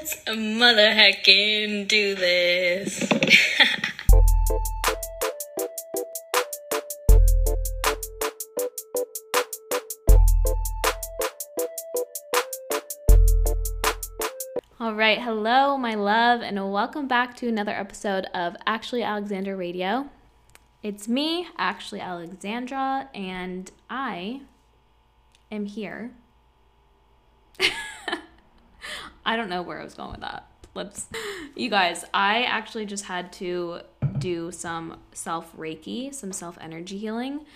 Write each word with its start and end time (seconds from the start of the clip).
Let's 0.00 0.16
mother 0.34 0.94
heckin' 0.94 1.86
do 1.86 2.14
this. 2.14 3.02
All 14.80 14.94
right, 14.94 15.20
hello, 15.20 15.76
my 15.76 15.94
love, 15.94 16.40
and 16.40 16.72
welcome 16.72 17.06
back 17.06 17.36
to 17.36 17.48
another 17.48 17.72
episode 17.72 18.24
of 18.32 18.56
Actually 18.66 19.02
Alexandra 19.02 19.54
Radio. 19.54 20.08
It's 20.82 21.08
me, 21.08 21.46
Actually 21.58 22.00
Alexandra, 22.00 23.10
and 23.14 23.70
I 23.90 24.40
am 25.52 25.66
here. 25.66 26.12
I 29.30 29.36
don't 29.36 29.48
know 29.48 29.62
where 29.62 29.80
I 29.80 29.84
was 29.84 29.94
going 29.94 30.10
with 30.10 30.22
that. 30.22 30.48
Let's, 30.74 31.06
you 31.54 31.70
guys, 31.70 32.04
I 32.12 32.42
actually 32.42 32.84
just 32.84 33.04
had 33.04 33.32
to 33.34 33.82
do 34.18 34.50
some 34.50 34.98
self 35.12 35.56
Reiki, 35.56 36.12
some 36.12 36.32
self 36.32 36.58
energy 36.60 36.98
healing. 36.98 37.46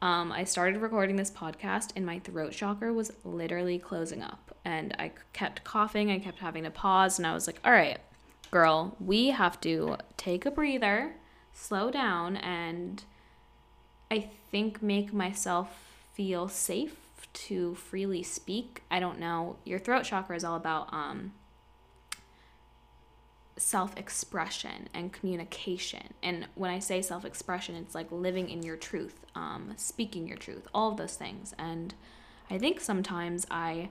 Um, 0.00 0.30
I 0.30 0.44
started 0.44 0.80
recording 0.80 1.16
this 1.16 1.32
podcast, 1.32 1.90
and 1.96 2.06
my 2.06 2.20
throat 2.20 2.52
chakra 2.52 2.92
was 2.92 3.10
literally 3.24 3.76
closing 3.76 4.22
up, 4.22 4.56
and 4.64 4.94
I 5.00 5.10
kept 5.32 5.64
coughing. 5.64 6.12
I 6.12 6.20
kept 6.20 6.38
having 6.38 6.62
to 6.62 6.70
pause, 6.70 7.18
and 7.18 7.26
I 7.26 7.34
was 7.34 7.48
like, 7.48 7.58
all 7.64 7.72
right, 7.72 7.98
girl, 8.52 8.94
we 9.00 9.30
have 9.30 9.60
to 9.62 9.96
take 10.16 10.46
a 10.46 10.52
breather, 10.52 11.16
slow 11.52 11.90
down, 11.90 12.36
and 12.36 13.02
I 14.12 14.30
think 14.52 14.80
make 14.80 15.12
myself 15.12 15.92
feel 16.14 16.46
safe 16.46 17.05
to 17.36 17.74
freely 17.74 18.22
speak. 18.22 18.82
I 18.90 19.00
don't 19.00 19.18
know. 19.18 19.56
Your 19.64 19.78
throat 19.78 20.04
chakra 20.04 20.36
is 20.36 20.44
all 20.44 20.56
about 20.56 20.92
um, 20.92 21.32
self 23.56 23.96
expression 23.96 24.88
and 24.94 25.12
communication. 25.12 26.14
And 26.22 26.46
when 26.54 26.70
I 26.70 26.78
say 26.78 27.02
self 27.02 27.24
expression, 27.24 27.76
it's 27.76 27.94
like 27.94 28.10
living 28.10 28.48
in 28.48 28.62
your 28.62 28.76
truth, 28.76 29.24
um, 29.34 29.74
speaking 29.76 30.26
your 30.26 30.38
truth, 30.38 30.66
all 30.74 30.90
of 30.90 30.96
those 30.96 31.16
things. 31.16 31.54
And 31.58 31.94
I 32.50 32.58
think 32.58 32.80
sometimes 32.80 33.46
I 33.50 33.90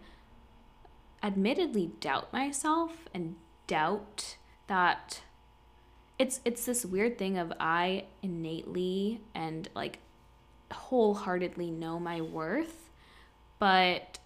admittedly 1.22 1.92
doubt 2.00 2.32
myself 2.32 3.08
and 3.14 3.36
doubt 3.68 4.38
that 4.68 5.22
it's 6.18 6.40
it's 6.46 6.66
this 6.66 6.86
weird 6.86 7.18
thing 7.18 7.38
of 7.38 7.52
I 7.60 8.06
innately 8.22 9.22
and 9.34 9.68
like 9.76 10.00
wholeheartedly 10.72 11.72
know 11.72 12.00
my 12.00 12.22
worth, 12.22 12.85
but 13.60 14.20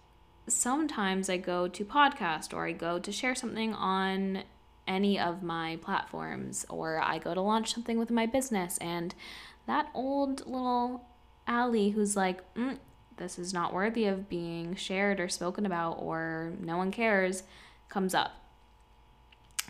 sometimes 0.46 1.30
I 1.30 1.36
go 1.36 1.68
to 1.68 1.84
podcast 1.84 2.54
or 2.54 2.66
I 2.66 2.72
go 2.72 2.98
to 2.98 3.12
share 3.12 3.34
something 3.34 3.74
on 3.74 4.42
any 4.86 5.18
of 5.18 5.42
my 5.42 5.78
platforms 5.82 6.66
or 6.68 7.00
I 7.00 7.18
go 7.18 7.34
to 7.34 7.40
launch 7.40 7.72
something 7.72 7.98
with 7.98 8.10
my 8.10 8.26
business 8.26 8.76
and 8.78 9.14
that 9.66 9.88
old 9.94 10.46
little 10.46 11.04
Allie 11.46 11.90
who's 11.90 12.16
like, 12.16 12.42
mm, 12.54 12.78
this 13.16 13.38
is 13.38 13.54
not 13.54 13.72
worthy 13.72 14.06
of 14.06 14.28
being 14.28 14.74
shared 14.74 15.20
or 15.20 15.28
spoken 15.28 15.64
about 15.64 15.92
or 16.00 16.52
no 16.58 16.76
one 16.76 16.90
cares 16.90 17.44
comes 17.88 18.14
up. 18.14 18.32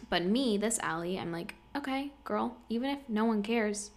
But 0.08 0.24
me, 0.24 0.56
this 0.56 0.78
Allie, 0.78 1.18
I'm 1.18 1.32
like, 1.32 1.54
okay, 1.76 2.12
girl, 2.24 2.56
even 2.68 2.90
if 2.90 2.98
no 3.08 3.24
one 3.24 3.42
cares, 3.42 3.90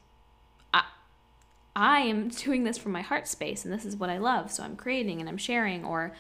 I 1.76 2.02
am 2.02 2.30
doing 2.30 2.64
this 2.64 2.78
from 2.78 2.92
my 2.92 3.02
heart 3.02 3.28
space 3.28 3.66
and 3.66 3.74
this 3.74 3.86
is 3.86 3.96
what 3.96 4.10
I 4.10 4.18
love. 4.18 4.52
So 4.52 4.64
I'm 4.64 4.76
creating 4.76 5.20
and 5.20 5.30
I'm 5.30 5.38
sharing 5.38 5.84
or 5.84 6.14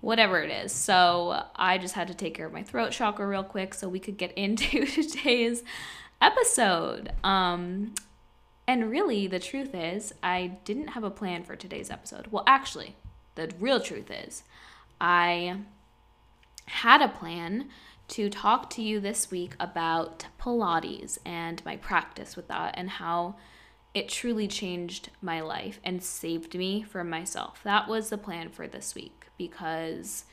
whatever 0.00 0.40
it 0.42 0.50
is. 0.50 0.72
So 0.72 1.44
I 1.56 1.78
just 1.78 1.94
had 1.94 2.08
to 2.08 2.14
take 2.14 2.34
care 2.34 2.46
of 2.46 2.52
my 2.52 2.62
throat 2.62 2.92
chakra 2.92 3.26
real 3.26 3.42
quick 3.42 3.74
so 3.74 3.88
we 3.88 4.00
could 4.00 4.16
get 4.16 4.32
into 4.36 4.86
today's 4.86 5.62
episode. 6.20 7.12
Um, 7.22 7.94
and 8.66 8.90
really, 8.90 9.26
the 9.26 9.38
truth 9.38 9.74
is, 9.74 10.14
I 10.22 10.58
didn't 10.64 10.88
have 10.88 11.04
a 11.04 11.10
plan 11.10 11.44
for 11.44 11.54
today's 11.54 11.90
episode. 11.90 12.28
Well, 12.30 12.44
actually, 12.46 12.96
the 13.34 13.52
real 13.60 13.78
truth 13.78 14.10
is, 14.10 14.42
I 15.00 15.58
had 16.66 17.02
a 17.02 17.08
plan 17.08 17.68
to 18.08 18.30
talk 18.30 18.70
to 18.70 18.82
you 18.82 19.00
this 19.00 19.30
week 19.30 19.54
about 19.60 20.26
Pilates 20.40 21.18
and 21.26 21.62
my 21.64 21.76
practice 21.76 22.36
with 22.36 22.48
that 22.48 22.74
and 22.76 22.88
how 22.88 23.36
it 23.94 24.08
truly 24.08 24.48
changed 24.48 25.10
my 25.22 25.40
life 25.40 25.78
and 25.84 26.02
saved 26.02 26.54
me 26.56 26.82
from 26.82 27.08
myself. 27.08 27.60
That 27.62 27.88
was 27.88 28.10
the 28.10 28.18
plan 28.18 28.48
for 28.48 28.66
this 28.66 28.94
week 28.94 29.28
because 29.38 30.24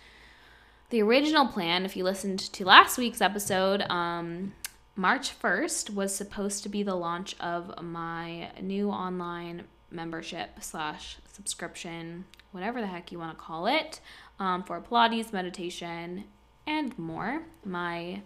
the 0.90 1.02
original 1.02 1.48
plan, 1.48 1.86
if 1.86 1.96
you 1.96 2.04
listened 2.04 2.40
to 2.40 2.66
last 2.66 2.98
week's 2.98 3.22
episode, 3.22 3.84
um, 3.84 4.54
March 4.96 5.40
1st 5.40 5.94
was 5.94 6.14
supposed 6.14 6.64
to 6.64 6.70
be 6.70 6.84
the 6.84 6.96
launch 6.96 7.36
of 7.40 7.82
my 7.82 8.50
new 8.60 8.90
online 8.90 9.64
membership 9.90 10.50
slash 10.60 11.18
subscription, 11.32 12.26
whatever 12.52 12.82
the 12.82 12.88
heck 12.88 13.12
you 13.12 13.20
want 13.20 13.38
to 13.38 13.42
call 13.42 13.68
it, 13.68 14.02
um, 14.40 14.64
for 14.64 14.82
Pilates, 14.82 15.32
meditation, 15.32 16.26
and 16.66 16.98
more. 16.98 17.44
My, 17.64 18.22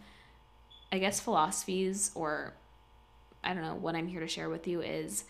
I 0.92 0.98
guess, 0.98 1.20
philosophies 1.20 2.12
or 2.16 2.54
I 3.46 3.54
don't 3.54 3.64
know, 3.64 3.76
what 3.76 3.96
I'm 3.96 4.08
here 4.08 4.20
to 4.20 4.28
share 4.28 4.50
with 4.50 4.68
you 4.68 4.82
is 4.82 5.26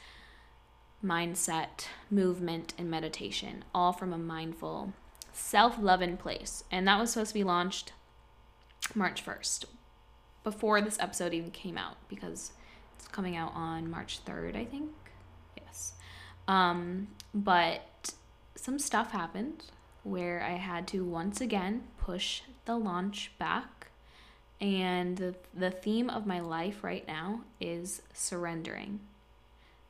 mindset, 1.03 1.88
movement, 2.09 2.74
and 2.78 2.90
meditation, 2.90 3.64
all 3.74 3.94
from 3.94 4.14
a 4.14 4.18
mindful, 4.18 4.94
self 5.34 5.78
loving 5.80 6.18
place. 6.18 6.64
And 6.72 6.88
that 6.88 7.00
was 7.00 7.12
supposed 7.12 7.30
to 7.30 7.34
be 7.36 7.44
launched 7.44 7.94
March 8.94 9.26
1st, 9.26 9.66
before 10.44 10.81
this 10.81 11.00
episode 11.00 11.34
even 11.34 11.52
came 11.52 11.78
out, 11.78 11.98
because 12.08 12.52
it's 12.98 13.08
coming 13.08 13.36
out 13.36 13.52
on 13.56 13.90
March 13.90 14.24
3rd, 14.26 14.56
I 14.56 14.66
think. 14.66 14.92
Yes. 15.58 15.94
Um, 16.47 17.08
but 17.34 18.14
some 18.56 18.80
stuff 18.80 19.12
happened 19.12 19.66
where 20.03 20.42
I 20.44 20.52
had 20.52 20.88
to 20.90 21.03
once 21.03 21.42
again 21.42 21.84
push 21.97 22.42
the 22.66 22.78
launch 22.78 23.32
back 23.40 23.75
and 24.62 25.18
the, 25.18 25.36
the 25.54 25.72
theme 25.72 26.10
of 26.10 26.26
my 26.26 26.40
life 26.40 26.84
right 26.84 27.06
now 27.08 27.42
is 27.60 28.02
surrendering. 28.14 29.00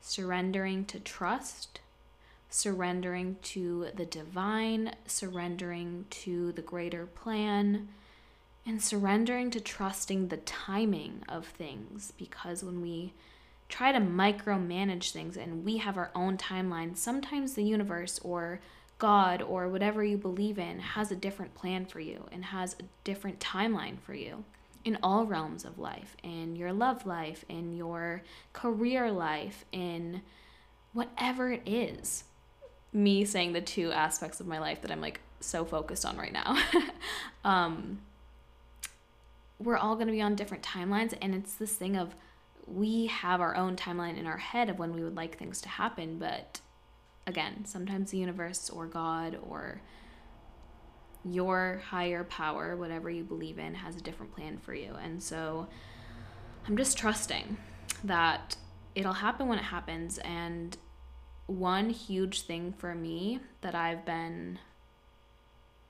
Surrendering 0.01 0.85
to 0.85 0.99
trust, 0.99 1.79
surrendering 2.49 3.37
to 3.41 3.87
the 3.95 4.05
divine, 4.05 4.95
surrendering 5.05 6.05
to 6.09 6.51
the 6.53 6.61
greater 6.61 7.05
plan, 7.05 7.87
and 8.65 8.81
surrendering 8.81 9.51
to 9.51 9.59
trusting 9.59 10.27
the 10.27 10.37
timing 10.37 11.21
of 11.29 11.45
things. 11.45 12.13
Because 12.17 12.63
when 12.63 12.81
we 12.81 13.13
try 13.69 13.91
to 13.91 13.99
micromanage 13.99 15.11
things 15.11 15.37
and 15.37 15.63
we 15.63 15.77
have 15.77 15.97
our 15.97 16.11
own 16.15 16.37
timeline, 16.37 16.97
sometimes 16.97 17.53
the 17.53 17.63
universe 17.63 18.19
or 18.23 18.59
God 18.97 19.41
or 19.41 19.67
whatever 19.67 20.03
you 20.03 20.17
believe 20.17 20.57
in 20.57 20.79
has 20.79 21.11
a 21.11 21.15
different 21.15 21.53
plan 21.53 21.85
for 21.85 21.99
you 21.99 22.27
and 22.31 22.45
has 22.45 22.75
a 22.79 22.83
different 23.03 23.39
timeline 23.39 23.99
for 23.99 24.13
you 24.13 24.45
in 24.85 24.97
all 25.01 25.25
realms 25.25 25.65
of 25.65 25.79
life 25.79 26.15
in 26.23 26.55
your 26.55 26.71
love 26.71 27.05
life, 27.05 27.43
in 27.49 27.75
your 27.75 28.21
career 28.53 29.11
life, 29.11 29.65
in 29.71 30.21
whatever 30.93 31.51
it 31.51 31.63
is. 31.65 32.23
Me 32.93 33.25
saying 33.25 33.51
the 33.51 33.61
two 33.61 33.91
aspects 33.91 34.39
of 34.39 34.47
my 34.47 34.59
life 34.59 34.81
that 34.81 34.91
I'm 34.91 35.01
like 35.01 35.19
so 35.41 35.65
focused 35.65 36.05
on 36.05 36.17
right 36.17 36.31
now. 36.31 36.57
um, 37.43 37.99
we're 39.59 39.77
all 39.77 39.95
going 39.95 40.07
to 40.07 40.13
be 40.13 40.21
on 40.21 40.35
different 40.35 40.63
timelines, 40.63 41.13
and 41.21 41.33
it's 41.33 41.55
this 41.55 41.75
thing 41.75 41.97
of 41.97 42.15
we 42.67 43.07
have 43.07 43.41
our 43.41 43.55
own 43.55 43.75
timeline 43.75 44.17
in 44.17 44.25
our 44.25 44.37
head 44.37 44.69
of 44.69 44.79
when 44.79 44.93
we 44.93 45.03
would 45.03 45.15
like 45.15 45.37
things 45.37 45.61
to 45.61 45.69
happen, 45.69 46.17
but 46.17 46.61
again, 47.27 47.65
sometimes 47.65 48.11
the 48.11 48.17
universe 48.17 48.69
or 48.69 48.85
God 48.85 49.37
or 49.47 49.81
your 51.23 51.81
higher 51.89 52.23
power, 52.23 52.75
whatever 52.75 53.09
you 53.09 53.23
believe 53.23 53.57
in, 53.57 53.73
has 53.73 53.95
a 53.95 54.01
different 54.01 54.33
plan 54.35 54.57
for 54.57 54.73
you. 54.73 54.95
And 55.01 55.21
so 55.21 55.67
I'm 56.67 56.77
just 56.77 56.97
trusting 56.97 57.57
that 58.03 58.55
it'll 58.93 59.13
happen 59.13 59.47
when 59.47 59.57
it 59.57 59.63
happens. 59.63 60.19
And 60.19 60.77
one 61.47 61.89
huge 61.89 62.41
thing 62.41 62.73
for 62.77 62.93
me 62.93 63.39
that 63.61 63.75
I've 63.75 64.05
been. 64.05 64.59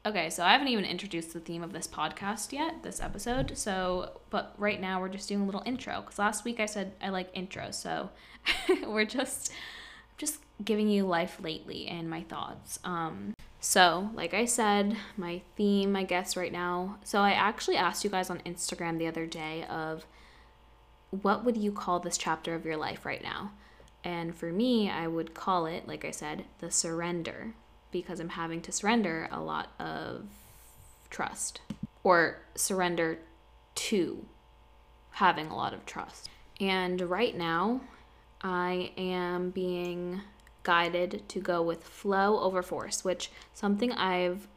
Okay, 0.06 0.30
so 0.30 0.44
I 0.44 0.52
haven't 0.52 0.68
even 0.68 0.86
introduced 0.86 1.34
the 1.34 1.40
theme 1.40 1.64
of 1.64 1.74
this 1.74 1.88
podcast 1.88 2.52
yet, 2.52 2.84
this 2.84 3.02
episode. 3.02 3.58
So, 3.58 4.22
but 4.30 4.54
right 4.58 4.80
now 4.80 5.02
we're 5.02 5.10
just 5.10 5.28
doing 5.28 5.42
a 5.42 5.46
little 5.46 5.64
intro 5.66 6.02
because 6.02 6.20
last 6.20 6.46
week 6.46 6.60
I 6.60 6.68
said 6.68 6.94
I 7.02 7.10
like 7.10 7.30
intro. 7.34 7.72
So 7.72 8.12
we're 8.88 9.06
just 9.06 9.52
just 10.18 10.40
giving 10.64 10.90
you 10.90 11.06
life 11.06 11.38
lately 11.42 11.88
and 11.88 12.10
my 12.10 12.22
thoughts. 12.24 12.80
Um, 12.84 13.34
so, 13.60 14.10
like 14.14 14.34
I 14.34 14.46
said, 14.46 14.96
my 15.18 15.42
theme, 15.58 15.96
I 15.96 16.04
guess, 16.04 16.38
right 16.38 16.52
now. 16.52 16.98
So, 17.04 17.20
I 17.20 17.32
actually 17.32 17.78
asked 17.78 18.04
you 18.04 18.10
guys 18.10 18.30
on 18.30 18.40
Instagram 18.40 18.98
the 18.98 19.08
other 19.08 19.26
day 19.26 19.66
of 19.66 20.06
what 21.10 21.44
would 21.44 21.58
you 21.58 21.72
call 21.72 22.00
this 22.00 22.18
chapter 22.18 22.54
of 22.56 22.66
your 22.66 22.78
life 22.78 23.06
right 23.06 23.24
now? 23.24 23.52
And 24.04 24.36
for 24.36 24.52
me, 24.52 24.90
I 24.90 25.08
would 25.08 25.34
call 25.34 25.66
it, 25.66 25.88
like 25.88 26.06
I 26.06 26.12
said, 26.12 26.46
the 26.60 26.70
surrender 26.70 27.54
because 27.92 28.20
I'm 28.20 28.30
having 28.30 28.62
to 28.62 28.72
surrender 28.72 29.28
a 29.32 29.40
lot 29.40 29.72
of 29.80 30.26
trust 31.10 31.62
or 32.04 32.40
surrender 32.54 33.18
to 33.74 34.26
having 35.12 35.48
a 35.48 35.56
lot 35.56 35.74
of 35.74 35.86
trust. 35.86 36.30
And 36.60 37.02
right 37.02 37.36
now, 37.36 37.82
I 38.46 38.92
am 38.96 39.50
being 39.50 40.22
guided 40.62 41.28
to 41.30 41.40
go 41.40 41.64
with 41.64 41.84
flow 41.84 42.40
over 42.40 42.62
force, 42.62 43.04
which 43.04 43.32
something 43.56 43.92
I've 43.94 44.48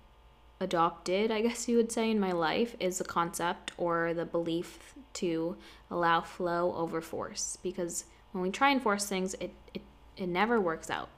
adopted, 0.61 1.31
I 1.31 1.41
guess 1.41 1.69
you 1.69 1.79
would 1.79 1.91
say, 1.91 2.11
in 2.11 2.21
my 2.21 2.33
life 2.33 2.77
is 2.79 2.99
the 2.99 3.05
concept 3.05 3.73
or 3.79 4.13
the 4.13 4.27
belief 4.27 4.93
to 5.15 5.57
allow 5.91 6.21
flow 6.21 6.75
over 6.75 7.01
force. 7.01 7.57
Because 7.63 8.05
when 8.33 8.43
we 8.43 8.51
try 8.51 8.69
and 8.69 8.83
force 8.83 9.07
things, 9.07 9.33
it, 9.41 9.55
it, 9.73 9.81
it 10.19 10.29
never 10.29 10.61
works 10.61 10.91
out. 10.91 11.09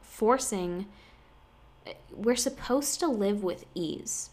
Forcing, 0.00 0.86
we're 2.10 2.34
supposed 2.34 2.98
to 2.98 3.06
live 3.06 3.44
with 3.44 3.66
ease. 3.72 4.30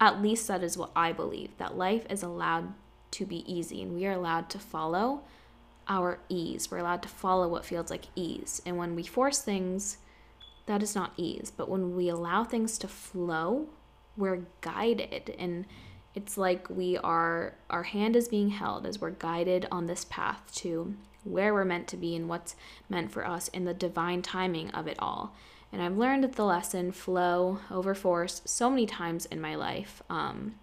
At 0.00 0.22
least 0.22 0.46
that 0.46 0.62
is 0.62 0.78
what 0.78 0.92
I 0.94 1.10
believe, 1.10 1.58
that 1.58 1.76
life 1.76 2.06
is 2.08 2.22
allowed 2.22 2.72
to 3.10 3.26
be 3.26 3.52
easy 3.52 3.82
and 3.82 3.96
we 3.96 4.06
are 4.06 4.12
allowed 4.12 4.48
to 4.50 4.60
follow 4.60 5.22
our 5.88 6.18
ease. 6.28 6.70
We're 6.70 6.78
allowed 6.78 7.02
to 7.02 7.08
follow 7.08 7.48
what 7.48 7.64
feels 7.64 7.90
like 7.90 8.06
ease. 8.14 8.60
And 8.66 8.76
when 8.76 8.94
we 8.94 9.04
force 9.04 9.40
things, 9.40 9.98
that 10.66 10.82
is 10.82 10.94
not 10.94 11.12
ease. 11.16 11.52
But 11.56 11.68
when 11.68 11.94
we 11.94 12.08
allow 12.08 12.44
things 12.44 12.78
to 12.78 12.88
flow, 12.88 13.68
we're 14.16 14.46
guided. 14.60 15.34
And 15.38 15.66
it's 16.14 16.36
like 16.36 16.68
we 16.68 16.96
are, 16.98 17.54
our 17.70 17.84
hand 17.84 18.16
is 18.16 18.28
being 18.28 18.50
held 18.50 18.86
as 18.86 19.00
we're 19.00 19.10
guided 19.10 19.66
on 19.70 19.86
this 19.86 20.04
path 20.04 20.50
to 20.56 20.94
where 21.24 21.52
we're 21.52 21.64
meant 21.64 21.88
to 21.88 21.96
be 21.96 22.16
and 22.16 22.28
what's 22.28 22.56
meant 22.88 23.10
for 23.10 23.26
us 23.26 23.48
in 23.48 23.64
the 23.64 23.74
divine 23.74 24.22
timing 24.22 24.70
of 24.70 24.86
it 24.86 24.96
all. 24.98 25.34
And 25.72 25.82
I've 25.82 25.96
learned 25.96 26.24
the 26.24 26.44
lesson 26.44 26.92
flow 26.92 27.58
over 27.70 27.94
force 27.94 28.40
so 28.44 28.70
many 28.70 28.86
times 28.86 29.26
in 29.26 29.40
my 29.40 29.56
life. 29.56 30.02
Um, 30.08 30.54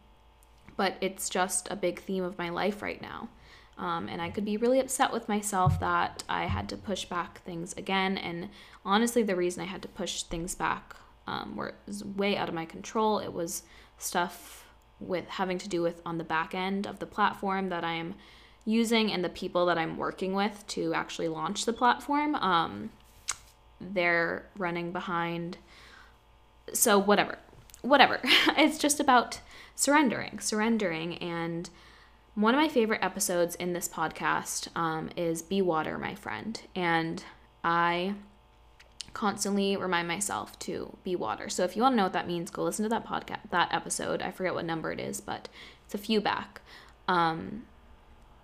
but 0.75 0.95
it's 1.01 1.29
just 1.29 1.69
a 1.69 1.75
big 1.75 1.99
theme 1.99 2.23
of 2.23 2.37
my 2.37 2.49
life 2.49 2.81
right 2.81 3.01
now. 3.01 3.29
Um, 3.77 4.07
and 4.07 4.21
I 4.21 4.29
could 4.29 4.45
be 4.45 4.57
really 4.57 4.79
upset 4.79 5.11
with 5.11 5.27
myself 5.27 5.79
that 5.79 6.23
I 6.29 6.45
had 6.45 6.69
to 6.69 6.77
push 6.77 7.05
back 7.05 7.41
things 7.43 7.73
again. 7.73 8.17
And 8.17 8.49
honestly, 8.85 9.23
the 9.23 9.35
reason 9.35 9.63
I 9.63 9.67
had 9.67 9.81
to 9.81 9.87
push 9.87 10.23
things 10.23 10.55
back 10.55 10.95
um, 11.27 11.55
was 11.55 12.03
way 12.03 12.37
out 12.37 12.49
of 12.49 12.55
my 12.55 12.65
control. 12.65 13.19
It 13.19 13.33
was 13.33 13.63
stuff 13.97 14.65
with 14.99 15.27
having 15.27 15.57
to 15.57 15.69
do 15.69 15.81
with 15.81 16.01
on 16.05 16.17
the 16.17 16.23
back 16.23 16.53
end 16.53 16.85
of 16.85 16.99
the 16.99 17.05
platform 17.05 17.69
that 17.69 17.83
I 17.83 17.93
am 17.93 18.15
using 18.65 19.11
and 19.11 19.23
the 19.23 19.29
people 19.29 19.65
that 19.65 19.77
I'm 19.77 19.97
working 19.97 20.33
with 20.33 20.65
to 20.67 20.93
actually 20.93 21.27
launch 21.27 21.65
the 21.65 21.73
platform. 21.73 22.35
Um, 22.35 22.91
they're 23.81 24.45
running 24.57 24.91
behind. 24.91 25.57
So, 26.73 26.97
whatever. 26.97 27.37
Whatever. 27.81 28.21
it's 28.23 28.77
just 28.77 28.99
about 28.99 29.39
surrendering, 29.75 30.39
surrendering 30.39 31.17
and 31.17 31.69
one 32.35 32.55
of 32.55 32.59
my 32.59 32.67
favorite 32.67 33.03
episodes 33.03 33.55
in 33.55 33.73
this 33.73 33.87
podcast 33.87 34.67
um, 34.75 35.09
is 35.15 35.41
Be 35.41 35.61
Water, 35.61 35.97
My 35.97 36.15
Friend. 36.15 36.59
And 36.75 37.23
I 37.63 38.15
constantly 39.13 39.77
remind 39.77 40.07
myself 40.07 40.57
to 40.59 40.97
be 41.03 41.15
water. 41.15 41.47
So 41.47 41.63
if 41.63 41.75
you 41.75 41.83
want 41.83 41.93
to 41.93 41.97
know 41.97 42.03
what 42.03 42.13
that 42.13 42.27
means, 42.27 42.49
go 42.49 42.63
listen 42.63 42.83
to 42.83 42.89
that 42.89 43.05
podcast, 43.05 43.51
that 43.51 43.71
episode. 43.71 44.23
I 44.23 44.31
forget 44.31 44.55
what 44.55 44.65
number 44.65 44.91
it 44.91 44.99
is, 44.99 45.21
but 45.21 45.47
it's 45.85 45.93
a 45.93 45.99
few 45.99 46.19
back. 46.19 46.61
Um, 47.07 47.63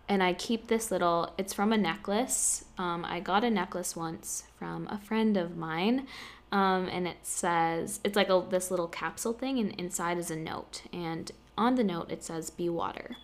and 0.08 0.22
I 0.22 0.34
keep 0.34 0.68
this 0.68 0.92
little, 0.92 1.34
it's 1.40 1.54
from 1.54 1.74
a 1.74 1.78
necklace. 1.78 2.66
Um, 2.78 3.04
I 3.06 3.20
got 3.20 3.44
a 3.44 3.50
necklace 3.50 3.96
once 3.96 4.44
from 4.58 4.88
a 4.88 5.00
friend 5.00 5.36
of 5.36 5.58
mine. 5.58 6.06
Um, 6.52 6.88
and 6.90 7.08
it 7.08 7.18
says, 7.24 8.00
it's 8.04 8.16
like 8.16 8.30
a, 8.30 8.46
this 8.48 8.70
little 8.70 8.88
capsule 8.88 9.34
thing, 9.34 9.60
and 9.60 9.72
inside 9.74 10.18
is 10.18 10.32
a 10.32 10.36
note. 10.36 10.84
And 10.92 11.32
on 11.58 11.76
the 11.76 11.84
note, 11.84 12.12
it 12.12 12.24
says, 12.24 12.50
Be 12.50 12.70
water. 12.70 13.18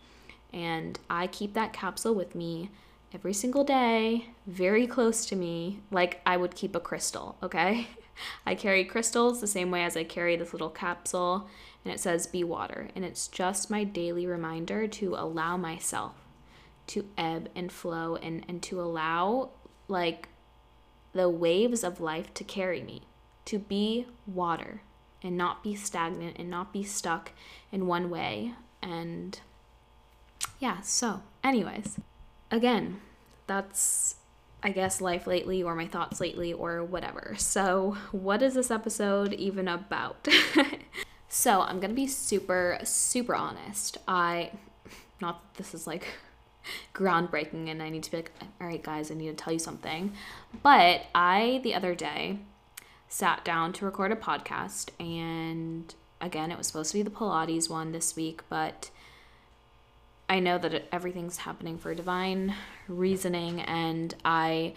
And 0.56 0.98
I 1.10 1.28
keep 1.28 1.54
that 1.54 1.74
capsule 1.74 2.16
with 2.16 2.34
me 2.34 2.72
every 3.14 3.34
single 3.34 3.66
day, 3.66 4.30
very 4.48 4.88
close 4.88 5.26
to 5.26 5.36
me, 5.36 5.82
like 5.92 6.22
I 6.26 6.38
would 6.38 6.56
keep 6.56 6.76
a 6.76 6.80
crystal, 6.80 7.38
okay? 7.44 7.88
I 8.46 8.56
carry 8.56 8.86
crystals 8.86 9.42
the 9.42 9.48
same 9.48 9.70
way 9.70 9.84
as 9.84 9.98
I 9.98 10.06
carry 10.06 10.38
this 10.38 10.54
little 10.54 10.70
capsule, 10.70 11.50
and 11.84 11.94
it 11.94 12.00
says 12.00 12.26
be 12.26 12.46
water. 12.46 12.88
And 12.96 13.04
it's 13.04 13.28
just 13.28 13.70
my 13.70 13.84
daily 13.84 14.26
reminder 14.26 14.88
to 14.88 15.16
allow 15.16 15.58
myself 15.58 16.14
to 16.88 17.06
ebb 17.18 17.50
and 17.54 17.70
flow 17.70 18.16
and, 18.16 18.46
and 18.48 18.64
to 18.64 18.80
allow 18.80 19.50
like 19.90 20.30
the 21.12 21.30
waves 21.30 21.84
of 21.84 22.00
life 22.00 22.34
to 22.34 22.46
carry 22.46 22.82
me, 22.82 23.02
to 23.44 23.60
be 23.60 24.08
water 24.26 24.82
and 25.22 25.36
not 25.36 25.64
be 25.64 25.76
stagnant 25.76 26.38
and 26.40 26.50
not 26.50 26.72
be 26.72 26.84
stuck 26.84 27.34
in 27.74 27.88
one 27.88 28.10
way. 28.10 28.54
And 28.82 29.40
yeah, 30.60 30.82
so, 30.82 31.22
anyways, 31.44 32.00
again, 32.52 33.02
that's 33.48 34.16
I 34.64 34.72
guess 34.72 35.00
life 35.00 35.28
lately 35.28 35.62
or 35.62 35.76
my 35.76 35.86
thoughts 35.86 36.20
lately 36.20 36.52
or 36.52 36.84
whatever. 36.84 37.36
So, 37.38 37.98
what 38.12 38.42
is 38.42 38.56
this 38.56 38.72
episode 38.72 39.34
even 39.34 39.68
about? 39.68 40.28
so, 41.30 41.62
I'm 41.62 41.80
to 41.82 41.90
be 41.90 42.08
super 42.08 42.80
super 42.84 43.36
honest. 43.36 43.98
I 44.08 44.52
not 45.22 45.42
that 45.42 45.58
this 45.58 45.74
is 45.74 45.88
like 45.88 46.08
groundbreaking 46.94 47.70
and 47.70 47.82
I 47.82 47.90
need 47.90 48.04
to 48.04 48.12
be 48.12 48.18
like, 48.18 48.32
all 48.60 48.68
right, 48.68 48.82
guys, 48.82 49.12
I 49.12 49.14
need 49.14 49.28
to 49.28 49.44
tell 49.44 49.54
you 49.54 49.60
something. 49.60 50.14
But 50.64 51.02
I, 51.14 51.60
the 51.64 51.76
other 51.76 51.96
day, 51.96 52.40
sat 53.08 53.46
down 53.46 53.74
to 53.74 53.86
record 53.86 54.12
a 54.12 54.16
podcast, 54.16 54.90
and 55.00 55.94
again, 56.20 56.52
it 56.52 56.58
was 56.58 56.68
supposed 56.68 56.92
to 56.92 56.98
be 56.98 57.04
the 57.04 57.10
Pilates 57.10 57.70
one 57.70 57.92
this 57.92 58.16
week, 58.16 58.42
but 58.50 58.90
I 60.28 60.40
know 60.40 60.58
that 60.58 60.88
everything's 60.92 61.38
happening 61.38 61.78
for 61.78 61.94
divine 61.94 62.56
reasoning, 62.88 63.62
and 63.62 64.14
I 64.26 64.74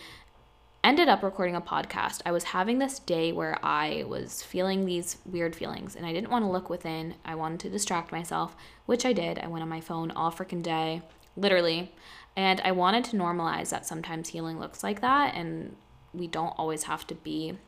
ended 0.84 1.08
up 1.08 1.22
recording 1.22 1.56
a 1.56 1.60
podcast. 1.60 2.20
I 2.26 2.32
was 2.32 2.44
having 2.44 2.78
this 2.78 2.98
day 2.98 3.32
where 3.32 3.58
I 3.64 4.04
was 4.06 4.42
feeling 4.42 4.84
these 4.84 5.16
weird 5.24 5.56
feelings, 5.56 5.96
and 5.96 6.04
I 6.04 6.12
didn't 6.12 6.30
want 6.30 6.44
to 6.44 6.50
look 6.50 6.68
within. 6.68 7.14
I 7.24 7.34
wanted 7.34 7.60
to 7.60 7.70
distract 7.70 8.12
myself, 8.12 8.54
which 8.86 9.06
I 9.06 9.12
did. 9.12 9.38
I 9.38 9.48
went 9.48 9.62
on 9.62 9.68
my 9.68 9.80
phone 9.80 10.10
all 10.10 10.30
freaking 10.30 10.62
day, 10.62 11.02
literally, 11.36 11.92
and 12.36 12.60
I 12.60 12.72
wanted 12.72 13.04
to 13.04 13.16
normalize 13.16 13.70
that 13.70 13.86
sometimes 13.86 14.28
healing 14.28 14.60
looks 14.60 14.82
like 14.82 15.00
that, 15.00 15.34
and 15.34 15.76
we 16.12 16.26
don't 16.26 16.54
always 16.58 16.84
have 16.84 17.06
to 17.06 17.14
be 17.14 17.58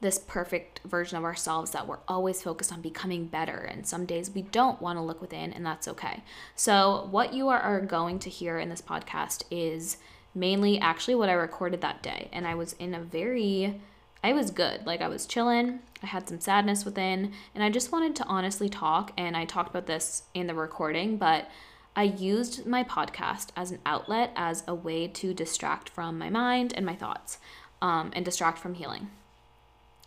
this 0.00 0.18
perfect 0.18 0.80
version 0.84 1.16
of 1.16 1.24
ourselves 1.24 1.70
that 1.70 1.86
we're 1.86 1.98
always 2.06 2.42
focused 2.42 2.72
on 2.72 2.82
becoming 2.82 3.26
better. 3.26 3.56
And 3.56 3.86
some 3.86 4.04
days 4.04 4.30
we 4.30 4.42
don't 4.42 4.80
want 4.80 4.98
to 4.98 5.02
look 5.02 5.20
within, 5.20 5.52
and 5.52 5.64
that's 5.64 5.88
okay. 5.88 6.22
So, 6.54 7.08
what 7.10 7.32
you 7.32 7.48
are, 7.48 7.80
going 7.80 8.18
to 8.20 8.30
hear 8.30 8.58
in 8.58 8.68
this 8.68 8.82
podcast 8.82 9.44
is 9.50 9.96
mainly 10.34 10.78
actually 10.78 11.14
what 11.14 11.28
I 11.28 11.34
recorded 11.34 11.80
that 11.80 12.02
day. 12.02 12.28
And 12.32 12.46
I 12.46 12.54
was 12.54 12.74
in 12.74 12.94
a 12.94 13.00
very, 13.00 13.80
I 14.22 14.32
was 14.32 14.50
good. 14.50 14.86
Like, 14.86 15.00
I 15.00 15.08
was 15.08 15.26
chilling, 15.26 15.80
I 16.02 16.06
had 16.06 16.28
some 16.28 16.40
sadness 16.40 16.84
within, 16.84 17.32
and 17.54 17.64
I 17.64 17.70
just 17.70 17.92
wanted 17.92 18.16
to 18.16 18.24
honestly 18.24 18.68
talk. 18.68 19.12
And 19.16 19.36
I 19.36 19.44
talked 19.44 19.70
about 19.70 19.86
this 19.86 20.24
in 20.34 20.46
the 20.46 20.54
recording, 20.54 21.16
but 21.16 21.48
I 21.94 22.02
used 22.02 22.66
my 22.66 22.84
podcast 22.84 23.48
as 23.56 23.70
an 23.70 23.78
outlet, 23.86 24.32
as 24.36 24.62
a 24.68 24.74
way 24.74 25.08
to 25.08 25.32
distract 25.32 25.88
from 25.88 26.18
my 26.18 26.28
mind 26.28 26.74
and 26.76 26.84
my 26.84 26.94
thoughts, 26.94 27.38
um, 27.80 28.10
and 28.14 28.24
distract 28.24 28.58
from 28.58 28.74
healing. 28.74 29.08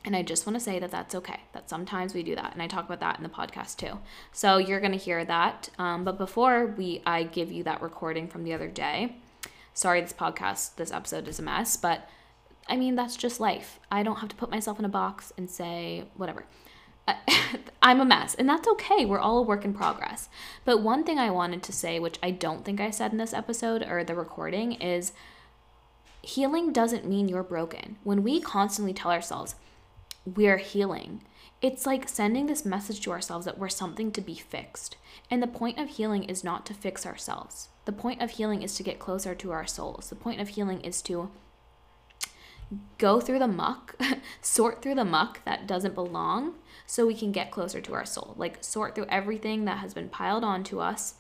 And 0.06 0.16
I 0.16 0.24
just 0.24 0.48
want 0.48 0.56
to 0.56 0.60
say 0.62 0.80
that 0.80 0.92
that's 0.92 1.14
okay, 1.14 1.42
that 1.54 1.70
sometimes 1.70 2.14
we 2.14 2.24
do 2.24 2.36
that. 2.36 2.54
And 2.54 2.62
I 2.62 2.68
talk 2.68 2.86
about 2.86 3.02
that 3.02 3.18
in 3.18 3.24
the 3.24 3.30
podcast 3.30 3.78
too. 3.78 4.00
So 4.32 4.58
you're 4.58 4.80
going 4.80 4.94
to 4.94 4.98
hear 4.98 5.26
that. 5.26 5.70
Um, 5.78 6.06
but 6.06 6.18
before 6.18 6.68
we, 6.68 7.02
I 7.06 7.24
give 7.24 7.52
you 7.52 7.64
that 7.64 7.82
recording 7.82 8.28
from 8.28 8.44
the 8.44 8.54
other 8.54 8.70
day, 8.70 9.18
sorry, 9.74 10.02
this 10.02 10.14
podcast, 10.14 10.76
this 10.76 10.92
episode 10.92 11.28
is 11.28 11.40
a 11.40 11.44
mess, 11.44 11.76
but 11.76 12.10
I 12.68 12.78
mean, 12.78 12.96
that's 12.96 13.18
just 13.18 13.40
life. 13.40 13.80
I 13.92 14.04
don't 14.04 14.18
have 14.18 14.30
to 14.30 14.36
put 14.36 14.52
myself 14.52 14.80
in 14.80 14.86
a 14.86 14.90
box 14.90 15.34
and 15.38 15.50
say, 15.50 16.06
whatever. 16.16 16.46
I'm 17.82 18.00
a 18.00 18.06
mess, 18.06 18.36
and 18.36 18.48
that's 18.48 18.68
okay. 18.68 19.06
We're 19.06 19.20
all 19.20 19.40
a 19.40 19.42
work 19.42 19.66
in 19.66 19.74
progress. 19.74 20.30
But 20.66 20.84
one 20.84 21.04
thing 21.04 21.18
I 21.18 21.32
wanted 21.32 21.64
to 21.64 21.74
say, 21.74 22.00
which 22.00 22.20
I 22.22 22.30
don't 22.30 22.64
think 22.64 22.80
I 22.80 22.92
said 22.92 23.12
in 23.12 23.18
this 23.18 23.34
episode 23.34 23.82
or 23.82 24.04
the 24.04 24.14
recording, 24.14 24.74
is 24.74 25.14
healing 26.22 26.72
doesn't 26.72 27.08
mean 27.08 27.28
you're 27.28 27.42
broken. 27.42 27.98
When 28.04 28.22
we 28.22 28.40
constantly 28.40 28.94
tell 28.94 29.12
ourselves, 29.12 29.56
we're 30.36 30.58
healing. 30.58 31.24
It's 31.62 31.86
like 31.86 32.08
sending 32.08 32.46
this 32.46 32.66
message 32.66 33.02
to 33.02 33.12
ourselves 33.12 33.46
that 33.46 33.58
we're 33.58 33.70
something 33.70 34.12
to 34.14 34.22
be 34.22 34.36
fixed. 34.36 34.96
And 35.30 35.44
the 35.44 35.48
point 35.48 35.78
of 35.78 35.90
healing 35.90 36.24
is 36.24 36.44
not 36.44 36.66
to 36.68 36.74
fix 36.74 37.06
ourselves. 37.06 37.70
The 37.86 37.92
point 37.92 38.22
of 38.22 38.32
healing 38.32 38.62
is 38.62 38.76
to 38.76 38.84
get 38.84 39.00
closer 39.00 39.36
to 39.36 39.52
our 39.52 39.68
souls. 39.68 40.10
The 40.10 40.16
point 40.16 40.40
of 40.40 40.50
healing 40.50 40.82
is 40.82 41.02
to 41.04 41.30
go 42.98 43.20
through 43.20 43.40
the 43.40 43.48
muck, 43.48 43.96
sort 44.42 44.82
through 44.82 44.96
the 44.96 45.06
muck 45.06 45.44
that 45.44 45.68
doesn't 45.68 45.96
belong 45.96 46.56
so 46.86 47.06
we 47.06 47.16
can 47.16 47.32
get 47.32 47.52
closer 47.52 47.82
to 47.82 47.94
our 47.94 48.06
soul. 48.06 48.36
Like 48.38 48.64
sort 48.64 48.96
through 48.96 49.08
everything 49.10 49.66
that 49.66 49.80
has 49.80 49.94
been 49.94 50.10
piled 50.10 50.44
onto 50.44 50.80
us 50.80 51.16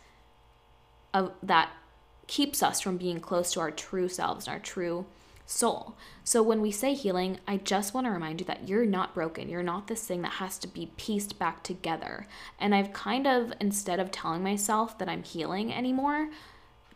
of 1.14 1.34
that 1.42 1.72
keeps 2.28 2.62
us 2.62 2.80
from 2.80 2.98
being 2.98 3.20
close 3.20 3.52
to 3.54 3.60
our 3.60 3.72
true 3.72 4.08
selves 4.08 4.48
and 4.48 4.54
our 4.54 4.60
true 4.60 5.06
soul. 5.50 5.98
So 6.24 6.44
when 6.44 6.62
we 6.62 6.70
say 6.70 6.94
healing, 6.94 7.40
I 7.48 7.58
just 7.58 7.94
want 7.94 8.06
to 8.06 8.12
remind 8.12 8.40
you 8.40 8.46
that 8.46 8.70
you're 8.70 8.86
not 8.86 9.16
broken. 9.16 9.50
You're 9.50 9.64
not 9.64 9.88
this 9.88 10.06
thing 10.06 10.22
that 10.22 10.34
has 10.34 10.60
to 10.60 10.68
be 10.68 10.92
pieced 10.96 11.40
back 11.40 11.64
together. 11.64 12.28
And 12.60 12.76
I've 12.76 12.94
kind 12.94 13.26
of, 13.26 13.52
instead 13.60 14.00
of 14.00 14.12
telling 14.12 14.44
myself 14.44 14.98
that 15.00 15.10
I'm 15.10 15.24
healing 15.24 15.74
anymore, 15.74 16.30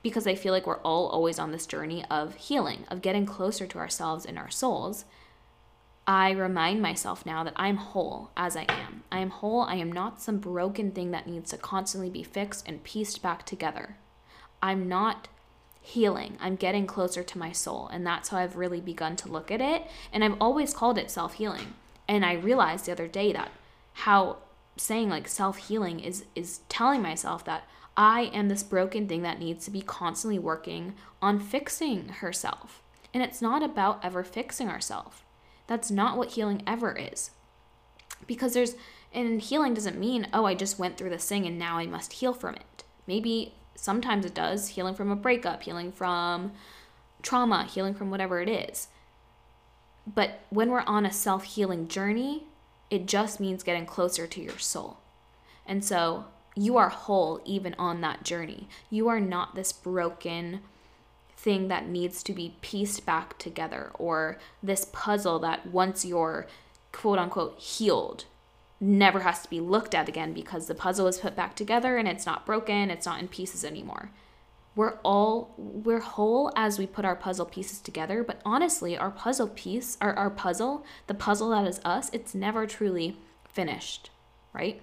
because 0.03 0.27
I 0.27 0.35
feel 0.35 0.53
like 0.53 0.67
we're 0.67 0.81
all 0.81 1.07
always 1.07 1.39
on 1.39 1.51
this 1.51 1.65
journey 1.65 2.05
of 2.11 2.35
healing, 2.35 2.85
of 2.89 3.01
getting 3.01 3.25
closer 3.25 3.65
to 3.65 3.79
ourselves 3.79 4.25
and 4.25 4.37
our 4.37 4.51
souls. 4.51 5.05
I 6.05 6.31
remind 6.31 6.81
myself 6.81 7.25
now 7.25 7.43
that 7.45 7.53
I'm 7.55 7.77
whole 7.77 8.31
as 8.35 8.55
I 8.55 8.65
am. 8.67 9.03
I 9.11 9.19
am 9.19 9.29
whole. 9.29 9.61
I 9.61 9.75
am 9.75 9.91
not 9.91 10.21
some 10.21 10.37
broken 10.37 10.91
thing 10.91 11.11
that 11.11 11.27
needs 11.27 11.49
to 11.51 11.57
constantly 11.57 12.09
be 12.09 12.23
fixed 12.23 12.67
and 12.67 12.83
pieced 12.83 13.21
back 13.21 13.45
together. 13.45 13.97
I'm 14.61 14.87
not 14.87 15.29
healing. 15.83 16.37
I'm 16.39 16.55
getting 16.55 16.87
closer 16.87 17.23
to 17.23 17.37
my 17.37 17.51
soul. 17.51 17.89
And 17.91 18.07
that's 18.07 18.29
how 18.29 18.37
I've 18.37 18.55
really 18.55 18.81
begun 18.81 19.15
to 19.17 19.27
look 19.27 19.51
at 19.51 19.61
it. 19.61 19.83
And 20.11 20.23
I've 20.23 20.37
always 20.41 20.73
called 20.73 20.97
it 20.97 21.11
self 21.11 21.33
healing. 21.35 21.75
And 22.07 22.25
I 22.25 22.33
realized 22.33 22.85
the 22.85 22.93
other 22.93 23.07
day 23.07 23.33
that 23.33 23.51
how 23.93 24.37
saying 24.77 25.09
like 25.09 25.27
self 25.27 25.57
healing 25.57 25.99
is 25.99 26.25
is 26.35 26.61
telling 26.69 27.01
myself 27.01 27.45
that 27.45 27.67
I 27.95 28.31
am 28.33 28.47
this 28.47 28.63
broken 28.63 29.07
thing 29.07 29.21
that 29.21 29.39
needs 29.39 29.65
to 29.65 29.71
be 29.71 29.81
constantly 29.81 30.39
working 30.39 30.95
on 31.21 31.39
fixing 31.39 32.07
herself. 32.09 32.81
And 33.13 33.21
it's 33.21 33.41
not 33.41 33.61
about 33.61 34.03
ever 34.03 34.23
fixing 34.23 34.69
ourselves. 34.69 35.17
That's 35.67 35.91
not 35.91 36.17
what 36.17 36.31
healing 36.31 36.63
ever 36.65 36.97
is. 36.97 37.31
Because 38.25 38.53
there's, 38.53 38.75
and 39.13 39.39
healing 39.39 39.75
doesn't 39.75 39.99
mean, 39.99 40.27
oh, 40.33 40.45
I 40.45 40.55
just 40.55 40.79
went 40.79 40.97
through 40.97 41.11
this 41.11 41.27
thing 41.27 41.45
and 41.45 41.59
now 41.59 41.77
I 41.77 41.85
must 41.85 42.13
heal 42.13 42.33
from 42.33 42.55
it. 42.55 42.83
Maybe 43.05 43.53
sometimes 43.75 44.25
it 44.25 44.33
does, 44.33 44.69
healing 44.69 44.95
from 44.95 45.11
a 45.11 45.15
breakup, 45.15 45.63
healing 45.63 45.91
from 45.91 46.51
trauma, 47.21 47.65
healing 47.65 47.93
from 47.93 48.11
whatever 48.11 48.41
it 48.41 48.49
is. 48.49 48.87
But 50.05 50.41
when 50.49 50.69
we're 50.69 50.81
on 50.81 51.05
a 51.05 51.13
self 51.13 51.43
healing 51.43 51.87
journey, 51.87 52.43
it 52.89 53.07
just 53.07 53.39
means 53.39 53.63
getting 53.63 53.85
closer 53.85 54.27
to 54.27 54.41
your 54.41 54.57
soul. 54.57 54.97
And 55.65 55.83
so 55.83 56.25
you 56.55 56.77
are 56.77 56.89
whole 56.89 57.41
even 57.45 57.73
on 57.79 58.01
that 58.01 58.23
journey. 58.23 58.67
You 58.89 59.07
are 59.07 59.19
not 59.19 59.55
this 59.55 59.71
broken 59.71 60.61
thing 61.35 61.67
that 61.67 61.87
needs 61.87 62.23
to 62.23 62.33
be 62.33 62.55
pieced 62.61 63.05
back 63.05 63.37
together 63.37 63.91
or 63.95 64.37
this 64.61 64.85
puzzle 64.91 65.39
that 65.39 65.67
once 65.67 66.05
you're 66.05 66.47
quote 66.91 67.19
unquote 67.19 67.59
healed 67.59 68.25
never 68.83 69.21
has 69.21 69.41
to 69.41 69.49
be 69.49 69.59
looked 69.59 69.95
at 69.95 70.09
again 70.09 70.33
because 70.33 70.67
the 70.67 70.75
puzzle 70.75 71.07
is 71.07 71.17
put 71.17 71.35
back 71.35 71.55
together 71.55 71.97
and 71.97 72.07
it's 72.07 72.25
not 72.25 72.45
broken, 72.45 72.91
it's 72.91 73.05
not 73.05 73.19
in 73.19 73.27
pieces 73.27 73.63
anymore. 73.63 74.11
We're 74.75 74.97
all 75.03 75.53
we're 75.57 75.99
whole 75.99 76.51
as 76.55 76.79
we 76.79 76.87
put 76.87 77.05
our 77.05 77.15
puzzle 77.15 77.45
pieces 77.45 77.79
together, 77.79 78.23
but 78.23 78.41
honestly, 78.43 78.97
our 78.97 79.11
puzzle 79.11 79.47
piece, 79.47 79.97
our, 80.01 80.13
our 80.15 80.29
puzzle, 80.29 80.83
the 81.07 81.13
puzzle 81.13 81.49
that 81.49 81.67
is 81.67 81.79
us, 81.85 82.09
it's 82.11 82.33
never 82.33 82.65
truly 82.65 83.17
finished, 83.47 84.09
right? 84.51 84.81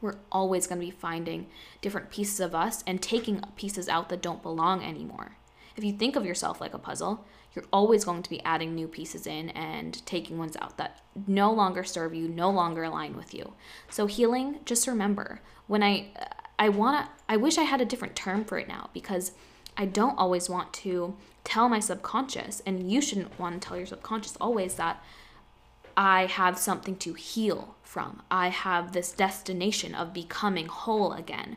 We're 0.00 0.16
always 0.32 0.66
going 0.66 0.80
to 0.80 0.86
be 0.86 0.90
finding 0.90 1.46
different 1.80 2.10
pieces 2.10 2.40
of 2.40 2.54
us 2.54 2.82
and 2.86 3.00
taking 3.00 3.42
pieces 3.56 3.88
out 3.88 4.08
that 4.08 4.22
don't 4.22 4.42
belong 4.42 4.82
anymore. 4.82 5.36
If 5.76 5.84
you 5.84 5.92
think 5.92 6.16
of 6.16 6.24
yourself 6.24 6.60
like 6.60 6.74
a 6.74 6.78
puzzle, 6.78 7.24
you're 7.54 7.64
always 7.72 8.04
going 8.04 8.22
to 8.22 8.30
be 8.30 8.42
adding 8.44 8.74
new 8.74 8.88
pieces 8.88 9.26
in 9.26 9.50
and 9.50 10.04
taking 10.06 10.38
ones 10.38 10.56
out 10.60 10.76
that 10.78 11.00
no 11.26 11.52
longer 11.52 11.84
serve 11.84 12.14
you, 12.14 12.28
no 12.28 12.50
longer 12.50 12.82
align 12.82 13.16
with 13.16 13.32
you. 13.32 13.52
So 13.88 14.06
healing, 14.06 14.60
just 14.64 14.86
remember, 14.86 15.40
when 15.66 15.82
I 15.82 16.08
I 16.58 16.68
want 16.68 17.06
to 17.06 17.12
I 17.28 17.36
wish 17.36 17.58
I 17.58 17.62
had 17.62 17.80
a 17.80 17.86
different 17.86 18.16
term 18.16 18.44
for 18.44 18.58
it 18.58 18.68
now 18.68 18.90
because 18.92 19.32
I 19.76 19.86
don't 19.86 20.18
always 20.18 20.48
want 20.48 20.72
to 20.74 21.16
tell 21.42 21.68
my 21.68 21.80
subconscious 21.80 22.62
and 22.66 22.90
you 22.90 23.00
shouldn't 23.00 23.38
want 23.38 23.60
to 23.60 23.68
tell 23.68 23.76
your 23.76 23.86
subconscious 23.86 24.36
always 24.40 24.74
that 24.74 25.02
I 25.96 26.26
have 26.26 26.58
something 26.58 26.96
to 26.96 27.14
heal 27.14 27.76
from. 27.82 28.22
I 28.30 28.48
have 28.48 28.92
this 28.92 29.12
destination 29.12 29.94
of 29.94 30.12
becoming 30.12 30.66
whole 30.66 31.12
again. 31.12 31.56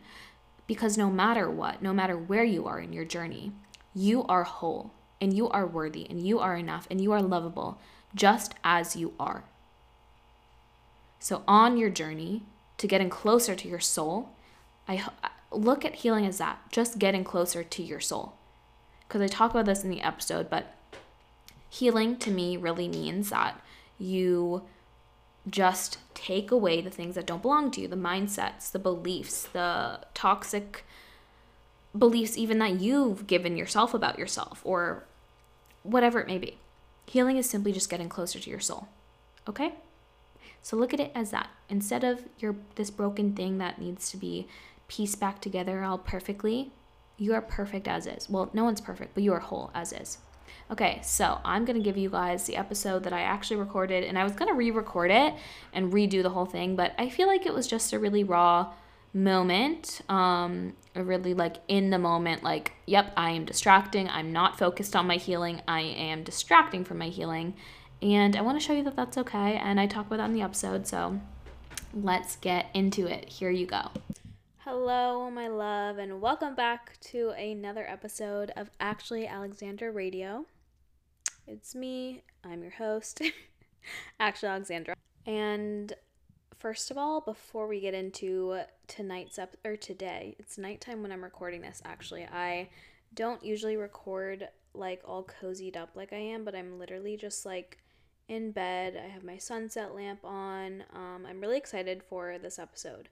Because 0.67 0.97
no 0.97 1.09
matter 1.09 1.49
what, 1.49 1.81
no 1.81 1.93
matter 1.93 2.17
where 2.17 2.43
you 2.43 2.67
are 2.67 2.79
in 2.79 2.91
your 2.91 3.05
journey, 3.05 3.53
you 3.95 4.25
are 4.25 4.43
whole 4.43 4.91
and 5.19 5.35
you 5.35 5.49
are 5.49 5.65
worthy 5.65 6.07
and 6.09 6.25
you 6.25 6.39
are 6.39 6.55
enough 6.55 6.87
and 6.89 7.01
you 7.01 7.11
are 7.11 7.21
lovable 7.21 7.79
just 8.15 8.53
as 8.63 8.95
you 8.95 9.13
are. 9.19 9.43
So, 11.19 11.43
on 11.47 11.77
your 11.77 11.89
journey 11.89 12.43
to 12.77 12.87
getting 12.87 13.09
closer 13.09 13.55
to 13.55 13.67
your 13.67 13.79
soul, 13.79 14.29
I 14.87 15.07
look 15.51 15.83
at 15.83 15.95
healing 15.95 16.25
as 16.25 16.37
that 16.37 16.59
just 16.71 16.99
getting 16.99 17.23
closer 17.23 17.63
to 17.63 17.83
your 17.83 17.99
soul. 17.99 18.33
Because 19.07 19.21
I 19.21 19.27
talk 19.27 19.51
about 19.51 19.65
this 19.65 19.83
in 19.83 19.89
the 19.89 20.01
episode, 20.01 20.49
but 20.49 20.75
healing 21.69 22.17
to 22.17 22.31
me 22.31 22.57
really 22.57 22.87
means 22.87 23.29
that 23.29 23.59
you 23.97 24.63
just 25.49 25.97
take 26.13 26.51
away 26.51 26.81
the 26.81 26.89
things 26.89 27.15
that 27.15 27.25
don't 27.25 27.41
belong 27.41 27.71
to 27.71 27.81
you 27.81 27.87
the 27.87 27.95
mindsets, 27.95 28.71
the 28.71 28.79
beliefs, 28.79 29.43
the 29.53 29.99
toxic 30.13 30.85
beliefs 31.97 32.37
even 32.37 32.59
that 32.59 32.79
you've 32.79 33.27
given 33.27 33.57
yourself 33.57 33.93
about 33.93 34.19
yourself 34.19 34.61
or 34.63 35.03
whatever 35.83 36.19
it 36.19 36.27
may 36.27 36.37
be. 36.37 36.57
Healing 37.05 37.37
is 37.37 37.49
simply 37.49 37.71
just 37.71 37.89
getting 37.89 38.09
closer 38.09 38.39
to 38.39 38.49
your 38.49 38.59
soul. 38.59 38.87
Okay? 39.47 39.73
So 40.61 40.75
look 40.75 40.93
at 40.93 40.99
it 40.99 41.11
as 41.15 41.31
that. 41.31 41.49
Instead 41.69 42.03
of 42.03 42.25
your 42.39 42.55
this 42.75 42.89
broken 42.89 43.33
thing 43.33 43.57
that 43.57 43.79
needs 43.79 44.11
to 44.11 44.17
be 44.17 44.47
pieced 44.87 45.19
back 45.19 45.39
together 45.39 45.83
all 45.83 45.97
perfectly, 45.97 46.71
you 47.17 47.33
are 47.33 47.41
perfect 47.41 47.87
as 47.87 48.05
is. 48.05 48.29
Well, 48.29 48.49
no 48.53 48.63
one's 48.63 48.81
perfect, 48.81 49.13
but 49.13 49.23
you 49.23 49.33
are 49.33 49.39
whole 49.39 49.71
as 49.73 49.93
is. 49.93 50.17
Okay, 50.69 50.99
so 51.01 51.39
I'm 51.45 51.63
gonna 51.63 51.79
give 51.79 51.95
you 51.95 52.09
guys 52.09 52.45
the 52.45 52.57
episode 52.57 53.03
that 53.03 53.13
I 53.13 53.21
actually 53.21 53.57
recorded, 53.57 54.03
and 54.03 54.19
I 54.19 54.25
was 54.25 54.33
gonna 54.33 54.53
re 54.53 54.69
record 54.69 55.11
it 55.11 55.33
and 55.71 55.93
redo 55.93 56.21
the 56.21 56.31
whole 56.31 56.45
thing, 56.45 56.75
but 56.75 56.93
I 56.97 57.07
feel 57.07 57.27
like 57.27 57.45
it 57.45 57.53
was 57.53 57.67
just 57.67 57.93
a 57.93 57.99
really 57.99 58.25
raw 58.25 58.73
moment 59.17 60.01
um 60.09 60.73
really 60.93 61.33
like 61.33 61.57
in 61.67 61.89
the 61.89 61.97
moment 61.97 62.43
like 62.43 62.73
yep 62.85 63.11
i 63.17 63.31
am 63.31 63.45
distracting. 63.45 64.07
I'm 64.09 64.31
not 64.31 64.59
focused 64.59 64.95
on 64.95 65.07
my 65.07 65.15
healing. 65.15 65.61
I 65.67 65.81
am 65.81 66.23
distracting 66.23 66.85
from 66.85 66.99
my 66.99 67.09
healing. 67.09 67.55
And 68.01 68.35
i 68.35 68.41
want 68.41 68.59
to 68.59 68.65
show 68.65 68.73
you 68.73 68.83
that 68.83 68.95
that's 68.95 69.17
okay 69.17 69.55
and 69.57 69.79
i 69.79 69.87
talk 69.87 70.05
about 70.05 70.17
that 70.17 70.25
in 70.25 70.33
the 70.33 70.43
episode 70.43 70.85
so 70.85 71.19
let's 71.93 72.35
get 72.35 72.67
into 72.75 73.07
it. 73.07 73.27
Here 73.27 73.49
you 73.49 73.65
go. 73.65 73.89
Hello 74.57 75.31
my 75.31 75.47
love 75.47 75.97
and 75.97 76.21
welcome 76.21 76.53
back 76.53 76.99
to 76.99 77.31
another 77.31 77.89
episode 77.89 78.51
of 78.55 78.69
actually 78.79 79.25
alexandra 79.25 79.91
radio. 79.91 80.45
It's 81.47 81.73
me 81.73 82.21
i'm 82.43 82.61
your 82.61 82.73
host 82.73 83.19
actually 84.19 84.49
alexandra. 84.49 84.95
And 85.25 85.93
First 86.59 86.89
of 86.89 86.97
all, 86.97 87.21
before 87.21 87.67
we 87.67 87.79
get 87.79 87.93
into 87.93 88.61
tonight's 88.87 89.37
up 89.37 89.55
or 89.63 89.75
today, 89.75 90.35
it's 90.39 90.57
nighttime 90.57 91.03
when 91.03 91.11
I'm 91.11 91.23
recording 91.23 91.61
this 91.61 91.81
actually. 91.85 92.25
I 92.25 92.69
don't 93.13 93.43
usually 93.43 93.77
record 93.77 94.47
like 94.73 95.01
all 95.05 95.23
cozied 95.23 95.77
up 95.77 95.91
like 95.95 96.13
I 96.13 96.17
am, 96.17 96.43
but 96.43 96.55
I'm 96.55 96.79
literally 96.79 97.15
just 97.15 97.45
like 97.45 97.77
in 98.27 98.51
bed. 98.51 98.99
I 99.01 99.07
have 99.07 99.23
my 99.23 99.37
sunset 99.37 99.93
lamp 99.93 100.23
on. 100.23 100.83
Um, 100.93 101.25
I'm 101.27 101.41
really 101.41 101.57
excited 101.57 102.03
for 102.03 102.37
this 102.39 102.59
episode. 102.59 103.09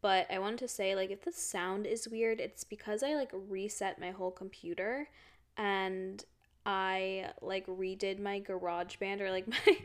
But 0.00 0.26
I 0.30 0.38
wanted 0.38 0.58
to 0.60 0.68
say, 0.68 0.94
like, 0.94 1.10
if 1.10 1.24
the 1.24 1.32
sound 1.32 1.86
is 1.86 2.08
weird, 2.08 2.38
it's 2.38 2.62
because 2.62 3.02
I 3.02 3.14
like 3.14 3.30
reset 3.32 3.98
my 3.98 4.10
whole 4.10 4.30
computer 4.30 5.08
and 5.56 6.22
I 6.66 7.30
like 7.42 7.66
redid 7.66 8.18
my 8.18 8.40
GarageBand 8.40 9.20
or 9.20 9.30
like 9.30 9.46
my 9.66 9.76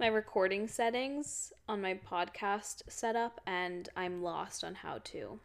my 0.00 0.06
recording 0.06 0.66
settings 0.66 1.52
on 1.68 1.82
my 1.82 1.98
podcast 2.10 2.82
setup 2.88 3.40
and 3.46 3.88
I'm 3.96 4.22
lost 4.22 4.64
on 4.64 4.74
how 4.74 4.98
to 5.04 5.38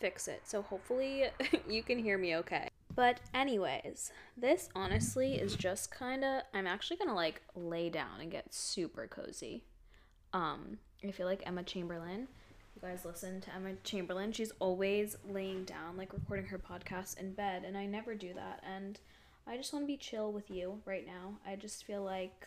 fix 0.00 0.28
it. 0.28 0.42
So 0.44 0.62
hopefully 0.62 1.24
you 1.68 1.82
can 1.82 1.98
hear 1.98 2.18
me 2.18 2.36
okay. 2.36 2.68
But 2.94 3.20
anyways, 3.32 4.12
this 4.36 4.68
honestly 4.74 5.34
is 5.34 5.54
just 5.54 5.90
kind 5.90 6.24
of 6.24 6.42
I'm 6.54 6.66
actually 6.66 6.96
going 6.96 7.08
to 7.08 7.14
like 7.14 7.42
lay 7.54 7.90
down 7.90 8.20
and 8.20 8.30
get 8.30 8.54
super 8.54 9.06
cozy. 9.06 9.64
Um 10.32 10.78
I 11.06 11.10
feel 11.10 11.26
like 11.26 11.42
Emma 11.46 11.62
Chamberlain 11.62 12.28
you 12.74 12.88
guys 12.88 13.04
listen 13.04 13.40
to 13.42 13.54
Emma 13.54 13.74
Chamberlain. 13.84 14.32
She's 14.32 14.52
always 14.58 15.16
laying 15.28 15.64
down, 15.64 15.96
like 15.96 16.12
recording 16.12 16.46
her 16.46 16.58
podcast 16.58 17.18
in 17.18 17.32
bed, 17.32 17.64
and 17.66 17.76
I 17.76 17.84
never 17.86 18.14
do 18.14 18.32
that. 18.34 18.62
And 18.66 18.98
I 19.46 19.56
just 19.56 19.72
want 19.72 19.84
to 19.84 19.86
be 19.86 19.96
chill 19.96 20.32
with 20.32 20.50
you 20.50 20.80
right 20.84 21.06
now. 21.06 21.38
I 21.46 21.56
just 21.56 21.84
feel 21.84 22.02
like 22.02 22.46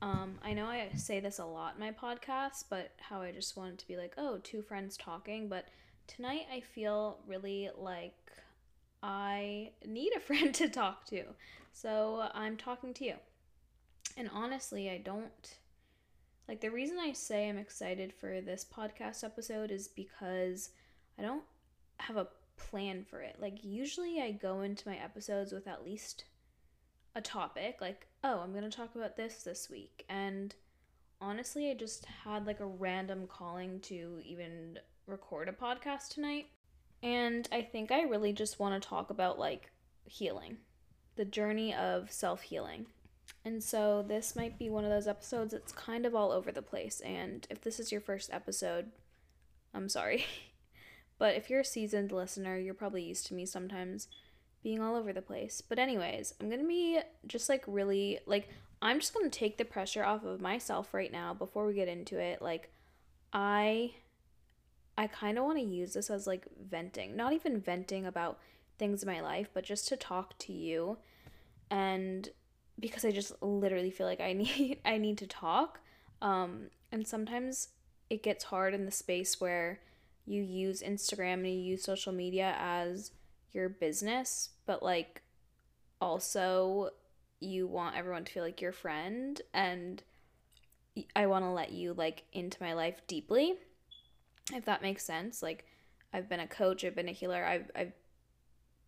um, 0.00 0.38
I 0.44 0.52
know 0.52 0.66
I 0.66 0.90
say 0.96 1.18
this 1.18 1.38
a 1.38 1.44
lot 1.44 1.74
in 1.74 1.80
my 1.80 1.90
podcast, 1.90 2.64
but 2.70 2.92
how 2.98 3.20
I 3.20 3.32
just 3.32 3.56
want 3.56 3.72
it 3.72 3.78
to 3.78 3.88
be 3.88 3.96
like, 3.96 4.14
oh, 4.16 4.38
two 4.42 4.62
friends 4.62 4.96
talking. 4.96 5.48
But 5.48 5.66
tonight 6.06 6.46
I 6.52 6.60
feel 6.60 7.18
really 7.26 7.70
like 7.76 8.14
I 9.02 9.70
need 9.86 10.12
a 10.16 10.20
friend 10.26 10.54
to 10.54 10.68
talk 10.68 11.06
to. 11.06 11.24
So 11.72 12.28
I'm 12.32 12.56
talking 12.56 12.94
to 12.94 13.04
you. 13.04 13.14
And 14.16 14.30
honestly, 14.32 14.90
I 14.90 14.98
don't 14.98 15.56
like 16.48 16.60
the 16.60 16.70
reason 16.70 16.98
I 16.98 17.12
say 17.12 17.48
I'm 17.48 17.58
excited 17.58 18.12
for 18.12 18.40
this 18.40 18.64
podcast 18.64 19.22
episode 19.22 19.70
is 19.70 19.86
because 19.86 20.70
I 21.18 21.22
don't 21.22 21.44
have 21.98 22.16
a 22.16 22.28
plan 22.58 23.04
for 23.08 23.20
it. 23.20 23.36
Like, 23.40 23.62
usually 23.62 24.20
I 24.20 24.32
go 24.32 24.60
into 24.60 24.88
my 24.88 24.96
episodes 24.96 25.52
with 25.52 25.66
at 25.66 25.84
least 25.84 26.24
a 27.14 27.20
topic, 27.20 27.78
like, 27.80 28.06
oh, 28.22 28.40
I'm 28.40 28.52
going 28.52 28.68
to 28.68 28.76
talk 28.76 28.94
about 28.94 29.16
this 29.16 29.42
this 29.42 29.70
week. 29.70 30.04
And 30.08 30.54
honestly, 31.20 31.70
I 31.70 31.74
just 31.74 32.06
had 32.24 32.46
like 32.46 32.60
a 32.60 32.66
random 32.66 33.26
calling 33.26 33.80
to 33.80 34.20
even 34.24 34.78
record 35.06 35.48
a 35.48 35.52
podcast 35.52 36.08
tonight. 36.10 36.46
And 37.02 37.48
I 37.52 37.62
think 37.62 37.90
I 37.90 38.02
really 38.02 38.32
just 38.32 38.58
want 38.58 38.80
to 38.80 38.88
talk 38.88 39.10
about 39.10 39.38
like 39.38 39.70
healing, 40.04 40.58
the 41.16 41.24
journey 41.24 41.74
of 41.74 42.10
self 42.10 42.42
healing. 42.42 42.86
And 43.44 43.62
so 43.62 44.04
this 44.06 44.34
might 44.36 44.58
be 44.58 44.68
one 44.68 44.84
of 44.84 44.90
those 44.90 45.06
episodes 45.06 45.52
that's 45.52 45.72
kind 45.72 46.06
of 46.06 46.14
all 46.14 46.32
over 46.32 46.50
the 46.50 46.62
place. 46.62 47.00
And 47.00 47.46
if 47.50 47.60
this 47.60 47.78
is 47.78 47.92
your 47.92 48.00
first 48.00 48.30
episode, 48.32 48.90
I'm 49.74 49.88
sorry. 49.88 50.26
but 51.18 51.34
if 51.34 51.50
you're 51.50 51.60
a 51.60 51.64
seasoned 51.64 52.12
listener, 52.12 52.56
you're 52.56 52.74
probably 52.74 53.02
used 53.02 53.26
to 53.26 53.34
me 53.34 53.46
sometimes 53.46 54.08
being 54.62 54.80
all 54.80 54.96
over 54.96 55.12
the 55.12 55.22
place. 55.22 55.60
But, 55.60 55.78
anyways, 55.78 56.34
I'm 56.40 56.48
to 56.62 56.66
be 56.68 57.00
just 57.26 57.48
like 57.48 57.64
really, 57.66 58.20
like, 58.26 58.48
I'm 58.80 59.00
just 59.00 59.12
to 59.30 59.38
take 59.38 59.58
the 59.58 59.64
pressure 59.64 60.04
off 60.04 60.24
of 60.24 60.40
myself 60.40 60.94
right 60.94 61.12
now 61.12 61.34
before 61.34 61.66
we 61.66 61.74
get 61.74 61.88
into 61.88 62.18
it. 62.18 62.42
Like, 62.42 62.70
I. 63.32 63.92
I 64.96 65.06
kind 65.06 65.38
of 65.38 65.44
want 65.44 65.58
to 65.58 65.64
use 65.64 65.92
this 65.92 66.10
as 66.10 66.26
like 66.26 66.48
venting, 66.60 67.14
not 67.14 67.32
even 67.32 67.60
venting 67.60 68.04
about 68.04 68.40
things 68.80 69.04
in 69.04 69.08
my 69.08 69.20
life, 69.20 69.48
but 69.54 69.62
just 69.62 69.86
to 69.88 69.96
talk 69.96 70.36
to 70.38 70.52
you 70.52 70.98
and 71.70 72.30
because 72.78 73.04
I 73.04 73.10
just 73.10 73.32
literally 73.42 73.90
feel 73.90 74.06
like 74.06 74.20
I 74.20 74.32
need 74.34 74.78
I 74.84 74.98
need 74.98 75.18
to 75.18 75.26
talk. 75.26 75.80
Um, 76.20 76.70
and 76.90 77.06
sometimes 77.06 77.68
it 78.10 78.22
gets 78.22 78.44
hard 78.44 78.74
in 78.74 78.86
the 78.86 78.90
space 78.90 79.40
where 79.40 79.80
you 80.28 80.42
use 80.42 80.82
Instagram 80.82 81.34
and 81.34 81.46
you 81.46 81.60
use 81.60 81.82
social 81.82 82.12
media 82.12 82.54
as 82.58 83.12
your 83.52 83.68
business, 83.68 84.50
but 84.66 84.82
like 84.82 85.22
also 86.00 86.90
you 87.40 87.66
want 87.66 87.96
everyone 87.96 88.24
to 88.24 88.32
feel 88.32 88.44
like 88.44 88.60
your 88.60 88.72
friend 88.72 89.40
and 89.54 90.02
I 91.14 91.26
want 91.26 91.44
to 91.44 91.50
let 91.50 91.72
you 91.72 91.94
like 91.94 92.24
into 92.32 92.62
my 92.62 92.74
life 92.74 93.00
deeply. 93.06 93.54
If 94.52 94.64
that 94.66 94.82
makes 94.82 95.04
sense. 95.04 95.42
Like 95.42 95.64
I've 96.12 96.28
been 96.28 96.40
a 96.40 96.46
coach, 96.46 96.84
I've 96.84 96.96
been 96.96 97.08
a 97.08 97.12
healer, 97.12 97.44
I've 97.44 97.70
I've 97.74 97.92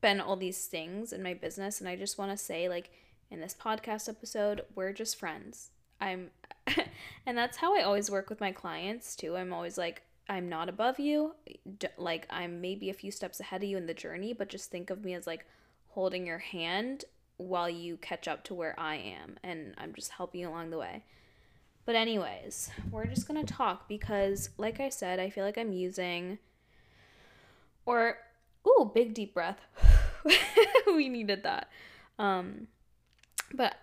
been 0.01 0.21
all 0.21 0.37
these 0.37 0.67
things 0.67 1.13
in 1.13 1.23
my 1.23 1.35
business 1.35 1.81
and 1.81 1.89
I 1.89 1.97
just 1.97 2.19
want 2.19 2.31
to 2.31 2.37
say 2.37 2.69
like 2.69 2.91
in 3.31 3.41
this 3.41 3.55
podcast 3.59 4.09
episode, 4.09 4.63
we're 4.75 4.93
just 4.93 5.19
friends. 5.19 5.71
I'm, 6.01 6.31
and 7.27 7.39
that's 7.39 7.59
how 7.59 7.77
I 7.77 7.83
always 7.83 8.11
work 8.11 8.29
with 8.29 8.41
my 8.41 8.53
clients 8.53 9.15
too. 9.15 9.37
I'm 9.37 9.53
always 9.53 9.79
like, 9.79 10.03
I'm 10.31 10.49
not 10.49 10.69
above 10.69 11.01
you. 11.01 11.35
Like, 11.99 12.29
I'm 12.31 12.61
maybe 12.61 12.89
a 12.89 12.95
few 12.95 13.11
steps 13.11 13.41
ahead 13.41 13.65
of 13.65 13.69
you 13.69 13.77
in 13.77 13.87
the 13.87 13.95
journey, 13.95 14.33
but 14.33 14.49
just 14.49 14.71
think 14.71 14.89
of 14.89 15.05
me 15.05 15.13
as 15.15 15.27
like 15.27 15.45
holding 15.89 16.25
your 16.25 16.39
hand 16.39 17.05
while 17.37 17.69
you 17.69 17.97
catch 17.97 18.29
up 18.29 18.45
to 18.45 18.55
where 18.55 18.79
I 18.79 18.95
am. 18.95 19.39
And 19.43 19.75
I'm 19.77 19.93
just 19.93 20.13
helping 20.13 20.43
you 20.43 20.49
along 20.49 20.71
the 20.71 20.79
way. 20.79 21.05
But, 21.85 21.97
anyways, 21.97 22.71
we're 22.93 23.07
just 23.07 23.27
going 23.27 23.45
to 23.45 23.53
talk 23.53 23.89
because, 23.89 24.51
like 24.57 24.79
I 24.79 24.89
said, 24.89 25.19
I 25.19 25.31
feel 25.31 25.45
like 25.45 25.59
I'm 25.59 25.73
using, 25.73 26.39
or, 27.85 28.19
ooh, 28.69 28.93
big 28.95 29.15
deep 29.15 29.35
breath. 29.35 29.59
we 30.87 31.09
needed 31.09 31.43
that. 31.43 31.71
Um, 32.21 32.69
but 33.53 33.75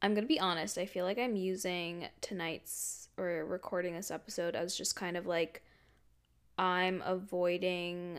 I'm 0.00 0.14
going 0.14 0.24
to 0.24 0.28
be 0.28 0.40
honest, 0.40 0.78
I 0.78 0.86
feel 0.86 1.04
like 1.04 1.18
I'm 1.18 1.36
using 1.36 2.06
tonight's 2.22 3.08
or 3.18 3.44
recording 3.44 3.94
this 3.94 4.10
episode 4.10 4.56
as 4.56 4.74
just 4.74 4.96
kind 4.96 5.18
of 5.18 5.26
like 5.26 5.62
I'm 6.60 7.02
avoiding 7.06 8.18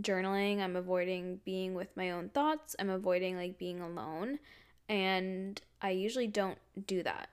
journaling, 0.00 0.60
I'm 0.60 0.76
avoiding 0.76 1.40
being 1.44 1.74
with 1.74 1.96
my 1.96 2.12
own 2.12 2.28
thoughts, 2.28 2.76
I'm 2.78 2.88
avoiding 2.88 3.36
like 3.36 3.58
being 3.58 3.80
alone, 3.80 4.38
and 4.88 5.60
I 5.82 5.90
usually 5.90 6.28
don't 6.28 6.58
do 6.86 7.02
that. 7.02 7.30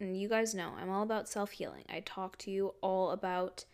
And 0.00 0.20
you 0.20 0.28
guys 0.28 0.52
know, 0.52 0.72
I'm 0.76 0.90
all 0.90 1.04
about 1.04 1.28
self 1.28 1.52
healing. 1.52 1.84
I 1.88 2.00
talk 2.00 2.36
to 2.38 2.50
you 2.50 2.74
all 2.80 3.12
about 3.12 3.64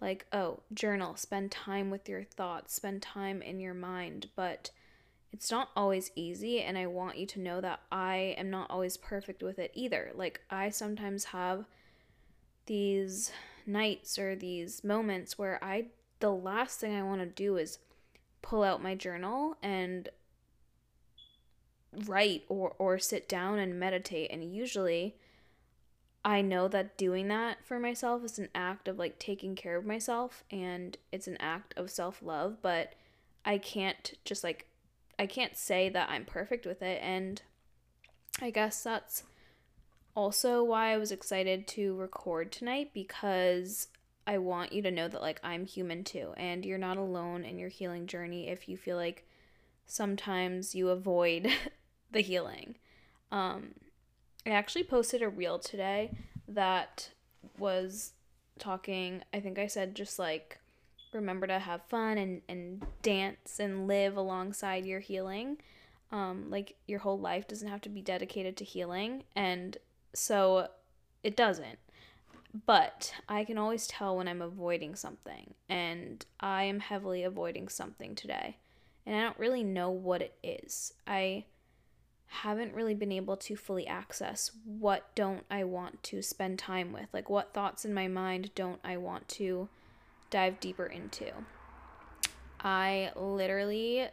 like, 0.00 0.24
oh, 0.32 0.60
journal, 0.72 1.14
spend 1.16 1.50
time 1.52 1.90
with 1.90 2.08
your 2.08 2.24
thoughts, 2.24 2.74
spend 2.74 3.02
time 3.02 3.42
in 3.42 3.60
your 3.60 3.74
mind, 3.74 4.30
but 4.34 4.70
it's 5.30 5.50
not 5.50 5.68
always 5.76 6.10
easy 6.14 6.62
and 6.62 6.78
i 6.78 6.86
want 6.86 7.18
you 7.18 7.26
to 7.26 7.38
know 7.38 7.60
that 7.60 7.80
i 7.92 8.34
am 8.38 8.48
not 8.48 8.70
always 8.70 8.96
perfect 8.96 9.42
with 9.42 9.58
it 9.58 9.70
either 9.74 10.10
like 10.14 10.40
i 10.48 10.70
sometimes 10.70 11.24
have 11.24 11.66
these 12.64 13.30
nights 13.68 14.18
or 14.18 14.34
these 14.34 14.82
moments 14.82 15.38
where 15.38 15.62
i 15.62 15.84
the 16.20 16.32
last 16.32 16.80
thing 16.80 16.94
i 16.94 17.02
want 17.02 17.20
to 17.20 17.26
do 17.26 17.56
is 17.56 17.78
pull 18.42 18.62
out 18.62 18.82
my 18.82 18.94
journal 18.94 19.56
and 19.62 20.08
write 22.06 22.44
or 22.48 22.74
or 22.78 22.98
sit 22.98 23.28
down 23.28 23.58
and 23.58 23.78
meditate 23.78 24.30
and 24.30 24.54
usually 24.54 25.16
I 26.24 26.42
know 26.42 26.68
that 26.68 26.98
doing 26.98 27.28
that 27.28 27.64
for 27.64 27.78
myself 27.78 28.24
is 28.24 28.38
an 28.38 28.48
act 28.54 28.88
of 28.88 28.98
like 28.98 29.18
taking 29.18 29.54
care 29.54 29.76
of 29.76 29.86
myself 29.86 30.44
and 30.50 30.96
it's 31.12 31.26
an 31.26 31.38
act 31.40 31.72
of 31.76 31.90
self-love, 31.90 32.58
but 32.60 32.94
I 33.44 33.56
can't 33.58 34.12
just 34.24 34.44
like 34.44 34.66
I 35.18 35.26
can't 35.26 35.56
say 35.56 35.88
that 35.88 36.10
I'm 36.10 36.24
perfect 36.24 36.66
with 36.66 36.82
it. 36.82 37.00
And 37.02 37.40
I 38.42 38.50
guess 38.50 38.82
that's 38.82 39.24
also 40.18 40.64
why 40.64 40.92
I 40.92 40.96
was 40.96 41.12
excited 41.12 41.68
to 41.68 41.94
record 41.94 42.50
tonight 42.50 42.90
because 42.92 43.86
I 44.26 44.38
want 44.38 44.72
you 44.72 44.82
to 44.82 44.90
know 44.90 45.06
that 45.06 45.22
like 45.22 45.38
I'm 45.44 45.64
human 45.64 46.02
too 46.02 46.34
and 46.36 46.66
you're 46.66 46.76
not 46.76 46.96
alone 46.96 47.44
in 47.44 47.56
your 47.56 47.68
healing 47.68 48.08
journey 48.08 48.48
if 48.48 48.68
you 48.68 48.76
feel 48.76 48.96
like 48.96 49.24
sometimes 49.86 50.74
you 50.74 50.88
avoid 50.88 51.48
the 52.10 52.20
healing. 52.20 52.74
Um 53.30 53.74
I 54.44 54.50
actually 54.50 54.82
posted 54.82 55.22
a 55.22 55.28
reel 55.28 55.60
today 55.60 56.10
that 56.48 57.10
was 57.56 58.14
talking, 58.58 59.22
I 59.32 59.38
think 59.38 59.56
I 59.56 59.68
said 59.68 59.94
just 59.94 60.18
like 60.18 60.58
remember 61.12 61.46
to 61.46 61.60
have 61.60 61.82
fun 61.84 62.18
and, 62.18 62.42
and 62.48 62.84
dance 63.02 63.60
and 63.60 63.86
live 63.86 64.16
alongside 64.16 64.84
your 64.84 64.98
healing. 64.98 65.58
Um, 66.10 66.50
like 66.50 66.74
your 66.88 66.98
whole 66.98 67.20
life 67.20 67.46
doesn't 67.46 67.68
have 67.68 67.82
to 67.82 67.88
be 67.88 68.02
dedicated 68.02 68.56
to 68.56 68.64
healing. 68.64 69.22
And 69.36 69.78
so 70.14 70.68
it 71.22 71.36
doesn't. 71.36 71.78
But 72.66 73.14
I 73.28 73.44
can 73.44 73.58
always 73.58 73.86
tell 73.86 74.16
when 74.16 74.26
I'm 74.28 74.42
avoiding 74.42 74.94
something. 74.94 75.54
And 75.68 76.24
I 76.40 76.64
am 76.64 76.80
heavily 76.80 77.22
avoiding 77.22 77.68
something 77.68 78.14
today. 78.14 78.56
And 79.06 79.16
I 79.16 79.20
don't 79.22 79.38
really 79.38 79.64
know 79.64 79.90
what 79.90 80.22
it 80.22 80.34
is. 80.42 80.92
I 81.06 81.44
haven't 82.28 82.74
really 82.74 82.94
been 82.94 83.12
able 83.12 83.36
to 83.36 83.56
fully 83.56 83.86
access 83.86 84.50
what 84.64 85.14
don't 85.14 85.44
I 85.50 85.64
want 85.64 86.02
to 86.04 86.22
spend 86.22 86.58
time 86.58 86.92
with. 86.92 87.06
Like 87.12 87.30
what 87.30 87.54
thoughts 87.54 87.84
in 87.84 87.94
my 87.94 88.06
mind 88.06 88.50
don't 88.54 88.80
I 88.84 88.98
want 88.98 89.28
to 89.30 89.68
dive 90.30 90.60
deeper 90.60 90.86
into. 90.86 91.32
I 92.60 93.12
literally 93.16 94.08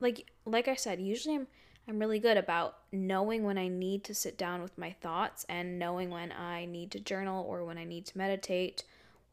like 0.00 0.30
like 0.44 0.68
I 0.68 0.76
said, 0.76 1.00
usually 1.00 1.34
I'm 1.34 1.46
I'm 1.88 1.98
really 1.98 2.20
good 2.20 2.36
about 2.36 2.77
knowing 2.90 3.44
when 3.44 3.58
I 3.58 3.68
need 3.68 4.04
to 4.04 4.14
sit 4.14 4.38
down 4.38 4.62
with 4.62 4.78
my 4.78 4.92
thoughts 4.92 5.44
and 5.48 5.78
knowing 5.78 6.10
when 6.10 6.32
I 6.32 6.64
need 6.64 6.90
to 6.92 7.00
journal 7.00 7.44
or 7.48 7.64
when 7.64 7.78
I 7.78 7.84
need 7.84 8.06
to 8.06 8.18
meditate 8.18 8.84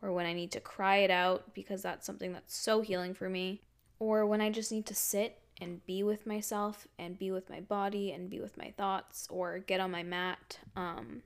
or 0.01 0.11
when 0.11 0.25
I 0.25 0.33
need 0.33 0.51
to 0.51 0.59
cry 0.59 0.97
it 0.97 1.11
out 1.11 1.53
because 1.53 1.81
that's 1.81 2.05
something 2.05 2.33
that's 2.33 2.55
so 2.55 2.81
healing 2.81 3.13
for 3.13 3.29
me. 3.29 3.61
Or 3.99 4.25
when 4.25 4.41
I 4.41 4.49
just 4.49 4.71
need 4.71 4.85
to 4.87 4.95
sit 4.95 5.39
and 5.61 5.85
be 5.85 6.03
with 6.03 6.27
myself 6.27 6.87
and 6.99 7.17
be 7.17 7.31
with 7.31 7.49
my 7.49 7.61
body 7.61 8.11
and 8.11 8.29
be 8.29 8.41
with 8.41 8.57
my 8.57 8.73
thoughts 8.77 9.27
or 9.31 9.59
get 9.59 9.79
on 9.79 9.91
my 9.91 10.03
mat. 10.03 10.59
Um 10.75 11.21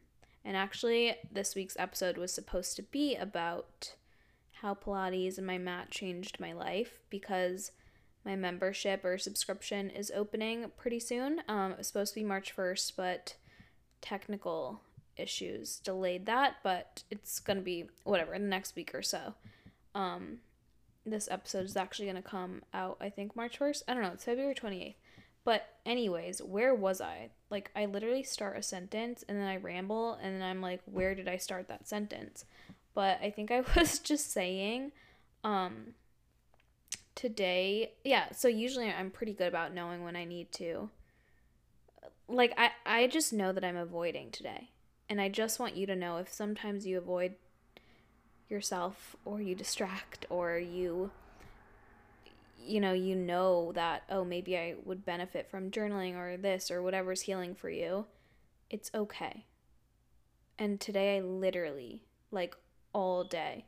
and 0.46 0.56
actually 0.56 1.16
this 1.32 1.56
week's 1.56 1.78
episode 1.80 2.18
was 2.18 2.32
supposed 2.32 2.76
to 2.76 2.84
be 2.84 3.16
about 3.16 3.96
how 4.62 4.74
Pilates 4.74 5.38
and 5.38 5.48
my 5.48 5.58
mat 5.58 5.90
changed 5.90 6.40
my 6.40 6.54
life 6.54 7.00
because 7.10 7.72
my 8.30 8.36
membership 8.36 9.04
or 9.04 9.18
subscription 9.18 9.90
is 9.90 10.12
opening 10.16 10.72
pretty 10.78 11.00
soon. 11.00 11.42
Um, 11.48 11.72
it 11.72 11.80
was 11.80 11.88
supposed 11.88 12.14
to 12.14 12.20
be 12.20 12.26
March 12.26 12.56
1st, 12.56 12.94
but 12.96 13.36
technical 14.02 14.82
issues 15.18 15.78
delayed 15.78 16.26
that, 16.28 16.58
but 16.64 17.04
it's 17.10 17.40
going 17.40 17.58
to 17.58 17.64
be 17.64 17.86
whatever 18.04 18.34
in 18.34 18.44
the 18.44 18.48
next 18.48 18.76
week 18.76 18.94
or 18.94 19.02
so. 19.02 19.34
Um, 19.96 20.38
this 21.06 21.28
episode 21.32 21.66
is 21.66 21.76
actually 21.76 22.06
going 22.06 22.22
to 22.22 22.30
come 22.30 22.62
out, 22.74 22.98
I 23.02 23.10
think, 23.10 23.36
March 23.36 23.58
1st. 23.60 23.84
I 23.88 23.94
don't 23.96 24.04
know, 24.04 24.12
it's 24.14 24.26
February 24.26 24.54
28th. 24.54 24.96
But, 25.44 25.68
anyways, 25.86 26.42
where 26.44 26.76
was 26.76 27.02
I? 27.02 27.32
Like, 27.50 27.72
I 27.76 27.86
literally 27.86 28.24
start 28.24 28.58
a 28.58 28.62
sentence 28.62 29.24
and 29.28 29.40
then 29.40 29.48
I 29.48 29.58
ramble, 29.58 30.20
and 30.22 30.36
then 30.36 30.44
I'm 30.44 30.62
like, 30.62 30.82
where 30.86 31.16
did 31.16 31.28
I 31.28 31.38
start 31.38 31.68
that 31.70 31.88
sentence? 31.88 32.46
but 32.94 33.20
I 33.22 33.32
think 33.32 33.50
I 33.52 33.64
was 33.76 34.00
just 34.00 34.32
saying 34.32 34.92
um 35.44 35.94
today 37.20 37.92
yeah 38.06 38.32
so 38.32 38.48
usually 38.48 38.90
i'm 38.90 39.12
pretty 39.12 39.34
good 39.34 39.48
about 39.48 39.74
knowing 39.74 40.04
when 40.04 40.16
i 40.16 40.24
need 40.24 40.50
to 40.54 40.90
like 42.30 42.54
i 42.58 42.70
i 42.86 43.08
just 43.08 43.34
know 43.34 43.52
that 43.52 43.66
i'm 43.66 43.76
avoiding 43.76 44.32
today 44.32 44.70
and 45.10 45.20
i 45.20 45.28
just 45.28 45.60
want 45.60 45.76
you 45.76 45.86
to 45.86 45.98
know 45.98 46.16
if 46.16 46.32
sometimes 46.32 46.88
you 46.88 46.98
avoid 46.98 47.36
yourself 48.48 49.18
or 49.26 49.42
you 49.42 49.54
distract 49.54 50.26
or 50.30 50.58
you 50.58 51.12
you 52.70 52.80
know, 52.80 52.94
you 52.94 53.16
know 53.16 53.72
that, 53.74 54.04
oh, 54.10 54.24
maybe 54.24 54.58
I 54.58 54.76
would 54.86 55.06
benefit 55.06 55.50
from 55.50 55.72
journaling 55.72 56.16
or 56.16 56.38
this 56.38 56.70
or 56.70 56.84
whatever's 56.84 57.22
healing 57.22 57.56
for 57.56 57.70
you, 57.70 58.06
it's 58.70 58.92
okay. 58.94 59.46
And 60.58 60.80
today 60.80 61.18
I 61.18 61.22
literally, 61.22 62.04
like 62.32 62.56
all 62.94 63.24
day, 63.24 63.66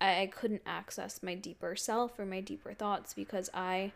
I, 0.00 0.22
I 0.22 0.26
couldn't 0.26 0.62
access 0.66 1.22
my 1.22 1.34
deeper 1.34 1.76
self 1.76 2.18
or 2.18 2.26
my 2.26 2.40
deeper 2.40 2.74
thoughts 2.74 3.14
because 3.14 3.50
I 3.54 3.92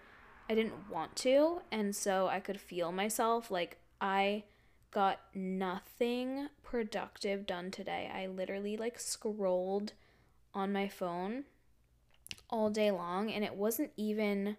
I 0.48 0.54
didn't 0.54 0.90
want 0.90 1.14
to 1.16 1.60
and 1.70 1.94
so 1.94 2.26
I 2.26 2.40
could 2.40 2.60
feel 2.60 2.90
myself 2.92 3.50
like 3.50 3.78
I 4.00 4.44
got 4.90 5.20
nothing 5.34 6.48
productive 6.62 7.46
done 7.46 7.70
today. 7.70 8.10
I 8.12 8.26
literally 8.26 8.76
like 8.76 8.98
scrolled 8.98 9.92
on 10.52 10.72
my 10.72 10.88
phone 10.88 11.44
all 12.48 12.70
day 12.70 12.90
long 12.90 13.30
and 13.30 13.44
it 13.44 13.54
wasn't 13.54 13.92
even 13.96 14.56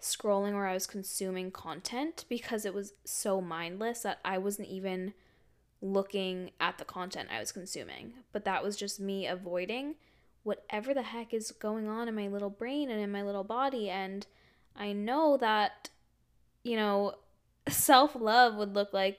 scrolling 0.00 0.54
where 0.54 0.66
I 0.66 0.74
was 0.74 0.86
consuming 0.86 1.50
content 1.50 2.24
because 2.28 2.64
it 2.64 2.74
was 2.74 2.92
so 3.04 3.40
mindless 3.40 4.00
that 4.00 4.18
I 4.24 4.38
wasn't 4.38 4.68
even 4.68 5.14
looking 5.80 6.50
at 6.60 6.78
the 6.78 6.84
content 6.84 7.28
I 7.30 7.40
was 7.40 7.52
consuming. 7.52 8.14
But 8.32 8.44
that 8.44 8.62
was 8.62 8.76
just 8.76 9.00
me 9.00 9.26
avoiding 9.26 9.94
whatever 10.46 10.94
the 10.94 11.02
heck 11.02 11.34
is 11.34 11.50
going 11.50 11.88
on 11.88 12.06
in 12.06 12.14
my 12.14 12.28
little 12.28 12.50
brain 12.50 12.88
and 12.88 13.00
in 13.00 13.10
my 13.10 13.20
little 13.20 13.42
body. 13.42 13.90
And 13.90 14.24
I 14.76 14.92
know 14.92 15.36
that, 15.38 15.90
you 16.62 16.76
know, 16.76 17.14
self 17.68 18.14
love 18.14 18.54
would 18.54 18.72
look 18.72 18.92
like 18.92 19.18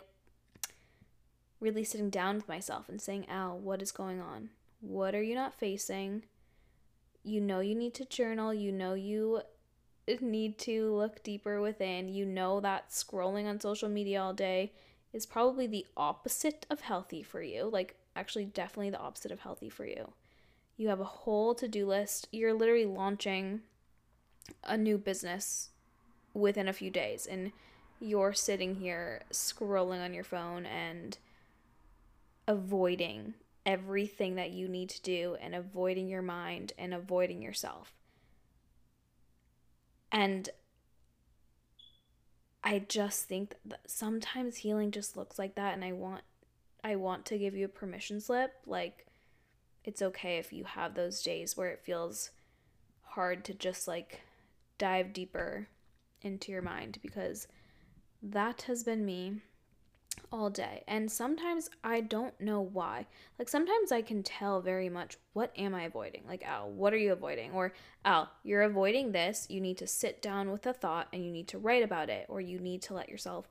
really 1.59 1.83
sitting 1.83 2.09
down 2.09 2.37
with 2.37 2.47
myself 2.47 2.87
and 2.87 3.01
saying, 3.01 3.25
Al, 3.27 3.57
what 3.57 3.81
is 3.81 3.91
going 3.91 4.21
on? 4.21 4.51
What 4.79 5.13
are 5.13 5.21
you 5.21 5.35
not 5.35 5.53
facing? 5.53 6.23
You 7.23 7.41
know 7.41 7.59
you 7.59 7.75
need 7.75 7.93
to 7.95 8.05
journal. 8.05 8.53
You 8.53 8.71
know 8.71 8.93
you 8.93 9.41
need 10.21 10.57
to 10.59 10.95
look 10.95 11.23
deeper 11.23 11.59
within. 11.59 12.07
You 12.07 12.25
know 12.25 12.61
that 12.61 12.91
scrolling 12.91 13.47
on 13.47 13.59
social 13.59 13.89
media 13.89 14.21
all 14.21 14.33
day 14.33 14.71
is 15.11 15.25
probably 15.25 15.67
the 15.67 15.85
opposite 15.97 16.65
of 16.69 16.79
healthy 16.79 17.21
for 17.21 17.41
you. 17.41 17.69
Like, 17.69 17.97
actually, 18.15 18.45
definitely 18.45 18.91
the 18.91 18.99
opposite 18.99 19.31
of 19.33 19.41
healthy 19.41 19.67
for 19.67 19.85
you. 19.85 20.13
You 20.77 20.89
have 20.89 20.99
a 20.99 21.05
whole 21.05 21.55
to 21.55 21.67
do 21.67 21.87
list. 21.87 22.27
You're 22.31 22.53
literally 22.53 22.85
launching 22.85 23.61
a 24.63 24.77
new 24.77 24.97
business 24.97 25.69
within 26.33 26.67
a 26.67 26.73
few 26.73 26.91
days, 26.91 27.25
and 27.25 27.51
you're 27.99 28.33
sitting 28.33 28.75
here 28.75 29.23
scrolling 29.31 30.03
on 30.03 30.13
your 30.13 30.23
phone 30.23 30.67
and 30.67 31.17
avoiding 32.47 33.33
everything 33.65 34.35
that 34.35 34.51
you 34.51 34.67
need 34.67 34.89
to 34.89 35.01
do 35.01 35.35
and 35.41 35.55
avoiding 35.55 36.07
your 36.07 36.21
mind 36.21 36.73
and 36.77 36.93
avoiding 36.93 37.41
yourself. 37.41 37.93
And 40.11 40.49
I 42.63 42.79
just 42.79 43.25
think 43.25 43.55
that 43.65 43.89
sometimes 43.89 44.57
healing 44.57 44.91
just 44.91 45.17
looks 45.17 45.39
like 45.39 45.55
that 45.55 45.73
and 45.73 45.83
I 45.83 45.91
want 45.91 46.21
I 46.83 46.95
want 46.95 47.25
to 47.25 47.37
give 47.37 47.55
you 47.55 47.65
a 47.65 47.69
permission 47.69 48.21
slip 48.21 48.53
like 48.65 49.06
it's 49.87 50.01
okay 50.01 50.37
if 50.37 50.51
you 50.51 50.65
have 50.65 50.93
those 50.93 51.23
days 51.23 51.55
where 51.55 51.69
it 51.69 51.81
feels 51.81 52.31
hard 53.01 53.45
to 53.45 53.53
just 53.53 53.87
like 53.87 54.19
dive 54.77 55.13
deeper 55.13 55.69
into 56.21 56.51
your 56.51 56.61
mind 56.61 56.99
because 57.01 57.47
that 58.21 58.63
has 58.63 58.83
been 58.83 59.05
me 59.05 59.37
all 60.29 60.49
day. 60.49 60.83
And 60.89 61.09
sometimes 61.09 61.69
I 61.85 62.01
don't 62.01 62.37
know 62.41 62.59
why. 62.59 63.05
Like 63.39 63.47
sometimes 63.47 63.93
I 63.93 64.01
can 64.01 64.23
tell 64.23 64.59
very 64.59 64.89
much 64.89 65.15
what 65.31 65.53
am 65.57 65.73
I 65.73 65.83
avoiding? 65.83 66.23
Like, 66.27 66.43
Al, 66.43 66.69
what 66.69 66.93
are 66.93 66.97
you 66.97 67.13
avoiding? 67.13 67.51
Or 67.53 67.71
Al, 68.03 68.29
you're 68.43 68.63
avoiding 68.63 69.13
this. 69.13 69.47
You 69.49 69.61
need 69.61 69.77
to 69.77 69.87
sit 69.87 70.21
down 70.21 70.51
with 70.51 70.67
a 70.67 70.73
thought 70.73 71.07
and 71.13 71.23
you 71.23 71.31
need 71.31 71.47
to 71.47 71.59
write 71.59 71.83
about 71.83 72.09
it 72.09 72.25
or 72.27 72.41
you 72.41 72.59
need 72.59 72.81
to 72.83 72.93
let 72.93 73.07
yourself 73.07 73.47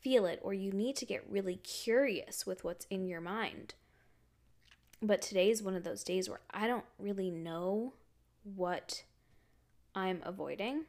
feel 0.00 0.24
it 0.24 0.40
or 0.42 0.54
you 0.54 0.72
need 0.72 0.96
to 0.96 1.04
get 1.04 1.30
really 1.30 1.56
curious 1.56 2.46
with 2.46 2.64
what's 2.64 2.86
in 2.86 3.06
your 3.06 3.20
mind. 3.20 3.74
But 5.02 5.22
today 5.22 5.50
is 5.50 5.62
one 5.62 5.76
of 5.76 5.84
those 5.84 6.02
days 6.02 6.28
where 6.28 6.40
I 6.50 6.66
don't 6.66 6.84
really 6.98 7.30
know 7.30 7.92
what 8.42 9.02
I'm 9.94 10.20
avoiding. 10.24 10.84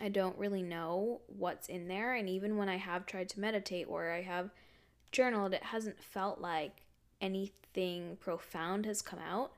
I 0.00 0.08
don't 0.08 0.36
really 0.38 0.62
know 0.62 1.20
what's 1.26 1.68
in 1.68 1.88
there. 1.88 2.14
And 2.14 2.28
even 2.28 2.56
when 2.56 2.68
I 2.68 2.76
have 2.76 3.06
tried 3.06 3.28
to 3.30 3.40
meditate 3.40 3.86
or 3.88 4.10
I 4.10 4.22
have 4.22 4.50
journaled, 5.12 5.54
it 5.54 5.62
hasn't 5.62 6.02
felt 6.02 6.40
like 6.40 6.82
anything 7.20 8.16
profound 8.20 8.86
has 8.86 9.02
come 9.02 9.20
out. 9.20 9.52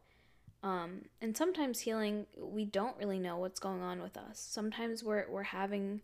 Um, 0.62 1.03
and 1.21 1.37
sometimes 1.37 1.81
healing, 1.81 2.27
we 2.39 2.65
don't 2.65 2.97
really 2.99 3.19
know 3.19 3.37
what's 3.39 3.61
going 3.61 3.83
on 3.83 4.03
with 4.03 4.17
us. 4.17 4.39
Sometimes 4.39 5.03
we're, 5.03 5.27
we're 5.29 5.45
having, 5.45 6.01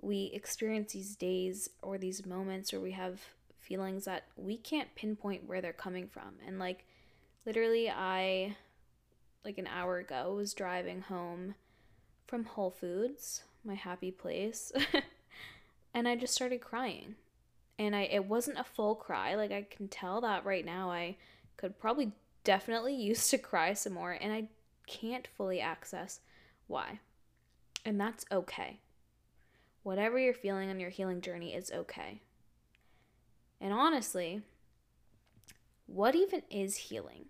we 0.00 0.30
experience 0.32 0.92
these 0.92 1.16
days 1.16 1.68
or 1.82 1.98
these 1.98 2.24
moments 2.24 2.72
where 2.72 2.80
we 2.80 2.92
have 2.92 3.20
feelings 3.62 4.04
that 4.04 4.24
we 4.36 4.56
can't 4.56 4.94
pinpoint 4.94 5.46
where 5.46 5.60
they're 5.60 5.72
coming 5.72 6.08
from. 6.08 6.34
And 6.46 6.58
like, 6.58 6.84
literally, 7.46 7.90
I, 7.90 8.56
like 9.44 9.58
an 9.58 9.66
hour 9.66 9.98
ago, 9.98 10.34
was 10.36 10.54
driving 10.54 11.02
home 11.02 11.54
from 12.26 12.44
Whole 12.44 12.70
Foods, 12.70 13.42
my 13.64 13.74
happy 13.74 14.10
place. 14.10 14.72
and 15.94 16.08
I 16.08 16.16
just 16.16 16.34
started 16.34 16.60
crying. 16.60 17.16
And 17.78 17.96
I 17.96 18.02
it 18.02 18.24
wasn't 18.26 18.58
a 18.58 18.64
full 18.64 18.94
cry. 18.94 19.34
Like 19.34 19.52
I 19.52 19.66
can 19.68 19.88
tell 19.88 20.20
that 20.20 20.44
right 20.44 20.64
now 20.64 20.90
I 20.90 21.16
could 21.56 21.78
probably 21.78 22.12
definitely 22.44 22.94
use 23.10 23.28
to 23.30 23.38
cry 23.38 23.74
some 23.74 23.94
more 23.94 24.12
and 24.12 24.32
I 24.32 24.48
can't 24.86 25.28
fully 25.36 25.60
access 25.60 26.20
why. 26.66 27.00
And 27.84 28.00
that's 28.00 28.24
okay. 28.30 28.80
Whatever 29.82 30.18
you're 30.18 30.34
feeling 30.34 30.70
on 30.70 30.78
your 30.78 30.90
healing 30.90 31.20
journey 31.20 31.54
is 31.54 31.72
okay. 31.72 32.20
And 33.62 33.72
honestly, 33.72 34.42
what 35.86 36.16
even 36.16 36.42
is 36.50 36.76
healing? 36.76 37.26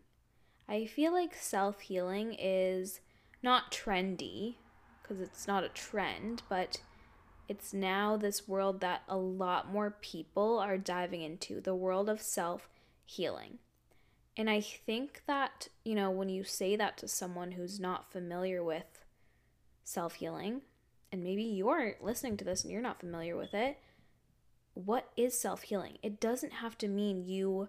I 0.67 0.87
feel 0.87 1.13
like 1.13 1.35
self 1.35 1.81
healing 1.81 2.35
is 2.39 3.01
not 3.43 3.71
trendy 3.71 4.55
because 5.03 5.21
it's 5.21 5.47
not 5.47 5.63
a 5.63 5.69
trend, 5.69 6.43
but 6.49 6.81
it's 7.49 7.75
now 7.75 8.17
this 8.17 8.49
world 8.49 8.81
that 8.81 9.03
a 9.09 9.17
lot 9.17 9.71
more 9.71 9.91
people 10.01 10.59
are 10.59 10.79
diving 10.79 11.21
into 11.21 11.61
the 11.61 11.75
world 11.75 12.09
of 12.09 12.23
self 12.23 12.71
healing. 13.05 13.59
And 14.35 14.49
I 14.49 14.63
think 14.63 15.25
that, 15.27 15.69
you 15.85 15.95
know, 15.95 16.11
when 16.11 16.31
you 16.31 16.45
say 16.45 16.77
that 16.77 16.97
to 16.99 17.09
someone 17.09 17.53
who's 17.53 17.79
not 17.79 18.11
familiar 18.11 18.65
with 18.65 19.05
self 19.85 20.15
healing, 20.15 20.63
and 21.13 21.23
maybe 21.23 21.43
you're 21.43 21.97
listening 22.01 22.39
to 22.39 22.45
this 22.45 22.63
and 22.63 22.73
you're 22.73 22.81
not 22.81 23.01
familiar 23.01 23.37
with 23.37 23.53
it, 23.53 23.77
what 24.75 25.11
is 25.17 25.39
self 25.39 25.63
healing? 25.63 25.99
It 26.03 26.21
doesn't 26.21 26.55
have 26.55 26.79
to 26.79 26.89
mean 26.89 27.25
you 27.25 27.69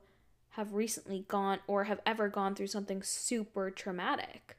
have 0.51 0.73
recently 0.73 1.25
gone 1.27 1.59
or 1.67 1.85
have 1.85 1.99
ever 2.05 2.29
gone 2.29 2.55
through 2.55 2.67
something 2.67 3.01
super 3.01 3.71
traumatic. 3.71 4.57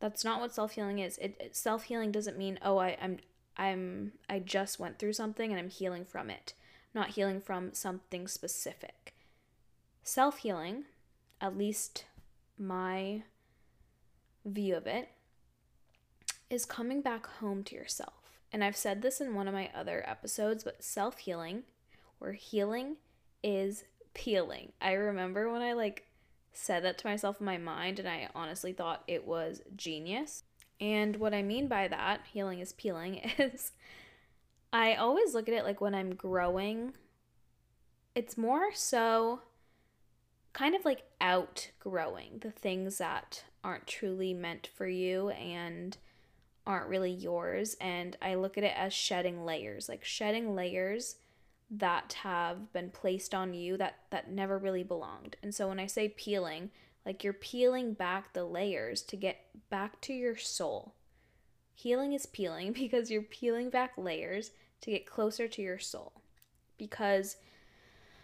That's 0.00 0.24
not 0.24 0.40
what 0.40 0.54
self-healing 0.54 0.98
is. 0.98 1.18
It, 1.18 1.36
it 1.40 1.56
self-healing 1.56 2.12
doesn't 2.12 2.36
mean, 2.36 2.58
"Oh, 2.62 2.78
I 2.78 2.96
I'm 3.00 3.18
I'm 3.56 4.12
I 4.28 4.38
just 4.38 4.80
went 4.80 4.98
through 4.98 5.12
something 5.12 5.50
and 5.50 5.58
I'm 5.58 5.70
healing 5.70 6.04
from 6.04 6.30
it." 6.30 6.54
not 6.94 7.10
healing 7.10 7.40
from 7.40 7.74
something 7.74 8.28
specific. 8.28 9.14
Self-healing, 10.04 10.84
at 11.40 11.58
least 11.58 12.04
my 12.56 13.24
view 14.44 14.76
of 14.76 14.86
it, 14.86 15.08
is 16.48 16.64
coming 16.64 17.00
back 17.00 17.26
home 17.26 17.64
to 17.64 17.74
yourself. 17.74 18.23
And 18.54 18.62
I've 18.62 18.76
said 18.76 19.02
this 19.02 19.20
in 19.20 19.34
one 19.34 19.48
of 19.48 19.52
my 19.52 19.68
other 19.74 20.04
episodes, 20.06 20.62
but 20.62 20.84
self 20.84 21.18
healing 21.18 21.64
or 22.20 22.34
healing 22.34 22.98
is 23.42 23.82
peeling. 24.14 24.70
I 24.80 24.92
remember 24.92 25.50
when 25.50 25.60
I 25.60 25.72
like 25.72 26.06
said 26.52 26.84
that 26.84 26.96
to 26.98 27.06
myself 27.08 27.40
in 27.40 27.46
my 27.46 27.58
mind, 27.58 27.98
and 27.98 28.08
I 28.08 28.28
honestly 28.32 28.72
thought 28.72 29.02
it 29.08 29.26
was 29.26 29.60
genius. 29.74 30.44
And 30.80 31.16
what 31.16 31.34
I 31.34 31.42
mean 31.42 31.66
by 31.66 31.88
that, 31.88 32.20
healing 32.32 32.60
is 32.60 32.72
peeling, 32.72 33.16
is 33.38 33.72
I 34.72 34.94
always 34.94 35.34
look 35.34 35.48
at 35.48 35.54
it 35.54 35.64
like 35.64 35.80
when 35.80 35.94
I'm 35.96 36.14
growing, 36.14 36.92
it's 38.14 38.38
more 38.38 38.72
so 38.72 39.40
kind 40.52 40.76
of 40.76 40.84
like 40.84 41.02
outgrowing 41.20 42.38
the 42.38 42.52
things 42.52 42.98
that 42.98 43.42
aren't 43.64 43.88
truly 43.88 44.32
meant 44.32 44.68
for 44.76 44.86
you 44.86 45.30
and 45.30 45.98
aren't 46.66 46.88
really 46.88 47.10
yours. 47.10 47.76
And 47.80 48.16
I 48.22 48.34
look 48.34 48.56
at 48.56 48.64
it 48.64 48.74
as 48.76 48.92
shedding 48.92 49.44
layers, 49.44 49.88
like 49.88 50.04
shedding 50.04 50.54
layers 50.54 51.16
that 51.70 52.14
have 52.22 52.72
been 52.72 52.90
placed 52.90 53.34
on 53.34 53.54
you 53.54 53.76
that 53.76 53.96
that 54.10 54.30
never 54.30 54.58
really 54.58 54.82
belonged. 54.82 55.36
And 55.42 55.54
so 55.54 55.68
when 55.68 55.80
I 55.80 55.86
say 55.86 56.08
peeling, 56.08 56.70
like 57.04 57.24
you're 57.24 57.32
peeling 57.32 57.94
back 57.94 58.32
the 58.32 58.44
layers 58.44 59.02
to 59.02 59.16
get 59.16 59.46
back 59.70 60.00
to 60.02 60.12
your 60.12 60.36
soul. 60.36 60.94
Healing 61.74 62.12
is 62.12 62.26
peeling 62.26 62.72
because 62.74 63.10
you're 63.10 63.22
peeling 63.22 63.70
back 63.70 63.92
layers 63.96 64.50
to 64.82 64.90
get 64.90 65.06
closer 65.06 65.48
to 65.48 65.62
your 65.62 65.78
soul. 65.78 66.12
Because 66.78 67.36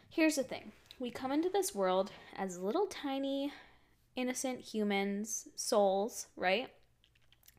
here's 0.09 0.37
the 0.37 0.43
thing. 0.43 0.73
We 0.99 1.11
come 1.11 1.33
into 1.33 1.49
this 1.49 1.75
world 1.75 2.11
as 2.37 2.59
little 2.59 2.87
tiny 2.87 3.53
innocent 4.17 4.61
humans, 4.61 5.49
souls, 5.57 6.27
right? 6.37 6.69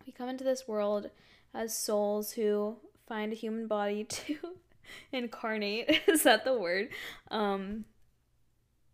We 0.05 0.11
come 0.11 0.29
into 0.29 0.43
this 0.43 0.67
world 0.67 1.09
as 1.53 1.75
souls 1.75 2.33
who 2.33 2.77
find 3.07 3.31
a 3.31 3.35
human 3.35 3.67
body 3.67 4.03
to 4.09 4.37
incarnate. 5.11 6.01
Is 6.07 6.23
that 6.23 6.45
the 6.45 6.57
word? 6.57 6.89
Um, 7.29 7.85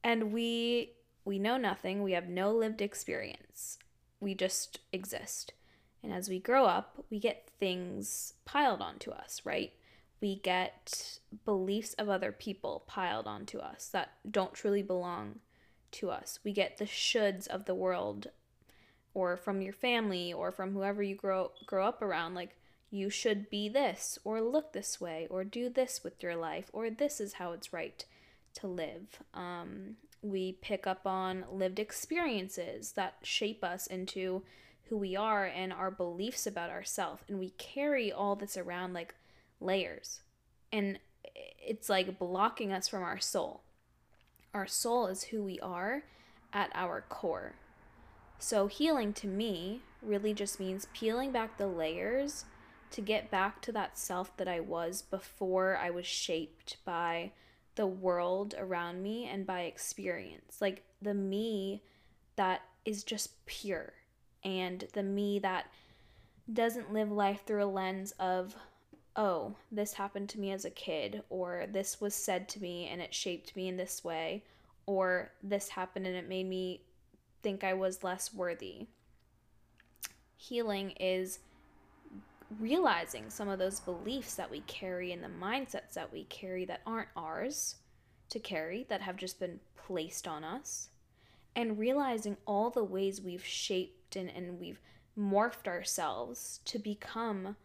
and 0.03 0.31
we 0.31 0.93
we 1.25 1.39
know 1.39 1.57
nothing. 1.57 2.03
We 2.03 2.13
have 2.13 2.29
no 2.29 2.53
lived 2.53 2.81
experience. 2.81 3.77
We 4.19 4.33
just 4.33 4.79
exist. 4.93 5.53
And 6.01 6.13
as 6.13 6.29
we 6.29 6.39
grow 6.39 6.65
up, 6.65 7.03
we 7.09 7.19
get 7.19 7.49
things 7.59 8.33
piled 8.45 8.81
onto 8.81 9.11
us, 9.11 9.41
right? 9.43 9.73
We 10.21 10.37
get 10.39 11.19
beliefs 11.43 11.93
of 11.95 12.07
other 12.09 12.31
people 12.31 12.85
piled 12.87 13.27
onto 13.27 13.59
us 13.59 13.89
that 13.89 14.13
don't 14.29 14.53
truly 14.53 14.81
belong 14.81 15.39
to 15.91 16.09
us. 16.09 16.39
We 16.43 16.53
get 16.53 16.77
the 16.77 16.85
shoulds 16.85 17.47
of 17.47 17.65
the 17.65 17.75
world 17.75 18.27
or 19.17 19.35
from 19.35 19.63
your 19.63 19.73
family 19.73 20.31
or 20.31 20.51
from 20.51 20.73
whoever 20.73 21.01
you 21.01 21.15
grow 21.15 21.49
grow 21.65 21.87
up 21.87 22.03
around 22.03 22.35
like 22.35 22.55
you 22.91 23.09
should 23.09 23.49
be 23.49 23.67
this 23.67 24.19
or 24.23 24.39
look 24.39 24.73
this 24.73 25.01
way 25.01 25.25
or 25.31 25.43
do 25.43 25.69
this 25.69 26.03
with 26.03 26.21
your 26.21 26.35
life 26.35 26.69
or 26.71 26.91
this 26.91 27.19
is 27.19 27.33
how 27.33 27.51
it's 27.51 27.73
right 27.73 28.05
to 28.53 28.67
live. 28.67 29.23
Um, 29.33 29.95
we 30.21 30.51
pick 30.61 30.85
up 30.85 31.07
on 31.07 31.45
lived 31.51 31.79
experiences 31.79 32.91
that 32.91 33.15
shape 33.23 33.63
us 33.63 33.87
into 33.87 34.43
who 34.83 34.97
we 34.97 35.15
are 35.15 35.45
and 35.45 35.73
our 35.73 35.89
beliefs 35.89 36.45
about 36.45 36.69
ourselves 36.69 37.23
and 37.27 37.39
we 37.39 37.49
carry 37.57 38.11
all 38.11 38.35
this 38.35 38.55
around 38.55 38.93
like 38.93 39.15
layers. 39.59 40.21
And 40.71 40.99
it's 41.33 41.89
like 41.89 42.19
blocking 42.19 42.71
us 42.71 42.87
from 42.87 43.01
our 43.01 43.19
soul. 43.19 43.63
Our 44.53 44.67
soul 44.67 45.07
is 45.07 45.23
who 45.23 45.41
we 45.43 45.59
are 45.59 46.03
at 46.53 46.69
our 46.75 47.03
core 47.09 47.55
so 48.39 48.67
healing 48.67 49.13
to 49.13 49.27
me 49.27 49.81
really 50.01 50.33
just 50.33 50.59
means 50.59 50.87
peeling 50.93 51.31
back 51.31 51.57
the 51.57 51.67
layers 51.67 52.45
to 52.91 53.01
get 53.01 53.31
back 53.31 53.61
to 53.61 53.71
that 53.73 53.97
self 53.97 54.35
that 54.37 54.47
I 54.47 54.59
was 54.59 55.01
before 55.01 55.77
I 55.77 55.89
was 55.89 56.05
shaped 56.05 56.77
by 56.85 57.31
the 57.75 57.87
world 57.87 58.55
around 58.57 59.03
me 59.03 59.25
and 59.25 59.45
by 59.45 59.61
experience. 59.61 60.61
Like 60.61 60.83
the 61.01 61.13
me 61.13 61.83
that 62.35 62.61
is 62.85 63.03
just 63.03 63.45
pure 63.45 63.93
and 64.43 64.85
the 64.93 65.03
me 65.03 65.39
that 65.39 65.65
doesn't 66.51 66.93
live 66.93 67.11
life 67.11 67.41
through 67.45 67.63
a 67.63 67.65
lens 67.65 68.13
of, 68.19 68.55
oh, 69.15 69.55
this 69.71 69.93
happened 69.93 70.29
to 70.29 70.39
me 70.39 70.51
as 70.51 70.63
a 70.63 70.69
kid, 70.69 71.23
or 71.29 71.65
this 71.71 71.99
was 71.99 72.15
said 72.15 72.47
to 72.47 72.61
me 72.61 72.87
and 72.87 73.01
it 73.01 73.13
shaped 73.13 73.55
me 73.55 73.67
in 73.67 73.75
this 73.75 74.03
way, 74.03 74.43
or 74.85 75.31
this 75.43 75.69
happened 75.69 76.07
and 76.07 76.15
it 76.15 76.29
made 76.29 76.47
me 76.47 76.81
think 77.41 77.63
I 77.63 77.73
was 77.73 78.03
less 78.03 78.33
worthy. 78.33 78.87
Healing 80.35 80.91
is 80.99 81.39
realizing 82.59 83.29
some 83.29 83.49
of 83.49 83.59
those 83.59 83.79
beliefs 83.79 84.35
that 84.35 84.49
we 84.49 84.61
carry 84.61 85.11
and 85.11 85.23
the 85.23 85.27
mindsets 85.27 85.93
that 85.93 86.11
we 86.11 86.23
carry 86.25 86.65
that 86.65 86.81
aren't 86.85 87.09
ours 87.15 87.75
to 88.29 88.39
carry, 88.39 88.85
that 88.89 89.01
have 89.01 89.17
just 89.17 89.39
been 89.39 89.59
placed 89.75 90.27
on 90.27 90.43
us, 90.43 90.89
and 91.55 91.79
realizing 91.79 92.37
all 92.45 92.69
the 92.69 92.83
ways 92.83 93.21
we've 93.21 93.45
shaped 93.45 94.15
and, 94.15 94.29
and 94.29 94.59
we've 94.59 94.79
morphed 95.17 95.67
ourselves 95.67 96.59
to 96.65 96.77
become 96.77 97.55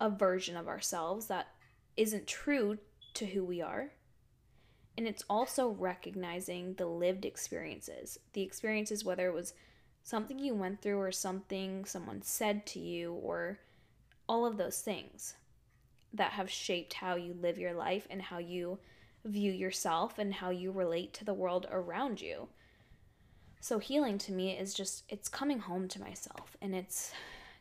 a 0.00 0.10
version 0.10 0.56
of 0.56 0.68
ourselves 0.68 1.26
that 1.26 1.48
isn't 1.96 2.26
true 2.26 2.78
to 3.14 3.26
who 3.26 3.44
we 3.44 3.60
are. 3.60 3.90
And 4.96 5.06
it's 5.06 5.24
also 5.28 5.68
recognizing 5.68 6.74
the 6.74 6.86
lived 6.86 7.24
experiences, 7.24 8.18
the 8.32 8.42
experiences, 8.42 9.04
whether 9.04 9.26
it 9.26 9.34
was 9.34 9.52
something 10.02 10.38
you 10.38 10.54
went 10.54 10.80
through 10.80 10.98
or 10.98 11.12
something 11.12 11.84
someone 11.84 12.22
said 12.22 12.64
to 12.66 12.78
you 12.78 13.12
or 13.12 13.58
all 14.28 14.46
of 14.46 14.56
those 14.56 14.80
things 14.80 15.34
that 16.12 16.32
have 16.32 16.50
shaped 16.50 16.94
how 16.94 17.16
you 17.16 17.34
live 17.34 17.58
your 17.58 17.74
life 17.74 18.06
and 18.08 18.22
how 18.22 18.38
you 18.38 18.78
view 19.24 19.52
yourself 19.52 20.18
and 20.18 20.34
how 20.34 20.50
you 20.50 20.70
relate 20.70 21.12
to 21.12 21.24
the 21.24 21.34
world 21.34 21.66
around 21.70 22.20
you. 22.20 22.48
So, 23.60 23.78
healing 23.78 24.18
to 24.18 24.32
me 24.32 24.56
is 24.56 24.74
just, 24.74 25.04
it's 25.08 25.28
coming 25.28 25.58
home 25.58 25.88
to 25.88 26.00
myself 26.00 26.56
and 26.62 26.74
it's 26.74 27.12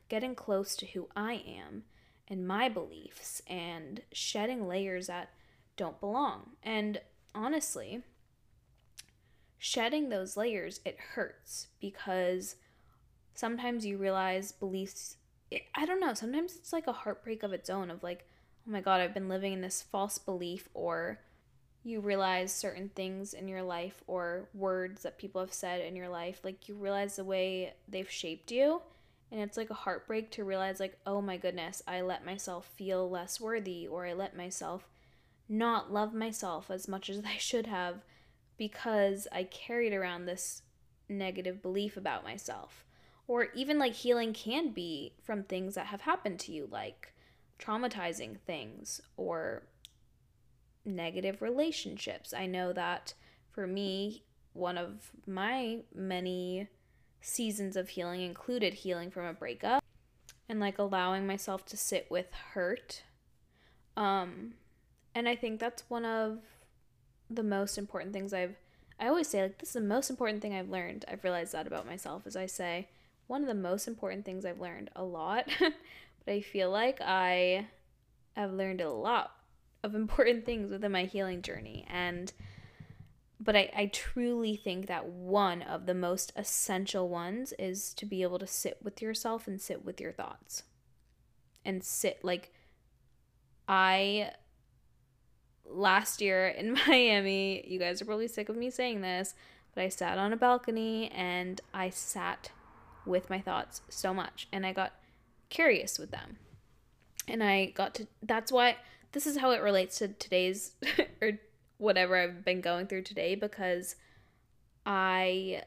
getting 0.08 0.36
close 0.36 0.76
to 0.78 0.86
who 0.86 1.08
I 1.16 1.42
am 1.48 1.84
and 2.28 2.48
my 2.48 2.70
beliefs 2.70 3.42
and 3.48 4.02
shedding 4.12 4.68
layers 4.68 5.08
that 5.08 5.30
don't 5.78 6.00
belong. 6.00 6.52
And 6.64 7.00
honestly, 7.36 8.02
shedding 9.58 10.10
those 10.10 10.38
layers, 10.38 10.80
it 10.86 10.98
hurts 11.14 11.68
because 11.80 12.56
sometimes 13.34 13.86
you 13.86 13.98
realize 13.98 14.52
beliefs 14.52 15.18
it, 15.52 15.64
I 15.76 15.86
don't 15.86 16.00
know, 16.00 16.14
sometimes 16.14 16.56
it's 16.56 16.74
like 16.74 16.88
a 16.88 16.94
heartbreak 16.94 17.44
of 17.44 17.54
its 17.54 17.70
own 17.70 17.92
of 17.92 18.02
like, 18.02 18.26
oh 18.68 18.72
my 18.72 18.82
god, 18.82 19.02
I've 19.02 19.14
been 19.14 19.30
living 19.30 19.54
in 19.54 19.62
this 19.62 19.82
false 19.82 20.18
belief 20.18 20.70
or 20.74 21.20
you 21.84 22.00
realize 22.00 22.52
certain 22.52 22.90
things 22.90 23.34
in 23.34 23.48
your 23.48 23.62
life 23.62 24.04
or 24.08 24.50
words 24.56 25.04
that 25.04 25.20
people 25.20 25.42
have 25.42 25.54
said 25.54 25.82
in 25.82 25.96
your 25.96 26.10
life, 26.10 26.40
like 26.44 26.68
you 26.68 26.74
realize 26.76 27.16
the 27.16 27.24
way 27.24 27.74
they've 27.88 28.10
shaped 28.10 28.52
you. 28.52 28.82
And 29.32 29.40
it's 29.40 29.58
like 29.58 29.70
a 29.70 29.76
heartbreak 29.76 30.32
to 30.32 30.44
realize, 30.44 30.80
like, 30.80 30.98
oh 31.06 31.20
my 31.20 31.36
goodness, 31.36 31.82
I 31.88 32.02
let 32.02 32.26
myself 32.26 32.70
feel 32.76 33.10
less 33.10 33.42
worthy, 33.42 33.88
or 33.88 34.06
I 34.06 34.14
let 34.14 34.38
myself 34.38 34.88
not 35.48 35.92
love 35.92 36.14
myself 36.14 36.70
as 36.70 36.88
much 36.88 37.10
as 37.10 37.22
I 37.26 37.38
should 37.38 37.68
have 37.68 38.04
because 38.58 39.28
I 39.32 39.44
carried 39.44 39.94
around 39.94 40.26
this 40.26 40.62
negative 41.10 41.62
belief 41.62 41.98
about 41.98 42.24
myself. 42.24 42.86
Or 43.28 43.48
even 43.56 43.80
like 43.80 43.94
healing 43.94 44.34
can 44.34 44.70
be 44.70 45.14
from 45.24 45.44
things 45.44 45.76
that 45.76 45.88
have 45.88 46.02
happened 46.02 46.40
to 46.42 46.52
you, 46.52 46.68
like 46.72 47.14
traumatizing 47.60 48.40
things 48.46 49.02
or 49.18 49.64
negative 50.86 51.42
relationships. 51.42 52.34
I 52.34 52.46
know 52.46 52.72
that 52.74 53.14
for 53.52 53.66
me, 53.66 54.24
one 54.54 54.78
of 54.78 55.12
my 55.26 55.80
many 55.94 56.68
seasons 57.20 57.76
of 57.76 57.90
healing 57.90 58.22
included 58.22 58.74
healing 58.76 59.10
from 59.10 59.26
a 59.26 59.34
breakup 59.34 59.84
and 60.48 60.60
like 60.60 60.78
allowing 60.78 61.26
myself 61.26 61.66
to 61.66 61.78
sit 61.78 62.06
with 62.10 62.32
hurt. 62.54 63.04
Um 63.98 64.54
and 65.16 65.28
I 65.28 65.36
think 65.36 65.60
that's 65.60 65.90
one 65.90 66.06
of 66.06 66.40
the 67.30 67.44
most 67.44 67.80
important 67.80 68.14
things 68.14 68.34
I've 68.34 68.56
I 69.00 69.08
always 69.08 69.28
say 69.28 69.42
like 69.42 69.58
this 69.58 69.70
is 69.70 69.74
the 69.74 69.82
most 69.82 70.10
important 70.10 70.42
thing 70.42 70.54
I've 70.54 70.70
learned. 70.70 71.04
I've 71.08 71.24
realized 71.24 71.54
that 71.54 71.68
about 71.68 71.88
myself 71.88 72.28
as 72.28 72.36
I 72.36 72.46
say 72.46 72.88
one 73.28 73.42
of 73.42 73.48
the 73.48 73.54
most 73.56 73.88
important 73.88 74.26
things 74.26 74.46
I've 74.46 74.60
learned 74.60 74.90
a 74.96 75.04
lot, 75.04 75.48
but 75.60 76.32
I 76.32 76.42
feel 76.42 76.70
like 76.70 77.02
I 77.02 77.68
have 78.36 78.52
learned 78.52 78.82
a 78.82 78.92
lot 78.92 79.32
of 79.84 79.96
important 79.96 80.46
things 80.46 80.70
within 80.70 80.92
my 80.92 81.06
healing 81.06 81.42
journey. 81.42 81.86
And, 81.90 82.32
but 83.40 83.56
I, 83.56 83.72
I 83.76 83.86
truly 83.88 84.56
think 84.56 84.88
that 84.88 85.08
one 85.08 85.62
of 85.62 85.86
the 85.86 85.94
most 85.94 86.34
essential 86.36 87.10
ones 87.10 87.54
is 87.58 87.94
to 87.96 88.06
be 88.06 88.22
able 88.22 88.40
to 88.40 88.48
sit 88.48 88.80
with 88.84 89.02
yourself 89.02 89.48
and 89.48 89.60
sit 89.60 89.84
with 89.84 90.00
your 90.00 90.12
thoughts. 90.12 90.64
And 91.68 91.84
sit, 91.84 92.24
like, 92.24 92.54
I 93.68 94.30
last 95.70 96.22
year 96.22 96.48
in 96.48 96.74
Miami, 96.88 97.64
you 97.68 97.80
guys 97.80 98.02
are 98.02 98.06
probably 98.06 98.28
sick 98.28 98.50
of 98.50 98.56
me 98.56 98.70
saying 98.70 99.02
this, 99.02 99.36
but 99.74 99.84
I 99.84 99.90
sat 99.90 100.18
on 100.18 100.34
a 100.34 100.38
balcony 100.38 101.10
and 101.12 101.62
I 101.74 101.90
sat 101.90 102.52
with 103.06 103.30
my 103.30 103.40
thoughts 103.40 103.82
so 103.90 104.14
much 104.14 104.48
and 104.52 104.66
I 104.66 104.74
got 104.74 104.94
curious 105.50 106.00
with 106.00 106.12
them. 106.12 106.38
And 107.28 107.44
I 107.44 107.68
got 107.68 107.96
to 107.96 108.08
that's 108.22 108.52
why 108.52 108.78
this 109.12 109.26
is 109.26 109.38
how 109.38 109.52
it 109.52 109.62
relates 109.62 109.98
to 110.00 110.10
today's 110.10 110.72
or 111.22 111.40
whatever 111.78 112.16
I've 112.16 112.46
been 112.46 112.62
going 112.62 112.88
through 112.88 113.04
today 113.04 113.36
because 113.36 113.96
I 114.86 115.64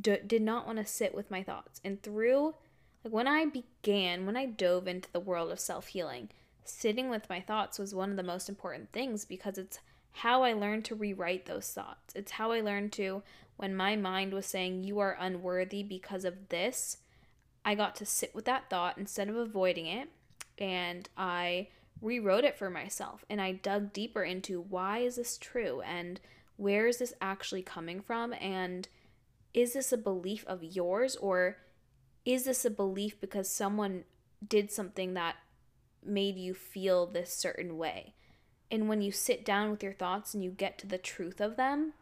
d- 0.00 0.18
did 0.26 0.42
not 0.42 0.66
want 0.66 0.78
to 0.78 0.86
sit 0.86 1.14
with 1.14 1.30
my 1.30 1.42
thoughts. 1.42 1.80
And 1.84 2.02
through 2.02 2.54
like 3.04 3.12
when 3.12 3.26
I 3.26 3.46
began, 3.46 4.26
when 4.26 4.36
I 4.36 4.46
dove 4.46 4.86
into 4.86 5.10
the 5.12 5.20
world 5.20 5.50
of 5.50 5.60
self-healing, 5.60 6.30
sitting 6.64 7.08
with 7.10 7.28
my 7.28 7.40
thoughts 7.40 7.78
was 7.78 7.94
one 7.94 8.10
of 8.10 8.16
the 8.16 8.22
most 8.22 8.48
important 8.48 8.92
things 8.92 9.24
because 9.24 9.58
it's 9.58 9.78
how 10.12 10.42
I 10.42 10.52
learned 10.52 10.84
to 10.86 10.94
rewrite 10.94 11.46
those 11.46 11.68
thoughts. 11.68 12.14
It's 12.14 12.32
how 12.32 12.52
I 12.52 12.60
learned 12.60 12.92
to 12.92 13.22
when 13.56 13.74
my 13.74 13.96
mind 13.96 14.32
was 14.32 14.46
saying, 14.46 14.84
You 14.84 14.98
are 14.98 15.16
unworthy 15.18 15.82
because 15.82 16.24
of 16.24 16.48
this, 16.48 16.98
I 17.64 17.74
got 17.74 17.94
to 17.96 18.06
sit 18.06 18.34
with 18.34 18.44
that 18.46 18.68
thought 18.68 18.98
instead 18.98 19.28
of 19.28 19.36
avoiding 19.36 19.86
it. 19.86 20.08
And 20.58 21.08
I 21.16 21.68
rewrote 22.00 22.44
it 22.44 22.58
for 22.58 22.70
myself. 22.70 23.24
And 23.30 23.40
I 23.40 23.52
dug 23.52 23.92
deeper 23.92 24.22
into 24.22 24.60
why 24.60 24.98
is 24.98 25.16
this 25.16 25.38
true? 25.38 25.80
And 25.82 26.20
where 26.56 26.86
is 26.86 26.98
this 26.98 27.14
actually 27.20 27.62
coming 27.62 28.00
from? 28.00 28.34
And 28.34 28.88
is 29.54 29.74
this 29.74 29.92
a 29.92 29.98
belief 29.98 30.44
of 30.46 30.62
yours? 30.62 31.16
Or 31.16 31.58
is 32.24 32.44
this 32.44 32.64
a 32.64 32.70
belief 32.70 33.20
because 33.20 33.48
someone 33.48 34.04
did 34.46 34.70
something 34.70 35.14
that 35.14 35.36
made 36.04 36.36
you 36.36 36.54
feel 36.54 37.06
this 37.06 37.32
certain 37.32 37.76
way? 37.76 38.14
And 38.70 38.88
when 38.88 39.02
you 39.02 39.12
sit 39.12 39.44
down 39.44 39.70
with 39.70 39.82
your 39.82 39.92
thoughts 39.92 40.34
and 40.34 40.42
you 40.42 40.50
get 40.50 40.78
to 40.78 40.86
the 40.86 40.98
truth 40.98 41.40
of 41.40 41.56
them, 41.56 41.92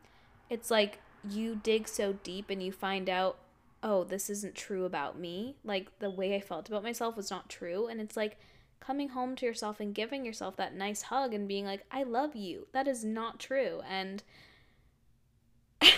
it's 0.48 0.70
like 0.70 1.00
you 1.28 1.56
dig 1.56 1.88
so 1.88 2.12
deep 2.22 2.48
and 2.48 2.62
you 2.62 2.72
find 2.72 3.08
out 3.08 3.38
oh, 3.82 4.04
this 4.04 4.28
isn't 4.28 4.54
true 4.54 4.84
about 4.84 5.18
me. 5.18 5.56
Like 5.64 5.98
the 5.98 6.10
way 6.10 6.34
I 6.34 6.40
felt 6.40 6.68
about 6.68 6.82
myself 6.82 7.16
was 7.16 7.30
not 7.30 7.48
true. 7.48 7.86
And 7.86 8.00
it's 8.00 8.16
like 8.16 8.38
coming 8.78 9.10
home 9.10 9.36
to 9.36 9.46
yourself 9.46 9.80
and 9.80 9.94
giving 9.94 10.24
yourself 10.24 10.56
that 10.56 10.74
nice 10.74 11.02
hug 11.02 11.34
and 11.34 11.48
being 11.48 11.64
like, 11.64 11.84
I 11.90 12.02
love 12.02 12.36
you. 12.36 12.66
That 12.72 12.88
is 12.88 13.04
not 13.04 13.38
true. 13.38 13.80
And 13.88 14.22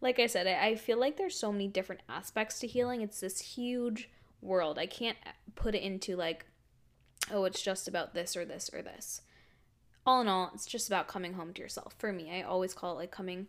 like 0.00 0.18
I 0.18 0.26
said, 0.26 0.46
I, 0.46 0.68
I 0.68 0.76
feel 0.76 0.98
like 0.98 1.16
there's 1.16 1.38
so 1.38 1.52
many 1.52 1.68
different 1.68 2.02
aspects 2.08 2.58
to 2.60 2.66
healing. 2.66 3.02
It's 3.02 3.20
this 3.20 3.40
huge 3.40 4.08
world. 4.40 4.78
I 4.78 4.86
can't 4.86 5.18
put 5.54 5.74
it 5.74 5.82
into 5.82 6.16
like, 6.16 6.46
oh, 7.32 7.44
it's 7.44 7.62
just 7.62 7.88
about 7.88 8.14
this 8.14 8.36
or 8.36 8.44
this 8.44 8.70
or 8.72 8.82
this. 8.82 9.22
All 10.04 10.20
in 10.20 10.28
all, 10.28 10.50
it's 10.54 10.66
just 10.66 10.88
about 10.88 11.08
coming 11.08 11.34
home 11.34 11.52
to 11.54 11.62
yourself. 11.62 11.94
For 11.98 12.12
me, 12.12 12.30
I 12.30 12.42
always 12.42 12.74
call 12.74 12.92
it 12.92 12.98
like 12.98 13.10
coming 13.10 13.46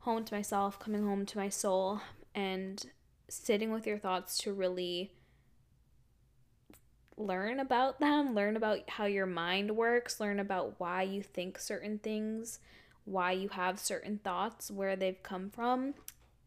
home 0.00 0.24
to 0.24 0.34
myself, 0.34 0.78
coming 0.78 1.04
home 1.04 1.26
to 1.26 1.38
my 1.38 1.48
soul, 1.48 2.00
and 2.34 2.84
sitting 3.28 3.72
with 3.72 3.86
your 3.86 3.98
thoughts 3.98 4.38
to 4.38 4.52
really 4.52 5.12
learn 7.16 7.60
about 7.60 8.00
them, 8.00 8.34
learn 8.34 8.56
about 8.56 8.88
how 8.90 9.06
your 9.06 9.26
mind 9.26 9.76
works, 9.76 10.20
learn 10.20 10.40
about 10.40 10.74
why 10.78 11.02
you 11.02 11.22
think 11.22 11.58
certain 11.58 11.98
things, 11.98 12.58
why 13.04 13.32
you 13.32 13.48
have 13.50 13.78
certain 13.78 14.18
thoughts, 14.18 14.70
where 14.70 14.96
they've 14.96 15.22
come 15.22 15.50
from. 15.50 15.94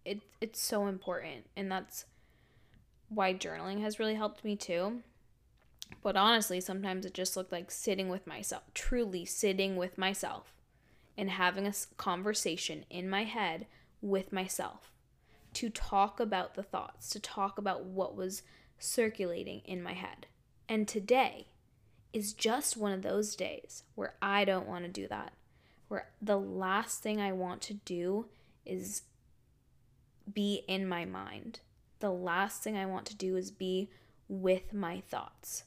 It 0.06 0.22
it's 0.40 0.62
so 0.62 0.88
important 0.88 1.46
and 1.56 1.72
that's 1.72 2.06
why 3.10 3.34
journaling 3.34 3.82
has 3.82 4.00
really 4.00 4.16
helped 4.16 4.44
me 4.44 4.56
too. 4.56 5.02
But 6.02 6.16
honestly, 6.16 6.62
sometimes 6.62 7.06
it 7.06 7.14
just 7.14 7.36
looked 7.36 7.52
like 7.52 7.72
sitting 7.72 8.10
with 8.10 8.28
myself, 8.28 8.64
truly 8.74 9.26
sitting 9.26 9.76
with 9.76 9.98
myself 9.98 10.54
and 11.18 11.30
having 11.30 11.68
a 11.68 11.74
conversation 11.98 12.86
in 12.90 13.10
my 13.10 13.24
head 13.24 13.66
with 14.02 14.32
myself 14.32 14.92
to 15.54 15.70
talk 15.70 16.20
about 16.20 16.56
the 16.56 16.64
thoughts, 16.64 17.10
to 17.10 17.20
talk 17.20 17.58
about 17.58 17.84
what 17.84 18.16
was 18.16 18.44
circulating 18.80 19.62
in 19.66 19.82
my 19.82 19.94
head. 19.94 20.28
And 20.70 20.88
today 20.88 21.48
is 22.14 22.34
just 22.34 22.78
one 22.78 22.92
of 22.92 23.02
those 23.02 23.36
days 23.36 23.84
where 23.96 24.14
I 24.22 24.46
don't 24.46 24.68
want 24.68 24.86
to 24.86 24.90
do 24.90 25.08
that. 25.08 25.34
Where 25.88 26.10
the 26.22 26.40
last 26.40 27.02
thing 27.02 27.20
I 27.20 27.32
want 27.32 27.62
to 27.64 27.74
do 27.74 28.28
is 28.66 29.04
be 30.32 30.64
in 30.68 30.88
my 30.88 31.06
mind. 31.06 31.62
The 32.00 32.12
last 32.12 32.64
thing 32.64 32.78
I 32.78 32.86
want 32.86 33.06
to 33.08 33.16
do 33.16 33.36
is 33.36 33.50
be 33.52 33.90
with 34.28 34.74
my 34.74 35.02
thoughts. 35.02 35.64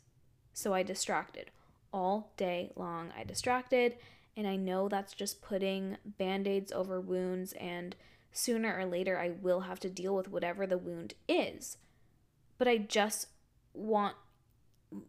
So 0.61 0.75
I 0.75 0.83
distracted 0.83 1.51
all 1.91 2.35
day 2.37 2.71
long. 2.77 3.13
I 3.19 3.25
distracted, 3.25 3.95
and 4.37 4.47
I 4.47 4.57
know 4.57 4.91
that's 4.91 5.15
just 5.15 5.41
putting 5.41 5.97
band 6.05 6.47
aids 6.47 6.71
over 6.71 7.01
wounds, 7.01 7.55
and 7.55 7.97
sooner 8.31 8.77
or 8.77 8.85
later 8.85 9.19
I 9.19 9.31
will 9.31 9.61
have 9.61 9.81
to 9.81 9.89
deal 9.89 10.15
with 10.15 10.29
whatever 10.31 10.67
the 10.67 10.77
wound 10.77 11.15
is. 11.27 11.79
But 12.59 12.69
I 12.69 12.77
just 12.77 13.29
want 13.73 14.17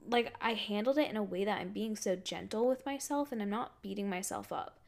like 0.07 0.33
I 0.39 0.53
handled 0.53 0.97
it 0.97 1.09
in 1.09 1.17
a 1.17 1.23
way 1.23 1.43
that 1.43 1.59
I'm 1.59 1.73
being 1.73 1.97
so 1.97 2.15
gentle 2.15 2.65
with 2.65 2.85
myself 2.85 3.31
and 3.31 3.41
I'm 3.41 3.49
not 3.49 3.81
beating 3.81 4.09
myself 4.09 4.53
up. 4.53 4.79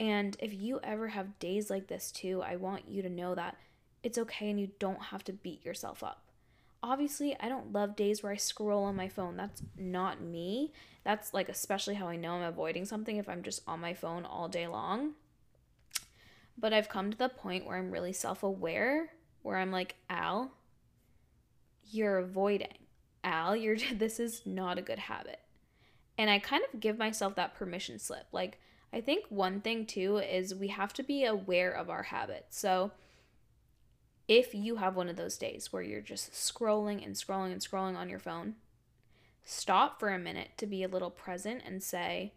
And 0.00 0.38
if 0.38 0.54
you 0.54 0.80
ever 0.82 1.08
have 1.08 1.38
days 1.38 1.68
like 1.68 1.88
this 1.88 2.10
too, 2.10 2.40
I 2.40 2.56
want 2.56 2.88
you 2.88 3.02
to 3.02 3.10
know 3.10 3.34
that 3.34 3.56
it's 4.02 4.18
okay 4.18 4.48
and 4.48 4.58
you 4.58 4.70
don't 4.78 5.02
have 5.02 5.24
to 5.24 5.32
beat 5.32 5.64
yourself 5.64 6.02
up. 6.02 6.31
Obviously, 6.82 7.36
I 7.38 7.48
don't 7.48 7.72
love 7.72 7.94
days 7.94 8.22
where 8.22 8.32
I 8.32 8.36
scroll 8.36 8.84
on 8.84 8.96
my 8.96 9.08
phone. 9.08 9.36
That's 9.36 9.62
not 9.76 10.20
me. 10.20 10.72
That's 11.04 11.32
like 11.32 11.48
especially 11.48 11.94
how 11.94 12.08
I 12.08 12.16
know 12.16 12.34
I'm 12.34 12.42
avoiding 12.42 12.84
something 12.84 13.16
if 13.16 13.28
I'm 13.28 13.42
just 13.42 13.62
on 13.66 13.80
my 13.80 13.94
phone 13.94 14.24
all 14.24 14.48
day 14.48 14.66
long. 14.66 15.12
But 16.58 16.72
I've 16.72 16.88
come 16.88 17.10
to 17.10 17.18
the 17.18 17.28
point 17.28 17.66
where 17.66 17.76
I'm 17.76 17.90
really 17.90 18.12
self 18.12 18.42
aware, 18.42 19.10
where 19.42 19.58
I'm 19.58 19.70
like, 19.70 19.96
Al, 20.10 20.52
you're 21.90 22.18
avoiding 22.18 22.68
Al, 23.24 23.54
you're 23.56 23.76
this 23.94 24.18
is 24.18 24.42
not 24.44 24.78
a 24.78 24.82
good 24.82 24.98
habit. 24.98 25.40
And 26.18 26.28
I 26.28 26.38
kind 26.38 26.62
of 26.72 26.80
give 26.80 26.98
myself 26.98 27.34
that 27.36 27.54
permission 27.54 27.98
slip. 27.98 28.26
Like 28.32 28.60
I 28.92 29.00
think 29.00 29.24
one 29.28 29.60
thing 29.60 29.86
too 29.86 30.18
is 30.18 30.54
we 30.54 30.68
have 30.68 30.92
to 30.94 31.02
be 31.02 31.24
aware 31.24 31.72
of 31.72 31.88
our 31.88 32.02
habits. 32.04 32.58
So 32.58 32.92
if 34.38 34.54
you 34.54 34.76
have 34.76 34.96
one 34.96 35.10
of 35.10 35.16
those 35.16 35.36
days 35.36 35.72
where 35.72 35.82
you're 35.82 36.00
just 36.00 36.32
scrolling 36.32 37.04
and 37.04 37.14
scrolling 37.14 37.52
and 37.52 37.60
scrolling 37.60 37.96
on 37.96 38.08
your 38.08 38.18
phone, 38.18 38.54
stop 39.44 40.00
for 40.00 40.08
a 40.08 40.18
minute 40.18 40.48
to 40.56 40.66
be 40.66 40.82
a 40.82 40.88
little 40.88 41.10
present 41.10 41.62
and 41.66 41.82
say, 41.82 42.32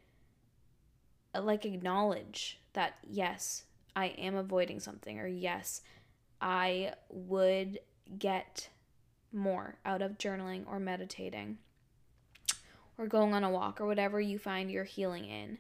uh, 1.33 1.41
like, 1.41 1.63
acknowledge 1.63 2.59
that, 2.73 2.95
yes, 3.01 3.63
I 3.95 4.07
am 4.07 4.35
avoiding 4.35 4.81
something, 4.81 5.19
or 5.19 5.27
yes, 5.27 5.83
I 6.41 6.95
would 7.09 7.79
get 8.19 8.67
more 9.31 9.77
out 9.85 10.01
of 10.01 10.17
journaling 10.17 10.67
or 10.67 10.79
meditating 10.79 11.59
or 12.97 13.07
going 13.07 13.33
on 13.33 13.45
a 13.45 13.49
walk 13.49 13.79
or 13.79 13.85
whatever 13.85 14.19
you 14.19 14.37
find 14.37 14.69
your 14.69 14.83
healing 14.83 15.23
in. 15.23 15.59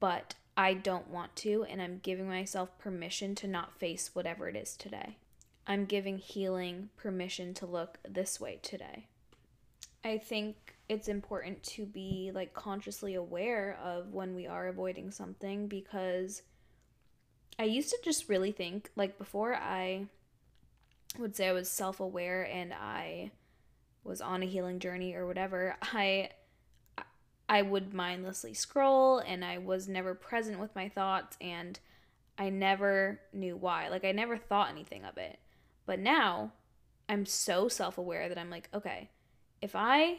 But 0.00 0.34
I 0.56 0.74
don't 0.74 1.08
want 1.08 1.36
to, 1.36 1.64
and 1.70 1.80
I'm 1.80 2.00
giving 2.02 2.28
myself 2.28 2.76
permission 2.78 3.36
to 3.36 3.46
not 3.46 3.78
face 3.78 4.10
whatever 4.14 4.48
it 4.48 4.56
is 4.56 4.76
today. 4.76 5.16
I'm 5.68 5.84
giving 5.84 6.16
healing 6.16 6.88
permission 6.96 7.52
to 7.54 7.66
look 7.66 7.98
this 8.08 8.40
way 8.40 8.58
today. 8.62 9.06
I 10.02 10.16
think 10.16 10.76
it's 10.88 11.08
important 11.08 11.62
to 11.64 11.84
be 11.84 12.30
like 12.34 12.54
consciously 12.54 13.14
aware 13.14 13.78
of 13.84 14.14
when 14.14 14.34
we 14.34 14.46
are 14.46 14.68
avoiding 14.68 15.10
something 15.10 15.68
because 15.68 16.40
I 17.58 17.64
used 17.64 17.90
to 17.90 17.98
just 18.02 18.30
really 18.30 18.50
think 18.50 18.90
like 18.96 19.18
before 19.18 19.54
I 19.54 20.06
would 21.18 21.36
say 21.36 21.48
I 21.48 21.52
was 21.52 21.70
self 21.70 22.00
aware 22.00 22.44
and 22.44 22.72
I 22.72 23.32
was 24.04 24.22
on 24.22 24.42
a 24.42 24.46
healing 24.46 24.78
journey 24.78 25.14
or 25.14 25.26
whatever, 25.26 25.76
I 25.82 26.30
I 27.46 27.60
would 27.60 27.92
mindlessly 27.92 28.54
scroll 28.54 29.18
and 29.18 29.44
I 29.44 29.58
was 29.58 29.86
never 29.86 30.14
present 30.14 30.58
with 30.60 30.74
my 30.74 30.88
thoughts 30.88 31.36
and 31.42 31.78
I 32.38 32.48
never 32.48 33.20
knew 33.34 33.56
why. 33.56 33.88
Like 33.88 34.06
I 34.06 34.12
never 34.12 34.38
thought 34.38 34.70
anything 34.70 35.04
of 35.04 35.18
it. 35.18 35.38
But 35.88 36.00
now 36.00 36.52
I'm 37.08 37.24
so 37.24 37.66
self 37.66 37.96
aware 37.96 38.28
that 38.28 38.36
I'm 38.36 38.50
like, 38.50 38.68
okay, 38.74 39.08
if 39.62 39.74
I 39.74 40.18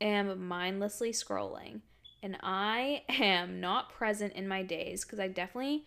am 0.00 0.48
mindlessly 0.48 1.12
scrolling 1.12 1.82
and 2.22 2.38
I 2.42 3.02
am 3.10 3.60
not 3.60 3.92
present 3.92 4.32
in 4.32 4.48
my 4.48 4.62
days, 4.62 5.04
because 5.04 5.20
I 5.20 5.28
definitely 5.28 5.84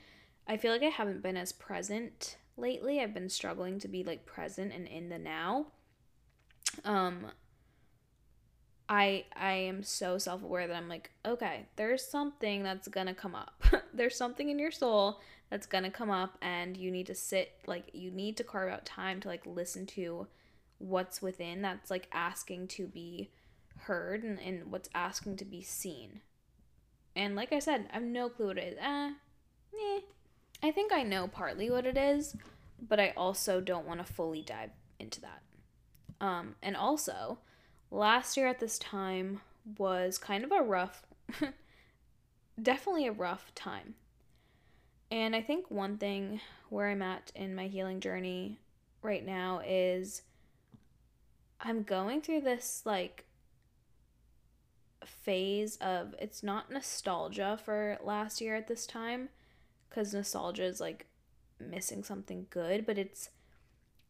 I 0.47 0.57
feel 0.57 0.71
like 0.71 0.83
I 0.83 0.89
haven't 0.89 1.23
been 1.23 1.35
as 1.35 1.51
present 1.51 2.37
lately. 2.57 2.99
I've 2.99 3.15
been 3.15 3.29
struggling 3.29 3.79
to 3.79 3.87
be 3.87 4.03
like 4.03 4.27
present 4.27 4.71
and 4.71 4.85
in 4.85 5.09
the 5.09 5.17
now. 5.17 5.65
Um 6.85 7.25
I 8.91 9.23
I 9.33 9.53
am 9.53 9.83
so 9.83 10.17
self-aware 10.17 10.67
that 10.67 10.75
I'm 10.75 10.89
like, 10.89 11.11
okay, 11.25 11.65
there's 11.77 12.05
something 12.05 12.61
that's 12.61 12.89
going 12.89 13.07
to 13.07 13.13
come 13.13 13.33
up. 13.33 13.63
there's 13.93 14.17
something 14.17 14.49
in 14.49 14.59
your 14.59 14.69
soul 14.69 15.21
that's 15.49 15.65
going 15.65 15.85
to 15.85 15.89
come 15.89 16.11
up 16.11 16.37
and 16.41 16.75
you 16.75 16.91
need 16.91 17.07
to 17.07 17.15
sit 17.15 17.53
like 17.65 17.85
you 17.93 18.11
need 18.11 18.35
to 18.37 18.43
carve 18.43 18.71
out 18.71 18.85
time 18.85 19.21
to 19.21 19.29
like 19.29 19.45
listen 19.45 19.85
to 19.85 20.27
what's 20.77 21.21
within 21.21 21.61
that's 21.61 21.89
like 21.89 22.07
asking 22.11 22.67
to 22.67 22.85
be 22.85 23.29
heard 23.77 24.23
and, 24.23 24.39
and 24.39 24.69
what's 24.69 24.89
asking 24.93 25.37
to 25.37 25.45
be 25.45 25.61
seen. 25.61 26.19
And 27.15 27.33
like 27.33 27.53
I 27.53 27.59
said, 27.59 27.87
I 27.91 27.93
have 27.93 28.03
no 28.03 28.27
clue 28.27 28.47
what 28.47 28.57
it 28.57 28.73
is. 28.73 28.77
Eh, 28.77 29.11
eh, 29.73 29.99
I 30.61 30.71
think 30.71 30.91
I 30.91 31.03
know 31.03 31.29
partly 31.29 31.71
what 31.71 31.85
it 31.85 31.97
is, 31.97 32.35
but 32.85 32.99
I 32.99 33.13
also 33.15 33.61
don't 33.61 33.87
want 33.87 34.05
to 34.05 34.13
fully 34.13 34.41
dive 34.41 34.71
into 34.99 35.21
that. 35.21 35.41
Um, 36.19 36.55
and 36.61 36.75
also, 36.75 37.39
last 37.91 38.37
year 38.37 38.47
at 38.47 38.59
this 38.59 38.79
time 38.79 39.41
was 39.77 40.17
kind 40.17 40.43
of 40.43 40.51
a 40.51 40.63
rough, 40.63 41.05
definitely 42.61 43.05
a 43.05 43.11
rough 43.11 43.53
time. 43.53 43.95
And 45.11 45.35
I 45.35 45.41
think 45.41 45.69
one 45.69 45.97
thing 45.97 46.39
where 46.69 46.89
I'm 46.89 47.01
at 47.01 47.31
in 47.35 47.53
my 47.53 47.67
healing 47.67 47.99
journey 47.99 48.59
right 49.01 49.25
now 49.25 49.61
is 49.65 50.21
I'm 51.59 51.83
going 51.83 52.21
through 52.21 52.41
this 52.41 52.81
like 52.85 53.25
phase 55.05 55.77
of 55.77 56.15
it's 56.19 56.43
not 56.43 56.71
nostalgia 56.71 57.59
for 57.63 57.97
last 58.03 58.39
year 58.39 58.55
at 58.55 58.67
this 58.67 58.85
time 58.85 59.29
because 59.89 60.13
nostalgia 60.13 60.63
is 60.63 60.79
like 60.79 61.07
missing 61.59 62.03
something 62.03 62.47
good, 62.49 62.85
but 62.85 62.97
it's 62.97 63.29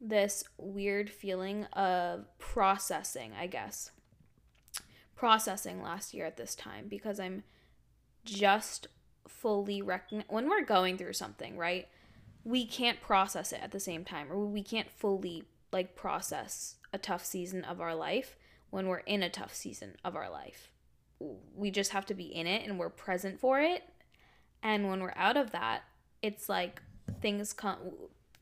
this 0.01 0.43
weird 0.57 1.09
feeling 1.09 1.65
of 1.73 2.25
processing, 2.39 3.33
I 3.39 3.47
guess. 3.47 3.91
Processing 5.15 5.81
last 5.81 6.13
year 6.13 6.25
at 6.25 6.37
this 6.37 6.55
time 6.55 6.87
because 6.89 7.19
I'm 7.19 7.43
just 8.25 8.87
fully 9.27 9.81
recognize 9.81 10.25
when 10.29 10.49
we're 10.49 10.65
going 10.65 10.97
through 10.97 11.13
something, 11.13 11.57
right? 11.57 11.87
We 12.43 12.65
can't 12.65 12.99
process 12.99 13.53
it 13.53 13.61
at 13.61 13.71
the 13.71 13.79
same 13.79 14.03
time, 14.03 14.31
or 14.31 14.45
we 14.45 14.63
can't 14.63 14.89
fully 14.89 15.43
like 15.71 15.95
process 15.95 16.75
a 16.91 16.97
tough 16.97 17.23
season 17.23 17.63
of 17.63 17.79
our 17.79 17.93
life 17.93 18.35
when 18.71 18.87
we're 18.87 18.97
in 18.99 19.21
a 19.21 19.29
tough 19.29 19.53
season 19.53 19.95
of 20.03 20.15
our 20.15 20.29
life. 20.29 20.71
We 21.55 21.69
just 21.69 21.91
have 21.91 22.07
to 22.07 22.15
be 22.15 22.25
in 22.25 22.47
it 22.47 22.67
and 22.67 22.79
we're 22.79 22.89
present 22.89 23.39
for 23.39 23.61
it 23.61 23.83
and 24.63 24.89
when 24.89 25.01
we're 25.01 25.13
out 25.15 25.37
of 25.37 25.51
that, 25.51 25.83
it's 26.21 26.47
like 26.47 26.81
things 27.21 27.53
come 27.53 27.77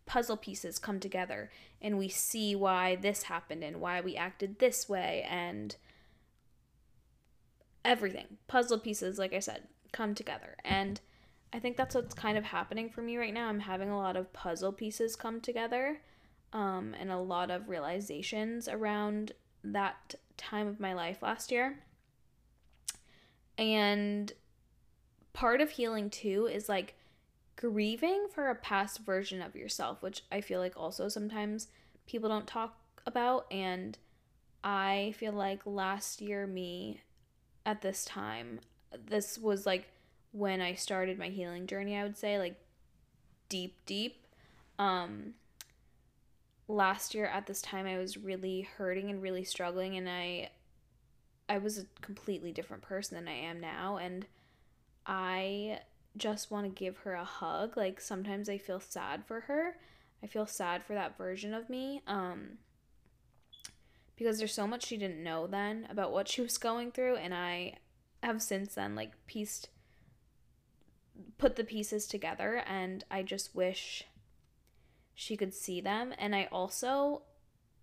puzzle 0.10 0.38
pieces 0.38 0.80
come 0.80 1.00
together 1.00 1.52
and 1.84 2.00
we 2.00 2.10
see 2.10 2.56
why 2.56 2.96
this 2.96 3.24
happened 3.24 3.64
and 3.64 3.80
why 3.80 4.02
we 4.02 4.16
acted 4.16 4.58
this 4.58 4.90
way 4.90 5.24
and 5.30 5.76
everything. 7.86 8.26
Puzzle 8.48 8.80
pieces 8.80 9.20
like 9.20 9.34
i 9.34 9.40
said 9.40 9.68
come 9.92 10.16
together. 10.16 10.56
And 10.66 11.00
i 11.54 11.60
think 11.60 11.78
that's 11.78 11.94
what's 11.94 12.16
kind 12.16 12.40
of 12.40 12.46
happening 12.46 12.90
for 12.90 13.04
me 13.04 13.18
right 13.18 13.34
now. 13.34 13.50
I'm 13.50 13.60
having 13.60 13.92
a 13.92 14.00
lot 14.00 14.18
of 14.18 14.34
puzzle 14.34 14.74
pieces 14.74 15.16
come 15.16 15.40
together 15.42 16.02
um, 16.54 16.96
and 17.00 17.12
a 17.12 17.20
lot 17.20 17.52
of 17.52 17.70
realizations 17.70 18.68
around 18.68 19.34
that 19.64 20.16
time 20.38 20.68
of 20.68 20.80
my 20.80 20.94
life 20.94 21.22
last 21.22 21.52
year. 21.52 21.84
And 23.60 24.34
part 25.34 25.62
of 25.62 25.70
healing 25.70 26.10
too 26.10 26.50
is 26.52 26.68
like 26.68 26.96
grieving 27.60 28.26
for 28.34 28.48
a 28.48 28.56
past 28.56 29.00
version 29.00 29.42
of 29.42 29.54
yourself, 29.54 30.02
which 30.02 30.24
I 30.32 30.40
feel 30.40 30.62
like 30.62 30.78
also 30.78 31.10
sometimes 31.10 31.68
people 32.08 32.30
don't 32.30 32.48
talk 32.48 32.78
about. 33.06 33.48
And 33.52 33.98
I 34.64 35.14
feel 35.18 35.34
like 35.34 35.66
last 35.66 36.22
year, 36.22 36.48
me 36.48 37.02
at 37.66 37.82
this 37.82 38.06
time, 38.06 38.62
this 39.08 39.38
was 39.38 39.66
like 39.66 39.90
when 40.32 40.62
I 40.62 40.74
started 40.74 41.20
my 41.20 41.28
healing 41.28 41.68
journey, 41.68 41.98
I 41.98 42.04
would 42.04 42.18
say, 42.18 42.40
like 42.40 42.56
deep, 43.50 43.76
deep. 43.86 44.26
Um, 44.78 45.34
last 46.70 47.14
year 47.14 47.26
at 47.26 47.46
this 47.46 47.62
time, 47.62 47.86
I 47.86 47.98
was 47.98 48.16
really 48.16 48.62
hurting 48.62 49.10
and 49.10 49.22
really 49.22 49.44
struggling, 49.44 49.98
and 49.98 50.10
I. 50.10 50.52
I 51.52 51.58
was 51.58 51.80
a 51.80 51.86
completely 52.02 52.52
different 52.52 52.84
person 52.84 53.16
than 53.16 53.28
I 53.28 53.36
am 53.36 53.60
now 53.60 53.98
and 53.98 54.28
I 55.08 55.80
just 56.18 56.52
want 56.52 56.66
to 56.66 56.84
give 56.84 56.98
her 57.00 57.14
a 57.14 57.24
hug. 57.24 57.78
Like 57.78 58.02
sometimes 58.02 58.50
I 58.50 58.58
feel 58.58 58.80
sad 58.80 59.26
for 59.26 59.42
her. 59.42 59.78
I 60.24 60.28
feel 60.28 60.46
sad 60.46 60.84
for 60.84 60.94
that 60.94 61.18
version 61.18 61.54
of 61.54 61.70
me. 61.70 62.02
Um 62.08 62.58
because 64.20 64.38
there's 64.38 64.54
so 64.54 64.68
much 64.68 64.86
she 64.86 64.98
didn't 64.98 65.24
know 65.24 65.48
then 65.48 65.88
about 65.90 66.12
what 66.12 66.28
she 66.28 66.42
was 66.42 66.58
going 66.58 66.92
through 66.92 67.16
and 67.16 67.34
I 67.34 67.76
have 68.22 68.42
since 68.42 68.76
then 68.76 68.94
like 68.94 69.14
pieced 69.28 69.70
put 71.38 71.56
the 71.56 71.64
pieces 71.64 72.06
together 72.06 72.62
and 72.68 73.06
I 73.10 73.24
just 73.24 73.56
wish 73.56 74.04
she 75.16 75.38
could 75.38 75.54
see 75.54 75.80
them 75.80 76.14
and 76.18 76.36
I 76.36 76.50
also 76.52 77.22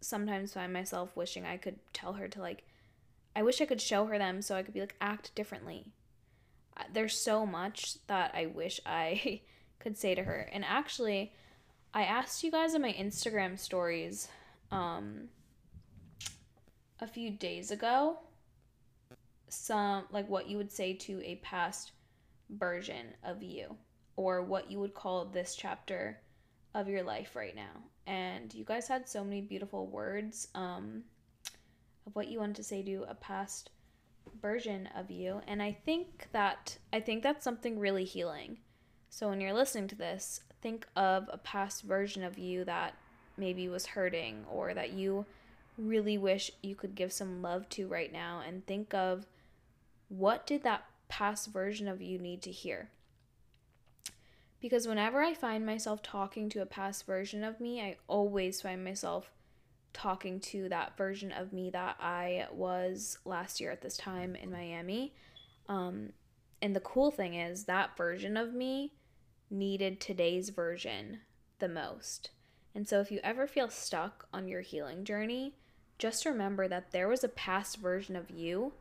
sometimes 0.03 0.53
find 0.53 0.75
myself 0.75 1.17
wishing 1.17 1.47
I 1.47 1.57
could 1.57 1.79
tell 1.95 2.15
her 2.15 2.29
to 2.29 2.41
like 2.41 2.65
I 3.35 3.43
wish 3.43 3.63
I 3.63 3.67
could 3.67 3.81
show 3.81 4.05
her 4.07 4.19
them 4.19 4.43
so 4.43 4.57
I 4.57 4.63
could 4.63 4.75
be 4.75 4.81
like 4.81 4.97
act 5.01 5.35
differently 5.35 5.87
there's 6.93 7.17
so 7.17 7.47
much 7.47 7.97
that 8.07 8.33
I 8.35 8.47
wish 8.47 8.81
I 8.85 9.41
could 9.79 9.97
say 9.97 10.15
to 10.15 10.23
her. 10.23 10.49
And 10.53 10.65
actually, 10.65 11.33
I 11.95 12.03
asked 12.05 12.43
you 12.43 12.51
guys 12.51 12.75
in 12.75 12.83
my 12.83 12.93
Instagram 12.93 13.59
stories 13.59 14.29
um 14.73 15.29
a 17.01 17.07
few 17.07 17.31
days 17.31 17.71
ago 17.71 18.19
some 19.49 20.05
like 20.11 20.29
what 20.29 20.49
you 20.49 20.57
would 20.57 20.73
say 20.73 20.93
to 20.93 21.23
a 21.25 21.37
past 21.37 21.93
version 22.51 23.07
of 23.23 23.43
you 23.43 23.77
or 24.17 24.43
what 24.43 24.71
you 24.71 24.81
would 24.81 24.95
call 24.95 25.25
this 25.27 25.55
chapter 25.55 26.19
of 26.75 26.89
your 26.89 27.03
life 27.03 27.37
right 27.37 27.55
now. 27.55 27.83
And 28.07 28.53
you 28.55 28.65
guys 28.65 28.89
had 28.89 29.09
so 29.09 29.25
many 29.25 29.41
beautiful 29.41 29.87
words 29.87 30.49
um 30.55 31.03
of 32.07 32.15
what 32.15 32.29
you 32.29 32.41
wanted 32.41 32.57
to 32.57 32.63
say 32.63 32.83
to 32.83 33.05
a 33.09 33.15
past 33.15 33.71
version 34.41 34.89
of 34.95 35.11
you 35.11 35.41
and 35.47 35.63
i 35.63 35.73
think 35.85 36.27
that 36.33 36.79
i 36.93 37.01
think 37.01 37.23
that's 37.23 37.45
something 37.45 37.79
really 37.79 38.05
healing. 38.05 38.59
So 39.09 39.29
when 39.29 39.41
you're 39.41 39.55
listening 39.55 39.89
to 39.89 39.95
this 39.95 40.41
think 40.61 40.87
of 40.97 41.29
a 41.33 41.39
past 41.39 41.85
version 41.85 42.23
of 42.23 42.39
you 42.39 42.65
that 42.65 42.95
maybe 43.37 43.69
was 43.69 43.87
hurting 43.87 44.45
or 44.51 44.75
that 44.75 44.93
you 44.93 45.25
really 45.79 46.19
wish 46.19 46.51
you 46.63 46.75
could 46.75 46.95
give 46.95 47.13
some 47.13 47.41
love 47.41 47.69
to 47.69 47.87
right 47.87 48.13
now 48.13 48.43
and 48.47 48.67
think 48.67 48.93
of 48.95 49.27
what 50.09 50.47
did 50.47 50.63
that 50.65 50.85
past 51.09 51.49
version 51.53 51.87
of 51.87 52.03
you 52.03 52.19
need 52.19 52.43
to 52.43 52.51
hear. 52.51 52.91
Because 54.61 54.89
whenever 54.89 55.23
i 55.23 55.35
find 55.35 55.65
myself 55.65 56.03
talking 56.03 56.49
to 56.49 56.63
a 56.63 56.67
past 56.67 57.07
version 57.07 57.45
of 57.45 57.61
me 57.61 57.81
i 57.81 57.97
always 58.09 58.61
find 58.61 58.85
myself 58.85 59.31
talking 59.97 60.39
to 60.39 60.69
that 60.69 60.95
version 60.99 61.33
of 61.33 61.55
me 61.55 61.71
that 61.71 61.97
I 61.99 62.47
was 62.53 63.19
last 63.25 63.61
year 63.61 63.71
at 63.71 63.81
this 63.81 63.97
time 63.97 64.37
in 64.37 64.51
Miami. 64.53 65.15
Um, 65.71 66.11
and 66.61 66.77
the 66.77 66.81
cool 66.81 67.11
thing 67.11 67.35
is, 67.35 67.65
that 67.65 67.97
version 67.97 68.37
of 68.37 68.53
me 68.53 68.93
needed 69.51 69.99
today's 69.99 70.51
version 70.51 71.21
the 71.61 71.69
most. 71.69 72.31
And 72.75 72.87
so, 72.87 73.01
if 73.01 73.11
you 73.11 73.21
ever 73.25 73.47
feel 73.47 73.71
stuck 73.71 74.29
on 74.35 74.49
your 74.49 74.61
healing 74.61 75.05
journey, 75.05 75.55
just 75.99 76.27
remember 76.27 76.69
that 76.69 76.93
there 76.93 77.09
was 77.09 77.25
a 77.25 77.29
past 77.29 77.79
version 77.79 78.17
of 78.17 78.31
you 78.31 78.75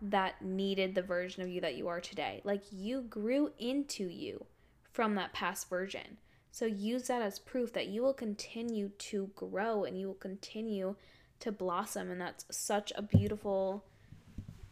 that 0.00 0.40
needed 0.40 0.94
the 0.94 1.02
version 1.02 1.42
of 1.42 1.48
you 1.48 1.60
that 1.60 1.74
you 1.74 1.88
are 1.88 2.00
today. 2.00 2.40
Like 2.44 2.62
you 2.70 3.02
grew 3.02 3.50
into 3.58 4.04
you 4.04 4.46
from 4.92 5.16
that 5.16 5.32
past 5.32 5.68
version. 5.68 6.18
So 6.58 6.66
use 6.66 7.06
that 7.06 7.22
as 7.22 7.38
proof 7.38 7.72
that 7.74 7.86
you 7.86 8.02
will 8.02 8.12
continue 8.12 8.88
to 8.88 9.30
grow 9.36 9.84
and 9.84 9.96
you 9.96 10.08
will 10.08 10.14
continue 10.14 10.96
to 11.38 11.52
blossom. 11.52 12.10
And 12.10 12.20
that's 12.20 12.46
such 12.50 12.92
a 12.96 13.02
beautiful, 13.02 13.84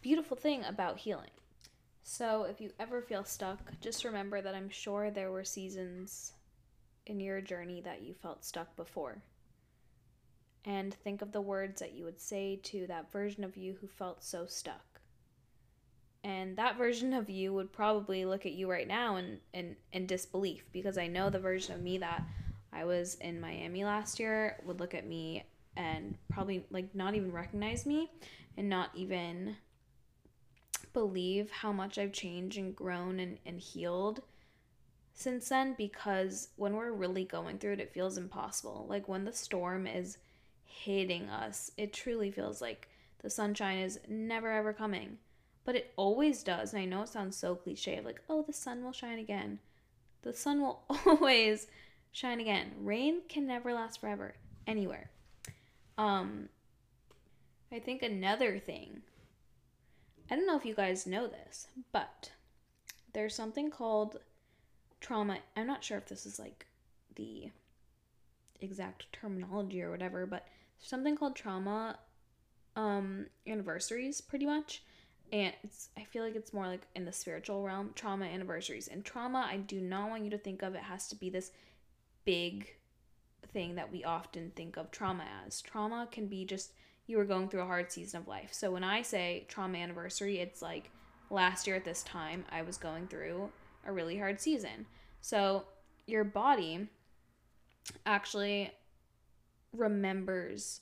beautiful 0.01 0.35
thing 0.35 0.65
about 0.65 0.97
healing. 0.97 1.29
So 2.03 2.43
if 2.43 2.59
you 2.59 2.71
ever 2.77 3.01
feel 3.01 3.23
stuck, 3.23 3.71
just 3.79 4.03
remember 4.03 4.41
that 4.41 4.53
I'm 4.53 4.67
sure 4.67 5.09
there 5.09 5.31
were 5.31 5.45
seasons 5.45 6.33
in 7.05 7.21
your 7.21 7.39
journey 7.39 7.79
that 7.79 8.01
you 8.01 8.13
felt 8.13 8.43
stuck 8.43 8.75
before. 8.75 9.23
And 10.65 10.93
think 10.93 11.21
of 11.21 11.31
the 11.31 11.39
words 11.39 11.79
that 11.79 11.93
you 11.93 12.03
would 12.03 12.19
say 12.19 12.59
to 12.63 12.85
that 12.87 13.13
version 13.13 13.45
of 13.45 13.55
you 13.55 13.77
who 13.79 13.87
felt 13.87 14.25
so 14.25 14.45
stuck 14.45 14.99
and 16.27 16.57
that 16.57 16.77
version 16.77 17.13
of 17.13 17.29
you 17.29 17.53
would 17.53 17.71
probably 17.71 18.25
look 18.25 18.45
at 18.45 18.51
you 18.51 18.69
right 18.69 18.87
now 18.87 19.15
in, 19.15 19.39
in, 19.53 19.77
in 19.93 20.05
disbelief 20.05 20.65
because 20.73 20.97
I 20.97 21.07
know 21.07 21.29
the 21.29 21.39
version 21.39 21.73
of 21.73 21.81
me 21.81 21.99
that 21.99 22.21
I 22.73 22.83
was 22.83 23.15
in 23.21 23.39
Miami 23.39 23.85
last 23.85 24.19
year 24.19 24.57
would 24.65 24.81
look 24.81 24.93
at 24.93 25.07
me 25.07 25.45
and 25.77 26.17
probably 26.29 26.65
like 26.69 26.93
not 26.93 27.15
even 27.15 27.31
recognize 27.31 27.85
me 27.85 28.11
and 28.57 28.67
not 28.67 28.89
even 28.93 29.55
believe 30.91 31.49
how 31.49 31.71
much 31.71 31.97
I've 31.97 32.11
changed 32.11 32.57
and 32.57 32.75
grown 32.75 33.21
and, 33.21 33.37
and 33.45 33.57
healed 33.57 34.21
since 35.13 35.47
then 35.47 35.75
because 35.77 36.49
when 36.57 36.73
we're 36.75 36.91
really 36.91 37.23
going 37.23 37.57
through 37.57 37.73
it, 37.73 37.79
it 37.79 37.93
feels 37.93 38.17
impossible. 38.17 38.85
Like 38.89 39.07
when 39.07 39.23
the 39.23 39.31
storm 39.31 39.87
is 39.87 40.17
hitting 40.65 41.29
us, 41.29 41.71
it 41.77 41.93
truly 41.93 42.31
feels 42.31 42.61
like 42.61 42.89
the 43.21 43.29
sunshine 43.29 43.77
is 43.77 44.01
never 44.09 44.51
ever 44.51 44.73
coming 44.73 45.19
but 45.67 45.75
it 45.75 45.91
always 45.97 46.43
does. 46.43 46.71
And 46.73 46.81
I 46.81 46.85
know 46.85 47.01
it 47.01 47.09
sounds 47.09 47.35
so 47.35 47.53
cliche 47.53 47.97
of 47.97 48.05
like, 48.05 48.21
oh, 48.29 48.41
the 48.41 48.53
sun 48.53 48.85
will 48.85 48.93
shine 48.93 49.19
again. 49.19 49.59
The 50.21 50.33
sun 50.33 50.61
will 50.61 50.81
always 51.05 51.67
shine 52.13 52.39
again. 52.39 52.71
Rain 52.79 53.19
can 53.27 53.45
never 53.45 53.73
last 53.73 53.99
forever 53.99 54.35
anywhere. 54.65 55.11
Um, 55.97 56.47
I 57.69 57.79
think 57.79 58.01
another 58.01 58.59
thing, 58.59 59.01
I 60.31 60.37
don't 60.37 60.47
know 60.47 60.55
if 60.55 60.63
you 60.63 60.73
guys 60.73 61.05
know 61.05 61.27
this, 61.27 61.67
but 61.91 62.31
there's 63.11 63.35
something 63.35 63.69
called 63.69 64.21
trauma. 65.01 65.39
I'm 65.57 65.67
not 65.67 65.83
sure 65.83 65.97
if 65.97 66.05
this 66.05 66.25
is 66.25 66.39
like 66.39 66.65
the 67.15 67.51
exact 68.61 69.11
terminology 69.11 69.81
or 69.81 69.91
whatever, 69.91 70.25
but 70.25 70.47
something 70.79 71.17
called 71.17 71.35
trauma 71.35 71.99
um 72.77 73.25
anniversaries 73.47 74.21
pretty 74.21 74.45
much 74.45 74.83
and 75.31 75.53
it's 75.63 75.89
I 75.97 76.03
feel 76.03 76.23
like 76.23 76.35
it's 76.35 76.53
more 76.53 76.67
like 76.67 76.87
in 76.95 77.05
the 77.05 77.11
spiritual 77.11 77.63
realm, 77.63 77.91
trauma 77.95 78.25
anniversaries. 78.25 78.87
And 78.87 79.03
trauma, 79.03 79.47
I 79.49 79.57
do 79.57 79.81
not 79.81 80.09
want 80.09 80.23
you 80.23 80.29
to 80.31 80.37
think 80.37 80.61
of 80.61 80.75
it 80.75 80.83
has 80.83 81.07
to 81.09 81.15
be 81.15 81.29
this 81.29 81.51
big 82.25 82.73
thing 83.53 83.75
that 83.75 83.91
we 83.91 84.03
often 84.03 84.51
think 84.55 84.77
of 84.77 84.91
trauma 84.91 85.25
as. 85.45 85.61
Trauma 85.61 86.07
can 86.11 86.27
be 86.27 86.45
just 86.45 86.71
you 87.07 87.17
were 87.17 87.25
going 87.25 87.47
through 87.47 87.61
a 87.61 87.65
hard 87.65 87.91
season 87.91 88.21
of 88.21 88.27
life. 88.27 88.53
So 88.53 88.71
when 88.71 88.83
I 88.83 89.01
say 89.01 89.45
trauma 89.47 89.77
anniversary, 89.77 90.39
it's 90.39 90.61
like 90.61 90.91
last 91.29 91.65
year 91.67 91.75
at 91.75 91.85
this 91.85 92.03
time 92.03 92.45
I 92.51 92.61
was 92.61 92.77
going 92.77 93.07
through 93.07 93.49
a 93.85 93.91
really 93.91 94.17
hard 94.17 94.41
season. 94.41 94.85
So 95.21 95.65
your 96.05 96.23
body 96.23 96.87
actually 98.05 98.71
remembers 99.73 100.81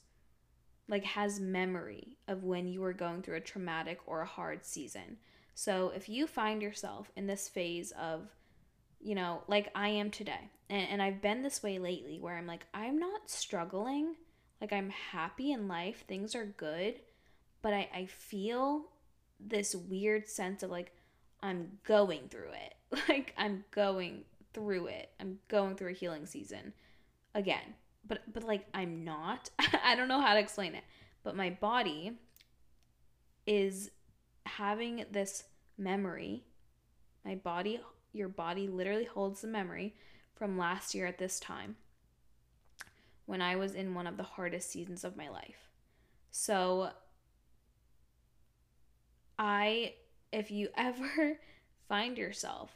like 0.88 1.04
has 1.04 1.40
memory 1.40 2.18
of 2.28 2.44
when 2.44 2.68
you 2.68 2.82
were 2.82 2.94
going 2.94 3.22
through 3.22 3.38
a 3.38 3.42
traumatic 3.42 4.00
or 4.06 4.22
a 4.22 4.28
hard 4.28 4.66
season. 4.66 5.18
So 5.56 5.92
if 5.96 6.10
you 6.10 6.28
find 6.28 6.62
yourself 6.62 7.12
in 7.16 7.28
this 7.28 7.48
phase 7.48 7.92
of, 7.92 8.28
you 9.00 9.16
know, 9.16 9.42
like 9.48 9.72
I 9.74 9.90
am 9.90 10.12
today, 10.12 10.50
and, 10.70 10.88
and 10.90 11.02
I've 11.02 11.22
been 11.22 11.42
this 11.42 11.64
way 11.64 11.80
lately 11.80 12.20
where 12.20 12.38
I'm 12.38 12.48
like, 12.48 12.66
I'm 12.74 13.00
not 13.00 13.30
struggling, 13.30 14.16
like 14.62 14.74
I'm 14.74 14.90
happy 14.90 15.52
in 15.52 15.68
life, 15.68 16.04
things 16.08 16.36
are 16.36 16.46
good, 16.46 17.00
but 17.62 17.74
I, 17.74 17.90
I 17.94 18.06
feel 18.06 18.86
this 19.40 19.74
weird 19.76 20.28
sense 20.28 20.62
of 20.62 20.70
like, 20.70 20.92
I'm 21.42 21.80
going 21.84 22.28
through 22.30 22.52
it. 22.52 22.74
Like 23.10 23.34
I'm 23.38 23.66
going 23.72 24.24
through 24.54 24.88
it. 24.88 25.10
I'm 25.20 25.40
going 25.50 25.76
through 25.76 25.90
a 25.90 25.94
healing 25.94 26.26
season. 26.26 26.72
again. 27.34 27.76
But 28.08 28.34
but 28.34 28.44
like 28.44 28.66
I'm 28.74 29.04
not. 29.04 29.50
I 29.84 29.96
don't 29.96 30.08
know 30.08 30.22
how 30.22 30.34
to 30.34 30.40
explain 30.40 30.76
it. 30.76 30.84
But 31.24 31.36
my 31.36 31.50
body 31.50 32.14
is 33.46 33.92
having 34.46 35.06
this 35.12 35.44
memory. 35.78 36.44
My 37.24 37.36
body 37.36 37.80
your 38.14 38.30
body 38.30 38.68
literally 38.68 39.06
holds 39.06 39.42
the 39.42 39.48
memory 39.48 39.94
from 40.36 40.58
last 40.58 40.96
year 40.96 41.06
at 41.06 41.18
this 41.18 41.40
time 41.40 41.76
when 43.26 43.42
I 43.42 43.56
was 43.56 43.76
in 43.76 43.94
one 43.94 44.08
of 44.08 44.18
the 44.18 44.24
hardest 44.24 44.72
seasons 44.72 45.04
of 45.04 45.18
my 45.18 45.30
life. 45.30 45.70
So 46.32 46.92
I 49.38 49.96
if 50.32 50.52
you 50.52 50.70
ever 50.78 51.40
find 51.88 52.18
yourself 52.18 52.72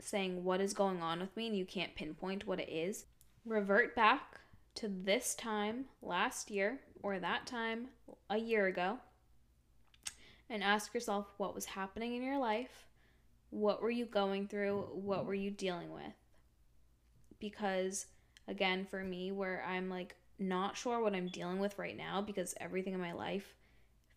saying 0.00 0.44
what 0.44 0.60
is 0.60 0.74
going 0.74 1.02
on 1.02 1.20
with 1.20 1.36
me 1.36 1.46
and 1.46 1.56
you 1.56 1.64
can't 1.64 1.94
pinpoint 1.94 2.46
what 2.46 2.60
it 2.60 2.68
is, 2.68 3.06
revert 3.44 3.96
back 3.96 4.40
to 4.76 4.88
this 4.88 5.34
time 5.34 5.86
last 6.02 6.50
year 6.50 6.80
or 7.02 7.18
that 7.18 7.46
time 7.46 7.88
a 8.30 8.38
year 8.38 8.66
ago 8.66 8.98
and 10.48 10.62
ask 10.62 10.94
yourself 10.94 11.26
what 11.38 11.54
was 11.54 11.64
happening 11.64 12.14
in 12.14 12.22
your 12.22 12.38
life, 12.38 12.86
what 13.50 13.82
were 13.82 13.90
you 13.90 14.04
going 14.06 14.46
through, 14.46 14.88
what 14.92 15.26
were 15.26 15.34
you 15.34 15.50
dealing 15.50 15.92
with. 15.92 16.14
Because, 17.38 18.06
again, 18.48 18.86
for 18.88 19.02
me, 19.02 19.32
where 19.32 19.64
I'm 19.66 19.90
like 19.90 20.14
not 20.38 20.76
sure 20.76 21.00
what 21.00 21.14
I'm 21.14 21.28
dealing 21.28 21.58
with 21.58 21.78
right 21.78 21.96
now 21.96 22.20
because 22.20 22.54
everything 22.60 22.94
in 22.94 23.00
my 23.00 23.12
life 23.12 23.54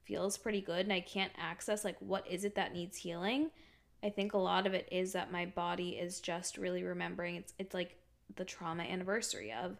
feels 0.04 0.38
pretty 0.38 0.62
good 0.62 0.82
and 0.82 0.94
I 0.94 1.02
can't 1.02 1.32
access 1.38 1.86
like 1.86 1.98
what 2.00 2.28
is 2.28 2.44
it 2.44 2.56
that 2.56 2.74
needs 2.74 2.98
healing. 2.98 3.52
I 4.04 4.10
think 4.10 4.34
a 4.34 4.38
lot 4.38 4.66
of 4.66 4.74
it 4.74 4.88
is 4.92 5.14
that 5.14 5.32
my 5.32 5.46
body 5.46 5.92
is 5.92 6.20
just 6.20 6.58
really 6.58 6.84
remembering 6.84 7.36
it's 7.36 7.54
it's 7.60 7.74
like 7.74 7.98
the 8.36 8.46
trauma 8.46 8.84
anniversary 8.84 9.52
of 9.52 9.78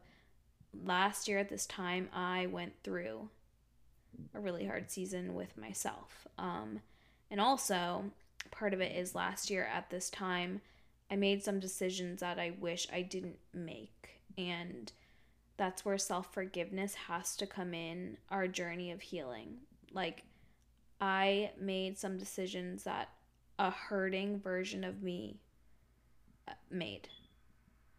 last 0.74 1.28
year 1.28 1.40
at 1.40 1.50
this 1.50 1.66
time 1.66 2.10
I 2.14 2.48
went 2.48 2.74
through 2.84 3.30
a 4.34 4.40
really 4.40 4.66
hard 4.66 4.92
season 4.92 5.34
with 5.36 5.58
myself. 5.58 6.28
Um, 6.38 6.82
and 7.32 7.40
also, 7.40 8.06
part 8.52 8.74
of 8.74 8.82
it 8.82 8.96
is 8.96 9.16
last 9.16 9.50
year 9.50 9.70
at 9.72 9.90
this 9.90 10.10
time, 10.10 10.62
I 11.12 11.16
made 11.16 11.44
some 11.44 11.60
decisions 11.60 12.20
that 12.22 12.40
I 12.40 12.54
wish 12.60 12.88
I 12.92 13.02
didn't 13.02 13.40
make. 13.54 14.22
And 14.38 14.92
that's 15.58 15.84
where 15.84 15.98
self 15.98 16.34
forgiveness 16.34 16.96
has 16.96 17.36
to 17.38 17.48
come 17.48 17.74
in 17.74 18.18
our 18.30 18.48
journey 18.48 18.92
of 18.92 19.02
healing. 19.02 19.58
Like, 19.92 20.24
I 21.02 21.52
made 21.60 21.98
some 21.98 22.18
decisions 22.18 22.84
that 22.84 23.10
a 23.58 23.72
hurting 23.72 24.40
version 24.40 24.84
of 24.84 25.02
me 25.02 25.40
uh, 26.48 26.54
made. 26.70 27.10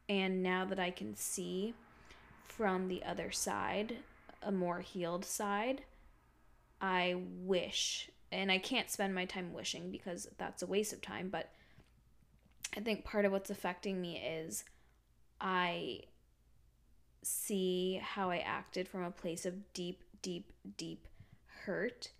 And 0.09 0.43
now 0.43 0.65
that 0.65 0.79
I 0.79 0.91
can 0.91 1.15
see 1.15 1.75
from 2.51 2.89
the 2.89 3.03
other 3.05 3.31
side, 3.31 3.97
a 4.43 4.53
more 4.53 4.81
healed 4.81 5.25
side, 5.25 5.83
I 6.81 7.17
wish, 7.17 8.11
and 8.33 8.51
I 8.51 8.59
can't 8.59 8.91
spend 8.91 9.15
my 9.15 9.25
time 9.25 9.53
wishing 9.53 9.91
because 9.91 10.29
that's 10.39 10.63
a 10.63 10.67
waste 10.67 10.93
of 10.93 11.01
time, 11.01 11.29
but 11.31 11.51
I 12.77 12.81
think 12.81 13.05
part 13.05 13.25
of 13.25 13.33
what's 13.33 13.51
affecting 13.51 14.01
me 14.01 14.19
is 14.19 14.65
I 15.41 16.01
see 17.23 18.01
how 18.03 18.31
I 18.31 18.39
acted 18.39 18.89
from 18.89 19.05
a 19.05 19.11
place 19.11 19.47
of 19.47 19.73
deep, 19.73 20.03
deep, 20.23 20.53
deep 20.77 21.07
hurt. 21.65 22.11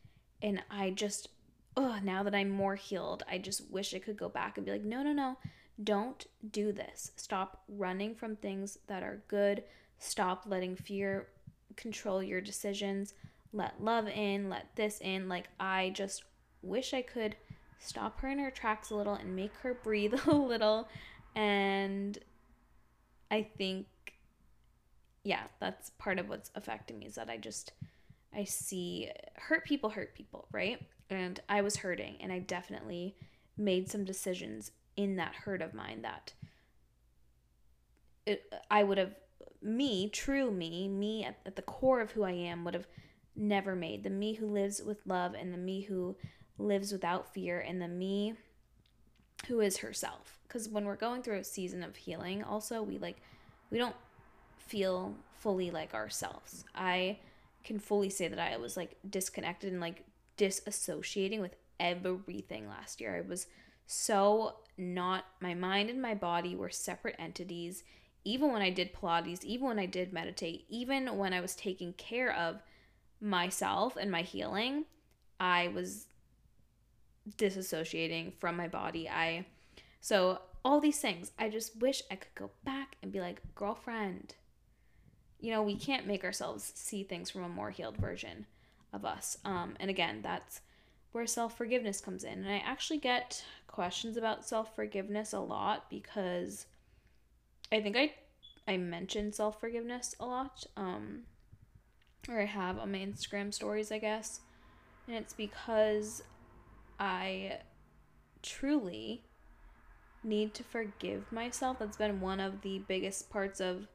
And 0.43 0.63
I 0.71 0.91
just, 0.91 1.29
oh, 1.77 1.99
now 2.03 2.23
that 2.23 2.35
I'm 2.35 2.51
more 2.51 2.77
healed, 2.77 3.23
I 3.31 3.39
just 3.39 3.71
wish 3.71 3.95
I 3.95 3.99
could 3.99 4.17
go 4.17 4.29
back 4.29 4.57
and 4.57 4.67
be 4.67 4.73
like, 4.73 4.85
no, 4.85 5.03
no, 5.03 5.13
no, 5.13 5.39
don't 5.83 6.27
do 6.51 6.73
this. 6.73 7.13
Stop 7.17 7.63
running 7.69 8.15
from 8.15 8.37
things 8.37 8.79
that 8.87 9.03
are 9.03 9.23
good. 9.29 9.65
Stop 10.01 10.45
letting 10.47 10.75
fear 10.75 11.29
control 11.77 12.23
your 12.23 12.41
decisions 12.41 13.15
let 13.53 13.83
love 13.83 14.09
in, 14.09 14.49
let 14.49 14.75
this 14.77 15.01
in. 15.01 15.29
Like, 15.29 15.49
I 15.59 15.91
just 15.91 16.25
wish 16.63 16.95
I 16.95 17.03
could 17.03 17.37
stop 17.79 18.21
her 18.21 18.29
in 18.29 18.39
her 18.39 18.51
tracks 18.51 18.91
a 18.91 18.95
little 18.97 19.15
and 19.15 19.35
make 19.35 19.55
her 19.63 19.75
breathe 19.83 20.15
a 20.27 20.35
little. 20.35 20.89
And 21.35 22.19
I 23.31 23.43
think, 23.43 23.87
yeah, 25.25 25.45
that's 25.59 25.91
part 25.91 26.19
of 26.19 26.29
what's 26.29 26.51
affecting 26.55 26.99
me 26.99 27.07
is 27.07 27.15
that 27.17 27.31
I 27.31 27.37
just, 27.37 27.73
I 28.35 28.45
see 28.45 29.11
hurt 29.37 29.65
people 29.65 29.91
hurt 29.91 30.15
people, 30.15 30.47
right? 30.53 30.81
And 31.09 31.41
I 31.49 31.63
was 31.63 31.77
hurting, 31.77 32.17
and 32.21 32.33
I 32.33 32.39
definitely 32.39 33.17
made 33.57 33.91
some 33.91 34.05
decisions 34.05 34.71
in 34.97 35.17
that 35.17 35.35
hurt 35.35 35.61
of 35.61 35.75
mine 35.75 36.03
that 36.03 36.33
it, 38.27 38.53
I 38.71 38.85
would 38.85 38.99
have, 38.99 39.15
me, 39.63 40.09
true 40.09 40.51
me, 40.51 40.89
me 40.89 41.25
at, 41.25 41.39
at 41.45 41.57
the 41.57 41.63
core 41.63 42.01
of 42.01 42.13
who 42.13 42.23
I 42.23 42.33
am, 42.33 42.65
would 42.65 42.75
have 42.75 42.87
never 43.37 43.75
made. 43.75 44.03
The 44.03 44.11
me 44.11 44.35
who 44.35 44.47
lives 44.47 44.83
with 44.83 45.07
love 45.07 45.35
and 45.35 45.53
the 45.53 45.59
me 45.59 45.83
who 45.83 46.17
lives 46.59 46.93
without 46.93 47.33
fear 47.33 47.61
and 47.61 47.81
the 47.81 47.89
me 47.89 48.35
who 49.49 49.61
is 49.61 49.79
herself. 49.79 50.39
Because 50.47 50.69
when 50.69 50.85
we're 50.85 50.97
going 50.97 51.23
through 51.23 51.39
a 51.39 51.45
season 51.45 51.83
of 51.83 51.97
healing, 51.97 52.43
also, 52.43 52.83
we 52.83 52.99
like, 52.99 53.17
we 53.71 53.79
don't 53.79 53.97
feel 54.59 55.15
fully 55.39 55.71
like 55.71 55.95
ourselves. 55.95 56.65
I 56.75 57.19
can 57.65 57.79
fully 57.79 58.11
say 58.11 58.29
that 58.29 58.39
I 58.39 58.57
was 58.57 58.77
like 58.77 58.97
disconnected 59.09 59.73
and 59.73 59.81
like 59.81 60.05
disassociating 60.37 61.41
with 61.41 61.55
everything 61.79 62.69
last 62.69 63.01
year. 63.01 63.17
I 63.17 63.29
was 63.29 63.47
so 63.87 64.57
not, 64.77 65.25
my 65.41 65.55
mind 65.55 65.91
and 65.91 66.01
my 66.01 66.15
body 66.15 66.55
were 66.55 66.71
separate 66.71 67.17
entities. 67.19 67.85
Even 68.25 68.53
when 68.53 68.63
I 68.63 68.71
did 68.71 68.93
Pilates, 68.93 69.45
even 69.45 69.67
when 69.67 69.79
I 69.79 69.87
did 69.87 70.13
meditate, 70.13 70.67
even 70.69 71.17
when 71.17 71.33
I 71.33 71.41
was 71.41 71.55
taking 71.55 71.93
care 71.95 72.35
of 72.35 72.63
myself 73.21 73.97
and 73.97 74.11
my 74.11 74.23
healing, 74.23 74.85
I 75.39 75.69
was 75.69 76.07
disassociating 77.37 78.35
from 78.35 78.57
my 78.57 78.69
body. 78.69 79.09
I 79.09 79.47
so 80.01 80.41
all 80.65 80.81
these 80.81 81.01
things, 81.01 81.33
I 81.39 81.49
just 81.49 81.81
wish 81.81 82.03
I 82.11 82.17
could 82.17 82.35
go 82.35 82.51
back 82.65 82.97
and 83.03 83.13
be 83.13 83.21
like, 83.21 83.41
"Girlfriend, 83.55 84.35
you 85.39 85.51
know, 85.51 85.63
we 85.63 85.77
can't 85.77 86.07
make 86.07 86.25
ourselves 86.25 86.73
see 86.75 87.03
things 87.03 87.31
from 87.31 87.43
a 87.43 87.49
more 87.49 87.71
healed 87.71 87.97
version 87.97 88.47
of 88.93 89.05
us." 89.05 89.39
Um 89.45 89.77
and 89.81 89.91
again, 89.91 90.21
that's 90.23 90.61
where 91.13 91.27
self-forgiveness 91.27 92.01
comes 92.01 92.25
in. 92.25 92.45
And 92.45 92.51
I 92.51 92.59
actually 92.59 92.99
get 92.99 93.45
questions 93.67 94.17
about 94.17 94.47
self-forgiveness 94.47 95.33
a 95.33 95.41
lot 95.41 95.89
because 95.91 96.67
I 97.73 97.81
think 97.81 97.97
I 97.97 98.15
I 98.67 98.77
mentioned 98.77 99.35
self-forgiveness 99.35 100.15
a 100.21 100.27
lot. 100.27 100.65
Um 100.77 101.23
or 102.29 102.41
I 102.41 102.45
have 102.45 102.79
on 102.79 102.93
my 102.93 102.99
Instagram 102.99 103.53
stories, 103.53 103.91
I 103.91 103.99
guess. 103.99 104.41
And 105.07 105.17
it's 105.17 105.33
because 105.33 106.23
I 106.99 107.59
truly 108.43 109.25
need 110.23 110.55
to 110.55 110.63
forgive 110.63 111.33
myself. 111.33 111.79
That's 111.79 111.97
been 111.97 112.21
one 112.21 112.41
of 112.41 112.61
the 112.61 112.79
biggest 112.87 113.31
parts 113.31 113.61
of 113.61 113.87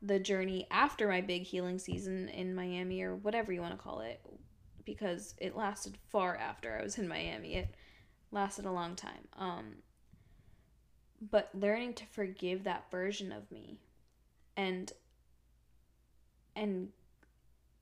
the 0.00 0.18
journey 0.18 0.66
after 0.70 1.08
my 1.08 1.20
big 1.20 1.42
healing 1.42 1.78
season 1.78 2.28
in 2.28 2.54
Miami 2.54 3.02
or 3.02 3.16
whatever 3.16 3.52
you 3.52 3.60
want 3.60 3.76
to 3.76 3.82
call 3.82 4.00
it 4.00 4.20
because 4.84 5.34
it 5.38 5.56
lasted 5.56 5.98
far 6.10 6.36
after 6.36 6.78
I 6.78 6.82
was 6.82 6.96
in 6.98 7.08
Miami. 7.08 7.56
It 7.56 7.74
lasted 8.30 8.64
a 8.64 8.72
long 8.72 8.96
time. 8.96 9.28
Um 9.36 9.76
but 11.20 11.50
learning 11.54 11.94
to 11.94 12.04
forgive 12.06 12.64
that 12.64 12.90
version 12.90 13.32
of 13.32 13.50
me 13.50 13.78
and 14.56 14.92
and 16.56 16.88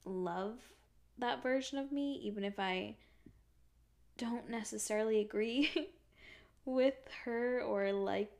love 0.04 0.56
that 1.18 1.42
version 1.42 1.78
of 1.78 1.92
me, 1.92 2.20
even 2.22 2.44
if 2.44 2.58
I 2.58 2.96
don't 4.16 4.48
necessarily 4.50 5.20
agree 5.20 5.70
with 6.64 6.94
her 7.24 7.60
or 7.62 7.92
like 7.92 8.32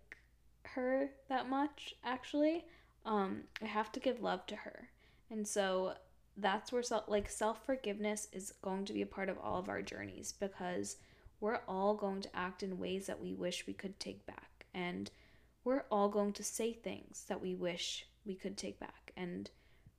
her 0.62 1.10
that 1.28 1.48
much, 1.48 1.94
actually. 2.04 2.64
Um, 3.04 3.44
I 3.62 3.66
have 3.66 3.90
to 3.92 4.00
give 4.00 4.20
love 4.22 4.46
to 4.46 4.56
her. 4.56 4.90
And 5.30 5.46
so 5.46 5.94
that's 6.36 6.72
where 6.72 6.82
self 6.82 7.08
like 7.08 7.28
self-forgiveness 7.28 8.28
is 8.32 8.54
going 8.62 8.84
to 8.84 8.92
be 8.92 9.02
a 9.02 9.06
part 9.06 9.28
of 9.28 9.38
all 9.38 9.58
of 9.58 9.68
our 9.68 9.82
journeys 9.82 10.32
because 10.32 10.96
we're 11.40 11.60
all 11.68 11.94
going 11.94 12.20
to 12.22 12.36
act 12.36 12.62
in 12.62 12.78
ways 12.78 13.06
that 13.06 13.20
we 13.20 13.34
wish 13.34 13.66
we 13.66 13.72
could 13.72 13.98
take 13.98 14.24
back 14.26 14.47
and 14.78 15.10
we're 15.64 15.84
all 15.90 16.08
going 16.08 16.32
to 16.32 16.44
say 16.44 16.72
things 16.72 17.24
that 17.28 17.42
we 17.42 17.54
wish 17.54 18.06
we 18.24 18.34
could 18.34 18.56
take 18.56 18.78
back. 18.78 19.12
And 19.16 19.50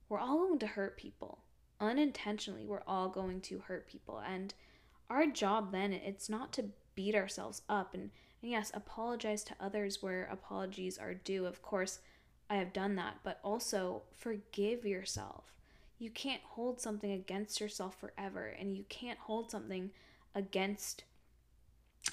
we're 0.08 0.18
all 0.18 0.38
going 0.38 0.58
to 0.60 0.66
hurt 0.66 0.96
people. 0.96 1.44
Unintentionally 1.80 2.64
we're 2.66 2.82
all 2.86 3.08
going 3.08 3.40
to 3.42 3.58
hurt 3.60 3.88
people. 3.88 4.22
And 4.26 4.54
our 5.08 5.26
job 5.26 5.72
then 5.72 5.92
it's 5.92 6.28
not 6.28 6.52
to 6.54 6.70
beat 6.94 7.14
ourselves 7.14 7.62
up 7.68 7.94
and, 7.94 8.10
and 8.42 8.50
yes 8.50 8.70
apologize 8.74 9.42
to 9.44 9.54
others 9.60 10.02
where 10.02 10.28
apologies 10.32 10.98
are 10.98 11.14
due. 11.14 11.46
Of 11.46 11.62
course 11.62 12.00
i 12.48 12.56
have 12.56 12.72
done 12.72 12.96
that. 12.96 13.18
But 13.22 13.38
also 13.44 14.02
forgive 14.16 14.84
yourself. 14.84 15.52
You 15.98 16.10
can't 16.10 16.42
hold 16.42 16.80
something 16.80 17.12
against 17.12 17.60
yourself 17.60 18.00
forever. 18.00 18.46
And 18.58 18.76
you 18.76 18.84
can't 18.88 19.18
hold 19.18 19.50
something 19.50 19.90
against 20.34 21.04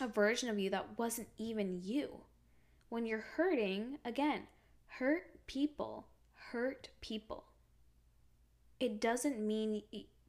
a 0.01 0.07
version 0.07 0.49
of 0.49 0.59
you 0.59 0.69
that 0.69 0.97
wasn't 0.97 1.29
even 1.37 1.81
you 1.81 2.21
when 2.89 3.05
you're 3.05 3.25
hurting 3.35 3.97
again 4.05 4.43
hurt 4.87 5.45
people 5.47 6.07
hurt 6.51 6.89
people. 7.01 7.45
It 8.79 9.01
doesn't 9.01 9.39
mean 9.39 9.81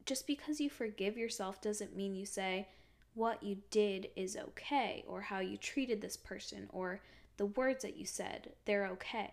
just 0.05 0.27
because 0.27 0.59
you 0.59 0.69
forgive 0.69 1.17
yourself 1.17 1.61
doesn't 1.61 1.95
mean 1.95 2.15
you 2.15 2.25
say 2.25 2.67
what 3.13 3.43
you 3.43 3.57
did 3.69 4.09
is 4.15 4.37
okay 4.37 5.03
or 5.07 5.21
how 5.21 5.39
you 5.39 5.57
treated 5.57 6.01
this 6.01 6.17
person 6.17 6.67
or 6.71 7.01
the 7.37 7.45
words 7.45 7.83
that 7.83 7.97
you 7.97 8.05
said, 8.05 8.51
they're 8.65 8.87
okay. 8.87 9.31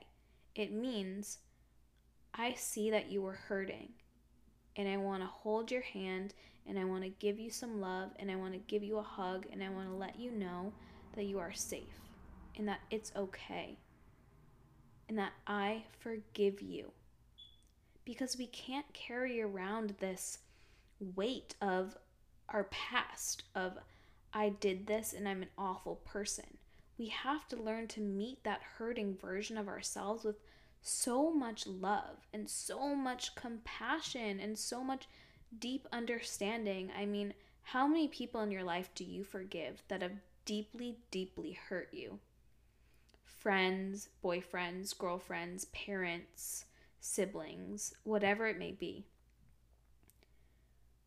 It 0.54 0.72
means 0.72 1.38
I 2.34 2.54
see 2.54 2.90
that 2.90 3.10
you 3.10 3.22
were 3.22 3.40
hurting 3.48 3.88
and 4.76 4.88
I 4.88 4.96
want 4.96 5.22
to 5.22 5.28
hold 5.28 5.70
your 5.70 5.82
hand 5.82 6.34
and 6.66 6.78
I 6.78 6.84
want 6.84 7.04
to 7.04 7.08
give 7.08 7.38
you 7.38 7.50
some 7.50 7.80
love 7.80 8.10
and 8.18 8.30
I 8.30 8.36
want 8.36 8.52
to 8.52 8.58
give 8.58 8.82
you 8.82 8.98
a 8.98 9.02
hug 9.02 9.46
and 9.52 9.62
I 9.62 9.70
want 9.70 9.88
to 9.88 9.94
let 9.94 10.18
you 10.18 10.30
know 10.30 10.72
that 11.14 11.24
you 11.24 11.38
are 11.38 11.52
safe 11.52 12.05
and 12.56 12.66
that 12.68 12.80
it's 12.90 13.12
okay 13.16 13.78
and 15.08 15.18
that 15.18 15.32
I 15.46 15.84
forgive 15.98 16.60
you. 16.60 16.92
Because 18.04 18.36
we 18.36 18.46
can't 18.46 18.92
carry 18.92 19.40
around 19.40 19.96
this 19.98 20.38
weight 21.00 21.54
of 21.60 21.96
our 22.48 22.64
past, 22.64 23.42
of 23.54 23.78
I 24.32 24.50
did 24.50 24.86
this 24.86 25.12
and 25.12 25.28
I'm 25.28 25.42
an 25.42 25.48
awful 25.58 25.96
person. 25.96 26.58
We 26.98 27.08
have 27.08 27.46
to 27.48 27.56
learn 27.56 27.88
to 27.88 28.00
meet 28.00 28.42
that 28.44 28.62
hurting 28.78 29.16
version 29.16 29.58
of 29.58 29.68
ourselves 29.68 30.24
with 30.24 30.36
so 30.82 31.32
much 31.32 31.66
love 31.66 32.26
and 32.32 32.48
so 32.48 32.94
much 32.94 33.34
compassion 33.34 34.40
and 34.40 34.56
so 34.56 34.82
much 34.82 35.08
deep 35.58 35.86
understanding. 35.92 36.90
I 36.96 37.06
mean, 37.06 37.34
how 37.62 37.86
many 37.86 38.08
people 38.08 38.40
in 38.42 38.50
your 38.50 38.64
life 38.64 38.90
do 38.94 39.04
you 39.04 39.24
forgive 39.24 39.82
that 39.88 40.02
have 40.02 40.12
deeply, 40.44 40.98
deeply 41.10 41.52
hurt 41.52 41.88
you? 41.92 42.20
Friends, 43.46 44.08
boyfriends, 44.24 44.98
girlfriends, 44.98 45.66
parents, 45.66 46.64
siblings, 46.98 47.94
whatever 48.02 48.48
it 48.48 48.58
may 48.58 48.72
be. 48.72 49.04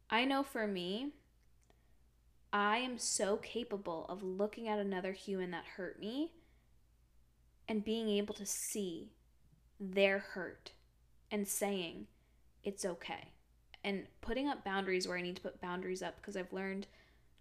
I 0.10 0.24
know 0.24 0.44
for 0.44 0.66
me, 0.66 1.10
I 2.54 2.78
am 2.78 2.98
so 2.98 3.36
capable 3.36 4.06
of 4.08 4.24
looking 4.24 4.70
at 4.70 4.80
another 4.80 5.12
human 5.12 5.52
that 5.52 5.66
hurt 5.76 6.00
me 6.00 6.32
and 7.68 7.84
being 7.84 8.08
able 8.08 8.36
to 8.36 8.46
see 8.46 9.12
their 9.78 10.20
hurt 10.20 10.72
and 11.30 11.46
saying 11.46 12.08
it's 12.64 12.86
okay 12.86 13.34
and 13.84 14.06
putting 14.22 14.48
up 14.48 14.64
boundaries 14.64 15.10
where 15.10 15.18
I 15.18 15.22
need 15.22 15.36
to 15.36 15.42
put 15.42 15.60
boundaries 15.60 16.02
up 16.02 16.16
because 16.22 16.38
I've 16.38 16.54
learned 16.54 16.88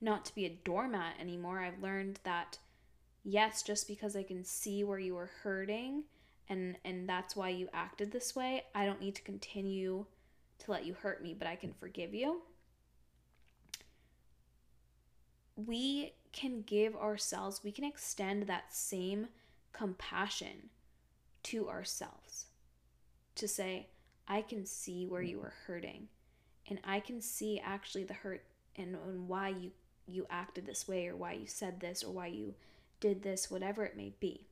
not 0.01 0.25
to 0.25 0.35
be 0.35 0.45
a 0.45 0.59
doormat 0.65 1.21
anymore. 1.21 1.61
I've 1.61 1.81
learned 1.81 2.19
that 2.25 2.59
yes, 3.29 3.63
just 3.63 3.87
because 3.87 4.17
I 4.17 4.23
can 4.23 4.43
see 4.43 4.83
where 4.85 4.99
you 4.99 5.15
were 5.15 5.31
hurting 5.43 6.05
and 6.49 6.77
and 6.85 7.07
that's 7.07 7.37
why 7.37 7.51
you 7.51 7.69
acted 7.75 8.11
this 8.11 8.35
way, 8.35 8.65
I 8.75 8.87
don't 8.87 9.01
need 9.01 9.15
to 9.17 9.23
continue 9.23 10.07
to 10.61 10.71
let 10.71 10.87
you 10.87 10.95
hurt 10.95 11.23
me, 11.23 11.35
but 11.39 11.47
I 11.47 11.55
can 11.55 11.75
forgive 11.75 12.15
you. 12.15 12.43
We 15.57 16.15
can 16.33 16.63
give 16.63 16.97
ourselves, 16.97 17.63
we 17.63 17.73
can 17.73 17.85
extend 17.85 18.45
that 18.45 18.75
same 18.75 19.29
compassion 19.73 20.71
to 21.45 21.69
ourselves 21.69 22.47
to 23.35 23.47
say, 23.47 23.89
I 24.27 24.43
can 24.43 24.65
see 24.65 25.07
where 25.07 25.23
you 25.23 25.39
were 25.39 25.55
hurting 25.67 26.09
and 26.67 26.79
I 26.83 27.01
can 27.01 27.21
see 27.21 27.61
actually 27.61 28.05
the 28.05 28.15
hurt 28.15 28.43
and, 28.77 28.97
and 29.07 29.29
why 29.29 29.51
you 29.51 29.73
you 30.07 30.27
acted 30.31 30.65
this 30.65 30.89
way 30.89 31.07
or 31.07 31.15
why 31.15 31.33
you 31.33 31.47
said 31.47 31.81
this 31.81 32.03
or 32.03 32.11
why 32.11 32.29
you 32.29 32.55
did 33.01 33.23
this, 33.23 33.51
whatever 33.51 33.85
it 33.85 33.97
may 33.97 34.13
be. 34.21 34.47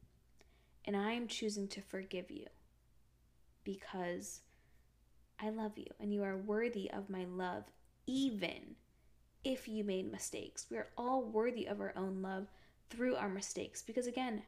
And 0.84 0.96
I 0.96 1.12
am 1.12 1.26
choosing 1.26 1.68
to 1.68 1.80
forgive 1.80 2.30
you 2.30 2.46
because 3.64 4.40
I 5.40 5.50
love 5.50 5.76
you 5.76 5.86
and 6.00 6.14
you 6.14 6.22
are 6.22 6.36
worthy 6.36 6.90
of 6.90 7.10
my 7.10 7.24
love, 7.24 7.64
even 8.06 8.76
if 9.44 9.68
you 9.68 9.84
made 9.84 10.10
mistakes. 10.10 10.66
We 10.70 10.76
are 10.76 10.88
all 10.96 11.22
worthy 11.22 11.66
of 11.66 11.80
our 11.80 11.92
own 11.96 12.22
love 12.22 12.46
through 12.88 13.16
our 13.16 13.28
mistakes 13.28 13.82
because, 13.82 14.06
again, 14.06 14.42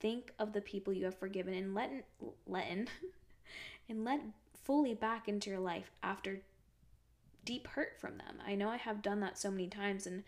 think 0.00 0.32
of 0.38 0.52
the 0.52 0.60
people 0.60 0.92
you 0.92 1.04
have 1.04 1.18
forgiven 1.18 1.54
and 1.54 1.74
let, 1.74 1.90
let, 2.46 2.66
and 3.88 4.04
let 4.04 4.20
fully 4.64 4.94
back 4.94 5.28
into 5.28 5.50
your 5.50 5.60
life 5.60 5.90
after 6.02 6.42
deep 7.44 7.68
hurt 7.68 8.00
from 8.00 8.18
them. 8.18 8.38
I 8.46 8.54
know 8.54 8.68
I 8.68 8.76
have 8.76 9.02
done 9.02 9.20
that 9.20 9.38
so 9.38 9.50
many 9.50 9.68
times 9.68 10.06
and 10.06 10.24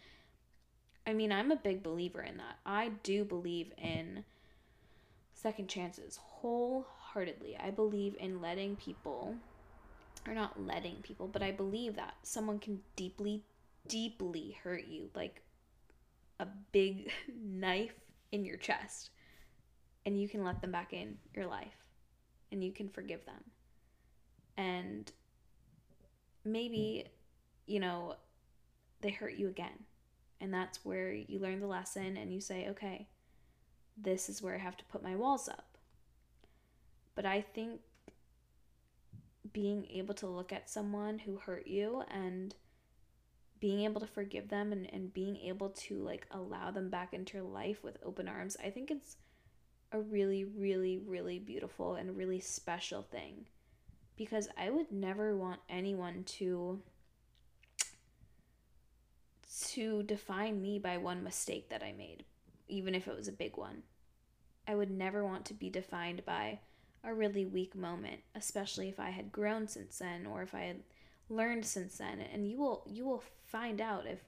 I 1.07 1.13
mean, 1.13 1.31
I'm 1.31 1.53
a 1.53 1.57
big 1.57 1.83
believer 1.83 2.21
in 2.21 2.37
that. 2.39 2.59
I 2.67 2.91
do 3.03 3.25
believe 3.25 3.73
in 3.79 4.25
second 5.33 5.69
chances 5.69 6.19
wholeheartedly. 6.21 7.57
I 7.57 7.71
believe 7.71 8.17
in 8.19 8.41
letting 8.41 8.77
people 8.77 9.37
or 10.27 10.35
not 10.35 10.61
letting 10.61 10.97
people, 11.03 11.29
but 11.29 11.43
I 11.43 11.53
believe 11.53 11.95
that 11.97 12.15
someone 12.23 12.59
can 12.59 12.81
deeply 12.97 13.45
deeply 13.87 14.57
hurt 14.65 14.87
you 14.89 15.09
like 15.15 15.43
a 16.41 16.47
big 16.73 17.13
knife 17.41 17.95
in 18.33 18.45
your 18.45 18.57
chest 18.57 19.11
and 20.05 20.21
you 20.21 20.29
can 20.29 20.43
let 20.43 20.61
them 20.61 20.73
back 20.73 20.93
in 20.93 21.17
your 21.35 21.47
life 21.47 21.87
and 22.51 22.65
you 22.65 22.73
can 22.73 22.89
forgive 22.89 23.25
them. 23.27 23.45
And 24.57 25.11
maybe, 26.45 27.05
you 27.67 27.81
know, 27.81 28.15
they 29.03 29.11
hurt 29.11 29.35
you 29.35 29.49
again. 29.49 29.85
And 30.41 30.53
that's 30.53 30.85
where 30.85 31.13
you 31.13 31.39
learn 31.39 31.61
the 31.61 31.67
lesson 31.67 32.17
and 32.17 32.33
you 32.33 32.41
say, 32.41 32.69
okay, 32.69 33.09
this 33.97 34.29
is 34.29 34.43
where 34.43 34.55
I 34.55 34.59
have 34.59 34.77
to 34.77 34.85
put 34.85 35.03
my 35.03 35.17
walls 35.17 35.49
up. 35.49 35.79
But 37.15 37.25
I 37.25 37.41
think 37.41 37.81
being 39.53 39.87
able 39.91 40.15
to 40.15 40.27
look 40.27 40.53
at 40.53 40.69
someone 40.69 41.19
who 41.19 41.37
hurt 41.37 41.67
you 41.67 42.03
and 42.11 42.55
being 43.59 43.85
able 43.85 44.01
to 44.01 44.07
forgive 44.07 44.49
them 44.49 44.73
and, 44.73 44.93
and 44.93 45.15
being 45.15 45.37
able 45.39 45.71
to 45.71 46.03
like 46.03 46.27
allow 46.31 46.71
them 46.71 46.91
back 46.91 47.15
into 47.15 47.39
your 47.39 47.47
life 47.47 47.83
with 47.83 47.97
open 48.05 48.29
arms, 48.29 48.57
I 48.63 48.71
think 48.71 48.91
it's 48.91 49.17
a 49.93 50.01
really, 50.01 50.45
really, 50.45 50.99
really 50.99 51.39
beautiful 51.39 51.95
and 51.95 52.17
really 52.17 52.41
special 52.41 53.03
thing 53.03 53.47
because 54.17 54.49
I 54.59 54.71
would 54.71 54.93
never 54.93 55.37
want 55.37 55.61
anyone 55.69 56.25
to 56.25 56.83
to 59.61 60.03
define 60.03 60.61
me 60.61 60.79
by 60.79 60.99
one 60.99 61.23
mistake 61.23 61.69
that 61.71 61.83
I 61.83 61.93
made, 61.93 62.25
even 62.69 62.95
if 62.95 63.09
it 63.09 63.17
was 63.17 63.29
a 63.29 63.33
big 63.33 63.57
one. 63.57 63.83
I 64.69 64.75
would 64.75 64.91
never 64.91 65.25
want 65.25 65.45
to 65.47 65.55
be 65.55 65.71
defined 65.71 66.25
by 66.25 66.61
a 67.05 67.15
really 67.15 67.47
weak 67.47 67.75
moment, 67.75 68.21
especially 68.35 68.89
if 68.89 68.99
I 68.99 69.11
had 69.11 69.33
grown 69.33 69.69
since 69.69 69.99
then 69.99 70.27
or 70.27 70.43
if 70.43 70.55
I 70.55 70.63
had 70.63 70.83
learned 71.29 71.65
since 71.65 71.99
then. 71.99 72.21
And 72.21 72.49
you 72.49 72.59
will 72.59 72.83
you 72.87 73.05
will 73.05 73.23
find 73.45 73.81
out 73.81 74.07
if 74.07 74.21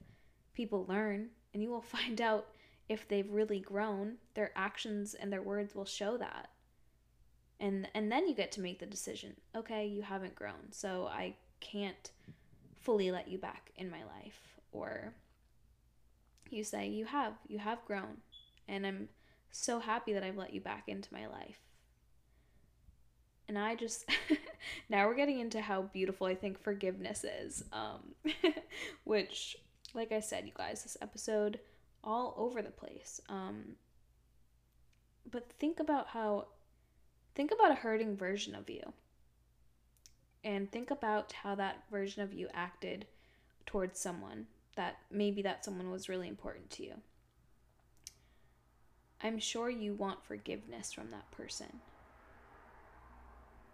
people 0.55 0.87
learn 0.89 1.31
and 1.53 1.62
you 1.62 1.70
will 1.70 1.83
find 1.97 2.20
out 2.20 2.47
if 2.89 3.09
they've 3.09 3.31
really 3.31 3.61
grown. 3.61 4.18
Their 4.35 4.53
actions 4.55 5.14
and 5.14 5.33
their 5.33 5.43
words 5.43 5.74
will 5.74 5.85
show 5.85 6.16
that 6.18 6.51
and 7.61 7.89
and 7.95 8.11
then 8.11 8.29
you 8.29 8.35
get 8.35 8.53
to 8.53 8.61
make 8.61 8.79
the 8.79 8.87
decision 8.87 9.35
okay 9.57 9.87
you 9.87 10.03
haven't 10.03 10.35
grown 10.35 10.70
so 10.70 11.09
i 11.11 11.35
can't 11.61 12.11
fully 12.76 13.11
let 13.11 13.29
you 13.29 13.39
back 13.39 13.70
in 13.76 13.91
my 13.91 14.03
life 14.05 14.57
or 14.72 15.14
you 16.50 16.64
say 16.64 16.88
you 16.88 17.04
have 17.04 17.34
you 17.46 17.58
have 17.58 17.84
grown 17.84 18.18
and 18.68 18.86
i'm 18.86 19.08
so 19.50 19.78
happy 19.78 20.12
that 20.12 20.22
i've 20.22 20.36
let 20.36 20.52
you 20.52 20.60
back 20.60 20.84
into 20.86 21.12
my 21.12 21.26
life 21.26 21.60
and 23.48 23.58
i 23.58 23.74
just 23.74 24.08
now 24.88 25.06
we're 25.06 25.14
getting 25.14 25.40
into 25.40 25.60
how 25.60 25.82
beautiful 25.82 26.26
i 26.26 26.34
think 26.34 26.62
forgiveness 26.62 27.24
is 27.24 27.64
um 27.72 28.14
which 29.04 29.56
like 29.94 30.12
i 30.12 30.20
said 30.20 30.46
you 30.46 30.52
guys 30.54 30.82
this 30.82 30.96
episode 31.02 31.58
all 32.04 32.34
over 32.36 32.62
the 32.62 32.70
place 32.70 33.20
um 33.28 33.76
but 35.30 35.50
think 35.58 35.80
about 35.80 36.08
how 36.08 36.46
Think 37.38 37.52
about 37.52 37.70
a 37.70 37.76
hurting 37.76 38.16
version 38.16 38.56
of 38.56 38.68
you. 38.68 38.82
And 40.42 40.72
think 40.72 40.90
about 40.90 41.32
how 41.32 41.54
that 41.54 41.84
version 41.88 42.20
of 42.20 42.32
you 42.32 42.48
acted 42.52 43.06
towards 43.64 44.00
someone 44.00 44.48
that 44.79 44.97
maybe 45.11 45.43
that 45.43 45.64
someone 45.64 45.91
was 45.91 46.09
really 46.09 46.29
important 46.29 46.70
to 46.70 46.85
you. 46.85 46.95
I'm 49.20 49.41
sure 49.41 49.68
you 49.68 49.93
want 49.93 50.24
forgiveness 50.24 50.93
from 50.93 51.11
that 51.11 51.29
person. 51.33 51.81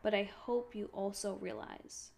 But 0.02 0.14
I 0.14 0.22
hope 0.22 0.74
you 0.74 0.88
also 0.94 1.34
realize 1.34 2.08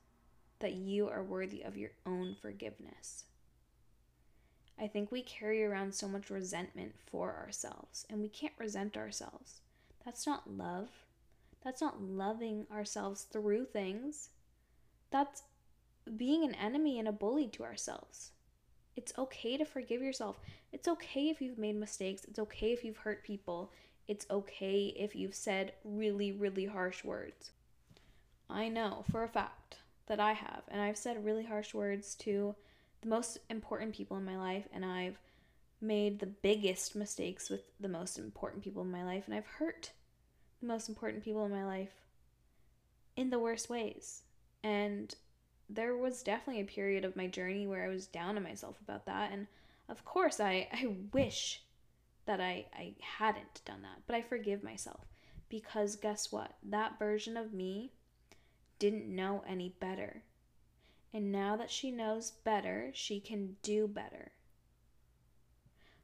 that 0.60 0.74
you 0.74 1.08
are 1.08 1.24
worthy 1.24 1.62
of 1.62 1.76
your 1.76 1.90
own 2.06 2.36
forgiveness. 2.40 3.24
I 4.80 4.86
think 4.86 5.10
we 5.10 5.22
carry 5.22 5.64
around 5.64 5.92
so 5.92 6.06
much 6.06 6.30
resentment 6.30 6.94
for 7.10 7.34
ourselves, 7.34 8.06
and 8.08 8.20
we 8.20 8.28
can't 8.28 8.54
resent 8.56 8.96
ourselves. 8.96 9.62
That's 10.04 10.28
not 10.28 10.48
love. 10.48 10.90
That's 11.64 11.80
not 11.80 12.00
loving 12.00 12.68
ourselves 12.72 13.22
through 13.22 13.64
things. 13.64 14.28
That's 15.10 15.42
being 16.16 16.44
an 16.44 16.54
enemy 16.54 17.00
and 17.00 17.08
a 17.08 17.12
bully 17.12 17.48
to 17.48 17.64
ourselves. 17.64 18.30
It's 18.96 19.12
okay 19.18 19.56
to 19.56 19.64
forgive 19.64 20.00
yourself. 20.00 20.40
It's 20.72 20.88
okay 20.88 21.28
if 21.28 21.40
you've 21.40 21.58
made 21.58 21.76
mistakes. 21.76 22.24
It's 22.24 22.38
okay 22.38 22.72
if 22.72 22.82
you've 22.82 22.96
hurt 22.96 23.22
people. 23.22 23.70
It's 24.08 24.26
okay 24.30 24.94
if 24.96 25.14
you've 25.14 25.34
said 25.34 25.72
really, 25.84 26.32
really 26.32 26.66
harsh 26.66 27.04
words. 27.04 27.50
I 28.48 28.68
know 28.68 29.04
for 29.10 29.22
a 29.22 29.28
fact 29.28 29.76
that 30.06 30.20
I 30.20 30.32
have. 30.32 30.62
And 30.68 30.80
I've 30.80 30.96
said 30.96 31.24
really 31.24 31.44
harsh 31.44 31.74
words 31.74 32.14
to 32.16 32.54
the 33.02 33.08
most 33.08 33.38
important 33.50 33.94
people 33.94 34.16
in 34.16 34.24
my 34.24 34.38
life. 34.38 34.66
And 34.72 34.84
I've 34.84 35.18
made 35.80 36.18
the 36.18 36.26
biggest 36.26 36.96
mistakes 36.96 37.50
with 37.50 37.62
the 37.80 37.88
most 37.88 38.18
important 38.18 38.62
people 38.62 38.82
in 38.82 38.90
my 38.90 39.04
life. 39.04 39.24
And 39.26 39.34
I've 39.34 39.46
hurt 39.46 39.90
the 40.60 40.66
most 40.66 40.88
important 40.88 41.22
people 41.22 41.44
in 41.44 41.50
my 41.50 41.66
life 41.66 41.92
in 43.16 43.30
the 43.30 43.38
worst 43.38 43.68
ways. 43.68 44.22
And 44.62 45.14
there 45.68 45.96
was 45.96 46.22
definitely 46.22 46.62
a 46.62 46.66
period 46.66 47.04
of 47.04 47.16
my 47.16 47.26
journey 47.26 47.66
where 47.66 47.84
I 47.84 47.88
was 47.88 48.06
down 48.06 48.36
on 48.36 48.42
myself 48.42 48.76
about 48.80 49.06
that. 49.06 49.32
And 49.32 49.46
of 49.88 50.04
course, 50.04 50.40
I, 50.40 50.68
I 50.72 50.94
wish 51.12 51.62
that 52.26 52.40
I, 52.40 52.66
I 52.72 52.94
hadn't 53.18 53.64
done 53.64 53.82
that, 53.82 54.02
but 54.06 54.14
I 54.14 54.22
forgive 54.22 54.62
myself 54.62 55.06
because 55.48 55.96
guess 55.96 56.30
what? 56.30 56.54
That 56.62 56.98
version 56.98 57.36
of 57.36 57.52
me 57.52 57.92
didn't 58.78 59.08
know 59.08 59.44
any 59.48 59.74
better. 59.80 60.22
And 61.12 61.32
now 61.32 61.56
that 61.56 61.70
she 61.70 61.90
knows 61.90 62.30
better, 62.30 62.90
she 62.92 63.20
can 63.20 63.56
do 63.62 63.88
better. 63.88 64.32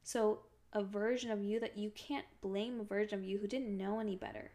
So, 0.03 0.41
a 0.73 0.83
version 0.83 1.31
of 1.31 1.43
you 1.43 1.61
that 1.61 1.77
you 1.77 1.91
can't 1.91 2.25
blame 2.41 2.81
a 2.81 2.85
version 2.85 3.19
of 3.19 3.25
you 3.25 3.39
who 3.39 3.47
didn't 3.47 3.77
know 3.77 4.01
any 4.01 4.17
better. 4.17 4.51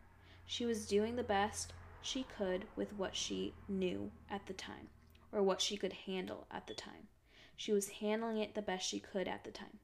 She 0.47 0.65
was 0.65 0.87
doing 0.87 1.15
the 1.15 1.23
best 1.23 1.73
she 2.01 2.25
could 2.37 2.65
with 2.75 2.91
what 2.93 3.15
she 3.15 3.53
knew 3.67 4.09
at 4.31 4.47
the 4.47 4.53
time 4.53 4.89
or 5.31 5.43
what 5.43 5.61
she 5.61 5.77
could 5.77 5.93
handle 5.93 6.47
at 6.51 6.67
the 6.67 6.73
time. 6.73 7.07
She 7.55 7.73
was 7.73 7.89
handling 7.89 8.37
it 8.37 8.55
the 8.55 8.61
best 8.61 8.87
she 8.87 8.99
could 8.99 9.27
at 9.27 9.43
the 9.43 9.51
time. 9.51 9.79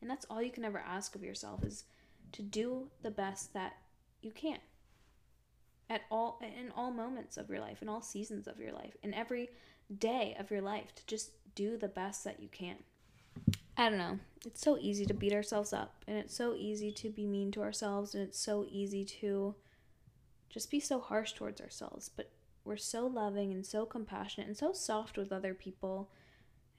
And 0.00 0.10
that's 0.10 0.26
all 0.30 0.42
you 0.42 0.50
can 0.50 0.64
ever 0.64 0.78
ask 0.78 1.14
of 1.14 1.22
yourself 1.22 1.62
is 1.64 1.84
to 2.32 2.42
do 2.42 2.88
the 3.02 3.10
best 3.10 3.52
that 3.54 3.74
you 4.22 4.30
can 4.30 4.58
at 5.88 6.02
all 6.10 6.40
in 6.42 6.70
all 6.74 6.90
moments 6.90 7.36
of 7.36 7.48
your 7.48 7.60
life 7.60 7.80
in 7.80 7.88
all 7.88 8.02
seasons 8.02 8.48
of 8.48 8.58
your 8.58 8.72
life 8.72 8.96
in 9.02 9.14
every 9.14 9.48
day 9.98 10.36
of 10.38 10.50
your 10.50 10.60
life 10.60 10.94
to 10.94 11.06
just 11.06 11.30
do 11.54 11.76
the 11.76 11.88
best 11.88 12.24
that 12.24 12.40
you 12.40 12.48
can 12.48 12.76
i 13.76 13.88
don't 13.88 13.98
know 13.98 14.18
it's 14.44 14.60
so 14.60 14.76
easy 14.80 15.06
to 15.06 15.14
beat 15.14 15.32
ourselves 15.32 15.72
up 15.72 16.02
and 16.08 16.18
it's 16.18 16.34
so 16.34 16.54
easy 16.54 16.90
to 16.90 17.08
be 17.08 17.26
mean 17.26 17.52
to 17.52 17.62
ourselves 17.62 18.14
and 18.14 18.22
it's 18.22 18.38
so 18.38 18.66
easy 18.68 19.04
to 19.04 19.54
just 20.48 20.70
be 20.70 20.80
so 20.80 20.98
harsh 20.98 21.32
towards 21.32 21.60
ourselves 21.60 22.10
but 22.16 22.30
we're 22.66 22.76
so 22.76 23.06
loving 23.06 23.52
and 23.52 23.64
so 23.64 23.86
compassionate 23.86 24.46
and 24.46 24.56
so 24.56 24.72
soft 24.72 25.16
with 25.16 25.32
other 25.32 25.54
people 25.54 26.10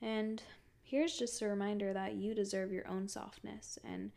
and 0.01 0.43
here's 0.83 1.17
just 1.17 1.41
a 1.41 1.47
reminder 1.47 1.93
that 1.93 2.15
you 2.15 2.33
deserve 2.33 2.71
your 2.71 2.87
own 2.87 3.07
softness 3.07 3.79
and 3.83 4.11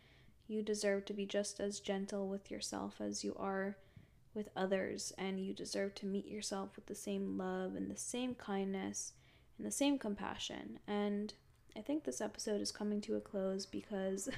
you 0.49 0.62
deserve 0.62 1.05
to 1.05 1.12
be 1.12 1.25
just 1.25 1.61
as 1.61 1.81
gentle 1.81 2.29
with 2.29 2.51
yourself 2.51 2.97
as 3.01 3.23
you 3.23 3.35
are 3.39 3.77
with 4.35 4.49
others, 4.57 5.12
and 5.18 5.41
you 5.41 5.53
deserve 5.53 5.95
to 5.97 6.07
meet 6.07 6.27
yourself 6.27 6.71
with 6.77 6.87
the 6.87 6.95
same 6.95 7.37
love 7.37 7.75
and 7.75 7.91
the 7.91 7.97
same 7.97 8.35
kindness 8.35 9.12
and 9.59 9.66
the 9.66 9.73
same 9.73 9.99
compassion. 9.99 10.79
And 10.87 11.35
I 11.77 11.81
think 11.81 12.05
this 12.05 12.21
episode 12.21 12.61
is 12.61 12.73
coming 12.73 13.01
to 13.03 13.16
a 13.16 13.21
close 13.21 13.66
because 13.66 14.29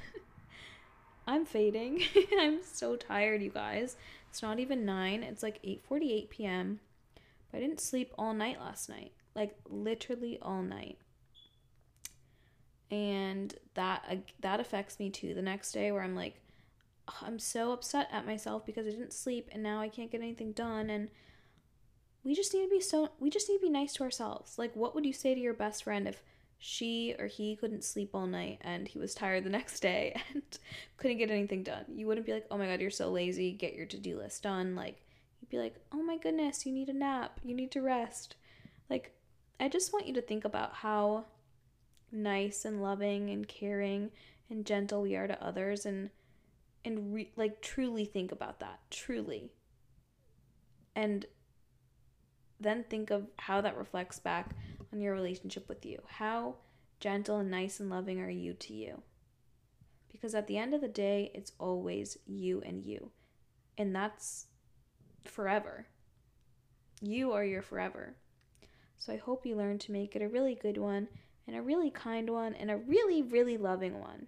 I'm 1.26 1.44
fading. 1.44 2.02
I'm 2.38 2.60
so 2.62 2.96
tired, 2.96 3.42
you 3.42 3.50
guys. 3.50 3.96
It's 4.30 4.42
not 4.42 4.58
even 4.58 4.84
9. 4.84 5.22
It's 5.22 5.42
like 5.42 5.62
8:48 5.62 6.30
p.m. 6.30 6.80
But 7.52 7.58
I 7.58 7.60
didn't 7.60 7.80
sleep 7.80 8.12
all 8.18 8.34
night 8.34 8.58
last 8.58 8.88
night. 8.88 9.12
Like 9.36 9.54
literally 9.68 10.38
all 10.42 10.62
night. 10.62 10.98
And 12.90 13.54
that 13.74 14.04
uh, 14.10 14.16
that 14.40 14.60
affects 14.60 14.98
me 14.98 15.10
too. 15.10 15.34
The 15.34 15.42
next 15.42 15.72
day 15.72 15.92
where 15.92 16.02
I'm 16.02 16.16
like 16.16 16.40
I'm 17.20 17.38
so 17.38 17.72
upset 17.72 18.08
at 18.12 18.26
myself 18.26 18.64
because 18.64 18.86
I 18.86 18.90
didn't 18.90 19.12
sleep 19.12 19.48
and 19.52 19.62
now 19.62 19.80
I 19.80 19.88
can't 19.88 20.10
get 20.10 20.20
anything 20.20 20.52
done 20.52 20.88
and 20.88 21.08
we 22.24 22.34
just 22.34 22.54
need 22.54 22.64
to 22.64 22.70
be 22.70 22.80
so 22.80 23.10
we 23.18 23.28
just 23.30 23.48
need 23.48 23.58
to 23.58 23.62
be 23.62 23.70
nice 23.70 23.94
to 23.94 24.04
ourselves. 24.04 24.58
Like 24.58 24.74
what 24.74 24.94
would 24.94 25.04
you 25.04 25.12
say 25.12 25.34
to 25.34 25.40
your 25.40 25.54
best 25.54 25.84
friend 25.84 26.06
if 26.08 26.22
she 26.58 27.14
or 27.18 27.26
he 27.26 27.56
couldn't 27.56 27.82
sleep 27.82 28.10
all 28.14 28.26
night 28.26 28.58
and 28.60 28.86
he 28.86 28.98
was 28.98 29.14
tired 29.14 29.44
the 29.44 29.50
next 29.58 29.80
day 29.80 30.14
and 30.32 30.42
couldn't 30.96 31.18
get 31.18 31.30
anything 31.30 31.62
done? 31.62 31.84
You 31.88 32.06
wouldn't 32.06 32.26
be 32.26 32.32
like, 32.32 32.46
"Oh 32.50 32.58
my 32.58 32.66
god, 32.66 32.80
you're 32.80 32.90
so 32.90 33.10
lazy. 33.10 33.52
Get 33.52 33.74
your 33.74 33.86
to-do 33.86 34.18
list 34.18 34.42
done." 34.42 34.76
Like 34.76 35.02
you'd 35.42 35.50
be 35.50 35.58
like, 35.58 35.74
"Oh 35.92 36.02
my 36.02 36.16
goodness, 36.16 36.64
you 36.64 36.72
need 36.72 36.88
a 36.88 36.94
nap. 36.94 37.40
You 37.44 37.54
need 37.54 37.70
to 37.72 37.82
rest." 37.82 38.36
Like 38.88 39.12
I 39.60 39.68
just 39.68 39.92
want 39.92 40.06
you 40.06 40.14
to 40.14 40.22
think 40.22 40.44
about 40.44 40.74
how 40.74 41.26
nice 42.10 42.64
and 42.64 42.82
loving 42.82 43.30
and 43.30 43.46
caring 43.48 44.10
and 44.50 44.66
gentle 44.66 45.02
we 45.02 45.16
are 45.16 45.26
to 45.26 45.44
others 45.44 45.86
and 45.86 46.10
and 46.84 47.14
re- 47.14 47.32
like 47.36 47.62
truly 47.62 48.04
think 48.04 48.32
about 48.32 48.60
that 48.60 48.80
truly 48.90 49.50
and 50.94 51.24
then 52.60 52.84
think 52.84 53.10
of 53.10 53.28
how 53.38 53.60
that 53.60 53.76
reflects 53.76 54.18
back 54.18 54.50
on 54.92 55.00
your 55.00 55.14
relationship 55.14 55.68
with 55.68 55.86
you 55.86 56.02
how 56.06 56.56
gentle 57.00 57.38
and 57.38 57.50
nice 57.50 57.80
and 57.80 57.88
loving 57.88 58.20
are 58.20 58.28
you 58.28 58.52
to 58.52 58.74
you 58.74 59.00
because 60.10 60.34
at 60.34 60.46
the 60.46 60.58
end 60.58 60.74
of 60.74 60.82
the 60.82 60.88
day 60.88 61.30
it's 61.34 61.52
always 61.58 62.18
you 62.26 62.60
and 62.60 62.84
you 62.84 63.10
and 63.78 63.96
that's 63.96 64.46
forever 65.28 65.86
you 67.00 67.32
are 67.32 67.44
your 67.44 67.62
forever 67.62 68.14
so 68.98 69.12
i 69.12 69.16
hope 69.16 69.46
you 69.46 69.56
learn 69.56 69.78
to 69.78 69.92
make 69.92 70.14
it 70.14 70.22
a 70.22 70.28
really 70.28 70.54
good 70.54 70.78
one 70.78 71.08
and 71.46 71.56
a 71.56 71.62
really 71.62 71.90
kind 71.90 72.30
one 72.30 72.54
and 72.54 72.70
a 72.70 72.76
really 72.76 73.22
really 73.22 73.56
loving 73.56 73.98
one 74.00 74.26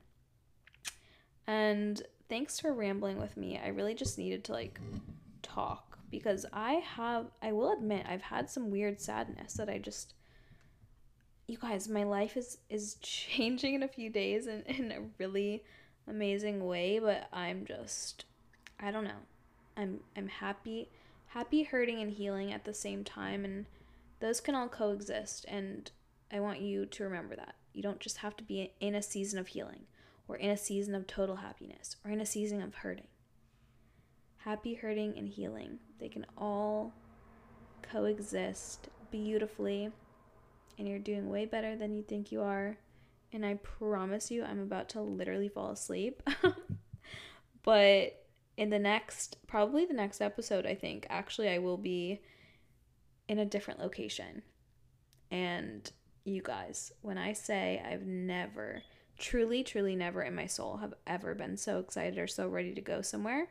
and 1.47 2.03
thanks 2.29 2.59
for 2.59 2.73
rambling 2.73 3.19
with 3.19 3.37
me. 3.37 3.61
I 3.63 3.69
really 3.69 3.95
just 3.95 4.19
needed 4.19 4.45
to 4.45 4.53
like 4.53 4.81
talk 5.43 5.99
because 6.11 6.47
I 6.53 6.75
have 6.75 7.27
I 7.43 7.53
will 7.53 7.73
admit 7.73 8.07
I've 8.09 8.23
had 8.23 8.51
some 8.51 8.71
weird 8.71 9.01
sadness 9.01 9.55
that 9.55 9.69
I 9.69 9.79
just 9.79 10.15
you 11.47 11.59
guys, 11.59 11.89
my 11.89 12.05
life 12.05 12.37
is 12.37 12.59
is 12.71 12.95
changing 13.01 13.75
in 13.75 13.83
a 13.83 13.89
few 13.89 14.11
days 14.11 14.47
in, 14.47 14.63
in 14.63 14.93
a 14.93 15.03
really 15.19 15.65
amazing 16.09 16.65
way, 16.67 16.99
but 16.99 17.29
I'm 17.33 17.65
just 17.67 18.25
I 18.81 18.91
don't 18.91 19.05
know. 19.05 19.23
I'm 19.77 20.01
I'm 20.17 20.29
happy 20.29 20.89
happy 21.29 21.65
hurting 21.65 22.01
and 22.01 22.13
healing 22.13 22.53
at 22.53 22.65
the 22.65 22.75
same 22.75 23.03
time 23.03 23.45
and 23.45 23.67
those 24.21 24.41
can 24.41 24.55
all 24.55 24.69
coexist 24.69 25.45
and 25.49 25.91
I 26.33 26.41
want 26.41 26.61
you 26.61 26.87
to 26.87 27.05
remember 27.05 27.37
that. 27.37 27.57
You 27.73 27.83
don't 27.83 28.01
just 28.01 28.19
have 28.19 28.37
to 28.37 28.45
be 28.45 28.73
in 28.81 28.95
a 28.95 29.03
season 29.03 29.39
of 29.39 29.49
healing 29.49 29.87
or 30.29 30.37
in 30.37 30.51
a 30.51 30.57
season 30.57 30.95
of 30.95 31.07
total 31.07 31.37
happiness, 31.37 31.97
or 32.05 32.11
in 32.11 32.21
a 32.21 32.27
season 32.27 32.63
of 32.63 32.75
hurting. 32.77 33.07
Happy, 34.39 34.75
hurting, 34.75 35.15
and 35.17 35.29
healing, 35.29 35.79
they 36.01 36.09
can 36.09 36.27
all 36.37 36.93
coexist 37.83 38.89
beautifully, 39.11 39.91
and 40.79 40.89
you're 40.89 40.99
doing 40.99 41.29
way 41.29 41.45
better 41.45 41.77
than 41.77 41.95
you 41.95 42.03
think 42.03 42.33
you 42.33 42.41
are. 42.41 42.77
And 43.33 43.45
I 43.45 43.55
promise 43.55 44.31
you, 44.31 44.45
I'm 44.45 44.61
about 44.61 44.89
to 44.91 45.01
literally 45.01 45.49
fall 45.49 45.71
asleep. 45.71 46.23
but 47.63 48.24
in 48.57 48.71
the 48.71 48.79
next, 48.79 49.37
probably 49.47 49.85
the 49.85 49.95
next 49.95 50.21
episode, 50.21 50.67
I 50.67 50.75
think, 50.75 51.07
actually, 51.11 51.49
I 51.49 51.59
will 51.59 51.77
be 51.77 52.21
in 53.29 53.39
a 53.39 53.45
different 53.45 53.81
location. 53.81 54.43
And 55.31 55.91
you 56.25 56.43
guys, 56.43 56.93
when 57.03 57.19
I 57.19 57.33
say 57.33 57.83
I've 57.85 58.07
never 58.07 58.83
truly, 59.19 59.63
truly 59.63 59.97
never 59.97 60.23
in 60.23 60.35
my 60.35 60.47
soul 60.47 60.79
have 60.79 60.95
ever 61.07 61.35
been 61.35 61.57
so 61.57 61.79
excited 61.79 62.19
or 62.19 62.27
so 62.27 62.49
ready 62.49 62.75
to 62.75 62.81
go 62.81 63.03
somewhere. 63.03 63.49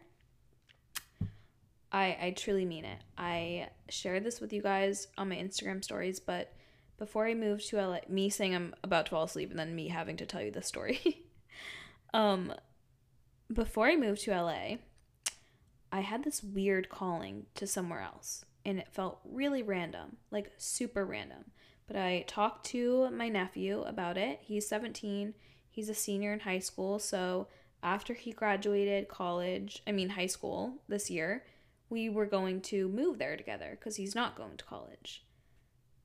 I, 1.92 2.18
I 2.22 2.34
truly 2.36 2.66
mean 2.66 2.86
it. 2.86 3.00
I 3.18 3.70
shared 3.90 4.24
this 4.24 4.42
with 4.42 4.52
you 4.52 4.62
guys 4.62 5.08
on 5.18 5.30
my 5.30 5.36
Instagram 5.36 5.84
stories, 5.84 6.20
but 6.20 6.54
before 6.98 7.28
I 7.28 7.36
moved 7.36 7.68
to 7.70 7.78
LA, 7.78 8.00
me 8.10 8.30
saying 8.30 8.56
I'm 8.56 8.74
about 8.84 9.06
to 9.06 9.12
fall 9.12 9.24
asleep 9.24 9.52
and 9.52 9.60
then 9.60 9.76
me 9.76 9.90
having 9.90 10.18
to 10.18 10.26
tell 10.26 10.42
you 10.42 10.52
this 10.52 10.68
story. 10.68 11.26
um, 12.14 12.54
before 13.52 13.88
I 13.88 13.96
moved 13.96 14.24
to 14.24 14.32
LA, 14.32 14.78
I 15.94 16.02
had 16.02 16.24
this 16.24 16.44
weird 16.44 16.90
calling 16.90 17.46
to 17.54 17.68
somewhere 17.68 18.02
else, 18.02 18.46
and 18.66 18.80
it 18.80 18.92
felt 18.92 19.20
really 19.24 19.62
random, 19.62 20.18
like 20.32 20.52
super 20.58 21.06
random. 21.06 21.52
But 21.86 21.98
I 21.98 22.26
talked 22.28 22.66
to 22.68 23.12
my 23.12 23.30
nephew 23.30 23.84
about 23.84 24.18
it. 24.18 24.40
He's 24.42 24.68
17. 24.68 25.36
He's 25.70 25.90
a 25.90 25.94
senior 25.94 26.34
in 26.34 26.40
high 26.40 26.60
school, 26.60 26.98
so 26.98 27.48
after 27.84 28.16
he 28.16 28.32
graduated 28.32 29.08
college, 29.08 29.84
I 29.86 29.92
mean 29.92 30.10
high 30.10 30.26
school 30.26 30.82
this 30.88 31.12
year, 31.12 31.46
we 31.92 32.10
were 32.10 32.26
going 32.26 32.62
to 32.62 32.88
move 32.88 33.20
there 33.20 33.38
together 33.38 33.78
because 33.80 33.98
he's 33.98 34.16
not 34.16 34.36
going 34.36 34.58
to 34.58 34.66
college. 34.66 35.24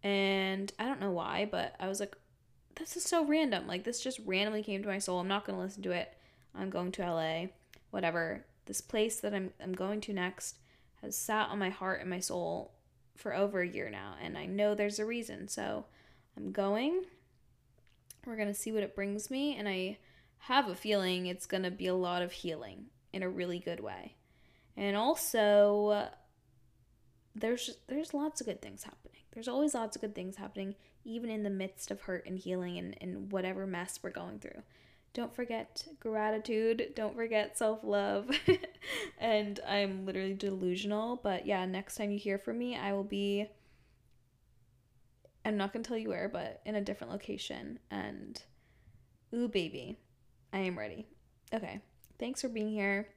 And 0.03 0.71
I 0.79 0.85
don't 0.85 1.01
know 1.01 1.13
why, 1.13 1.49
but 1.51 1.75
I 1.81 1.89
was 1.89 1.99
like, 1.99 2.15
this 2.75 2.95
is 2.95 3.05
so 3.05 3.25
random. 3.25 3.67
Like, 3.67 3.85
this 3.85 4.03
just 4.03 4.21
randomly 4.27 4.63
came 4.63 4.83
to 4.83 4.89
my 4.89 4.99
soul. 4.99 5.19
I'm 5.19 5.29
not 5.29 5.47
going 5.47 5.57
to 5.57 5.65
listen 5.65 5.83
to 5.85 5.93
it. 5.93 6.13
I'm 6.55 6.69
going 6.69 6.93
to 6.93 7.11
LA, 7.11 7.47
whatever. 7.91 8.45
This 8.69 8.81
place 8.81 9.19
that 9.21 9.35
I'm, 9.35 9.51
I'm 9.63 9.73
going 9.73 10.01
to 10.03 10.13
next 10.13 10.59
has 11.03 11.17
sat 11.17 11.49
on 11.49 11.59
my 11.59 11.71
heart 11.71 12.01
and 12.01 12.11
my 12.11 12.21
soul 12.21 12.75
for 13.17 13.35
over 13.35 13.63
a 13.63 13.69
year 13.69 13.89
now. 13.91 14.15
And 14.23 14.37
I 14.37 14.45
know 14.45 14.75
there's 14.75 14.99
a 14.99 15.07
reason. 15.07 15.49
So 15.49 15.87
I'm 16.37 16.53
going. 16.53 17.03
We're 18.27 18.37
going 18.37 18.49
to 18.49 18.55
see 18.55 18.71
what 18.71 18.83
it 18.83 18.95
brings 18.95 19.31
me. 19.31 19.57
And 19.57 19.67
I 19.67 19.97
have 20.41 20.69
a 20.69 20.75
feeling 20.75 21.27
it's 21.27 21.47
going 21.47 21.63
to 21.63 21.71
be 21.71 21.87
a 21.87 21.95
lot 21.95 22.21
of 22.21 22.31
healing 22.31 22.87
in 23.13 23.23
a 23.23 23.29
really 23.29 23.59
good 23.59 23.81
way. 23.81 24.17
And 24.77 24.97
also, 24.97 26.09
there's 27.35 27.79
there's 27.89 28.15
lots 28.15 28.41
of 28.41 28.47
good 28.47 28.63
things 28.63 28.85
happening. 28.85 29.23
There's 29.33 29.49
always 29.49 29.75
lots 29.75 29.97
of 29.97 30.03
good 30.03 30.15
things 30.15 30.37
happening, 30.37 30.75
even 31.05 31.31
in 31.31 31.43
the 31.43 31.51
midst 31.51 31.91
of 31.91 32.03
hurt 32.03 32.27
and 32.27 32.39
healing 32.39 32.79
and, 32.79 32.97
and 33.01 33.33
whatever 33.33 33.67
mess 33.67 33.99
we're 34.03 34.11
going 34.11 34.39
through. 34.39 34.63
Don't 35.19 35.35
forget 35.35 35.85
gratitude. 35.99 36.93
Don't 36.95 37.17
forget 37.17 37.59
self 37.59 37.83
love. 37.83 38.31
and 39.19 39.59
I'm 39.67 40.07
literally 40.07 40.35
delusional. 40.35 41.17
But 41.21 41.45
yeah, 41.45 41.67
next 41.67 41.97
time 41.97 42.13
you 42.13 42.21
hear 42.21 42.39
from 42.39 42.57
me, 42.57 42.77
I 42.77 42.93
will 42.93 43.03
be. 43.03 43.49
I'm 45.45 45.57
not 45.57 45.73
going 45.73 45.83
to 45.83 45.89
tell 45.89 45.99
you 45.99 46.11
where, 46.11 46.29
but 46.29 46.61
in 46.65 46.77
a 46.77 46.81
different 46.81 47.13
location. 47.13 47.81
And, 47.91 48.41
ooh, 49.35 49.49
baby, 49.49 49.99
I 50.53 50.59
am 50.59 50.79
ready. 50.79 51.09
Okay. 51.53 51.81
Thanks 52.21 52.41
for 52.41 52.49
being 52.49 52.71
here. 52.71 53.09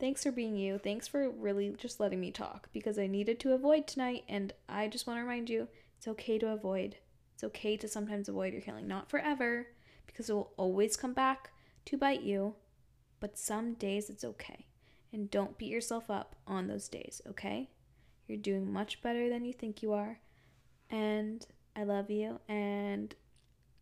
Thanks 0.00 0.24
for 0.24 0.32
being 0.32 0.56
you. 0.56 0.78
Thanks 0.78 1.06
for 1.06 1.30
really 1.30 1.76
just 1.78 2.00
letting 2.00 2.20
me 2.20 2.32
talk 2.32 2.68
because 2.72 2.98
I 2.98 3.06
needed 3.06 3.38
to 3.38 3.52
avoid 3.52 3.86
tonight. 3.86 4.24
And 4.28 4.52
I 4.68 4.88
just 4.88 5.06
want 5.06 5.18
to 5.18 5.22
remind 5.22 5.48
you 5.48 5.68
it's 5.98 6.08
okay 6.08 6.36
to 6.36 6.48
avoid. 6.48 6.96
It's 7.34 7.44
okay 7.44 7.76
to 7.76 7.86
sometimes 7.86 8.28
avoid 8.28 8.52
your 8.54 8.62
healing. 8.62 8.88
Not 8.88 9.08
forever 9.08 9.68
because 10.14 10.30
it 10.30 10.32
will 10.32 10.52
always 10.56 10.96
come 10.96 11.12
back 11.12 11.50
to 11.86 11.98
bite 11.98 12.22
you. 12.22 12.54
But 13.18 13.36
some 13.36 13.74
days 13.74 14.08
it's 14.08 14.24
okay. 14.24 14.66
And 15.12 15.30
don't 15.30 15.58
beat 15.58 15.70
yourself 15.70 16.08
up 16.08 16.36
on 16.46 16.68
those 16.68 16.88
days, 16.88 17.20
okay? 17.28 17.70
You're 18.28 18.38
doing 18.38 18.72
much 18.72 19.02
better 19.02 19.28
than 19.28 19.44
you 19.44 19.52
think 19.52 19.82
you 19.82 19.92
are. 19.92 20.20
And 20.88 21.44
I 21.74 21.82
love 21.82 22.10
you. 22.10 22.38
And 22.48 23.14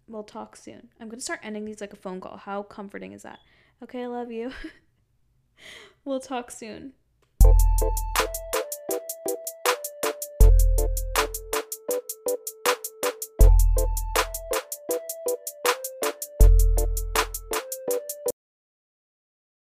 we'll 0.08 0.24
talk 0.24 0.56
soon. 0.56 0.88
I'm 0.98 1.08
going 1.08 1.18
to 1.18 1.24
start 1.24 1.40
ending 1.42 1.66
these 1.66 1.80
like 1.80 1.92
a 1.92 1.96
phone 1.96 2.20
call. 2.20 2.38
How 2.38 2.62
comforting 2.62 3.12
is 3.12 3.22
that? 3.22 3.40
Okay, 3.82 4.04
I 4.04 4.06
love 4.06 4.32
you. 4.32 4.52
we'll 6.04 6.20
talk 6.20 6.50
soon. 6.50 6.92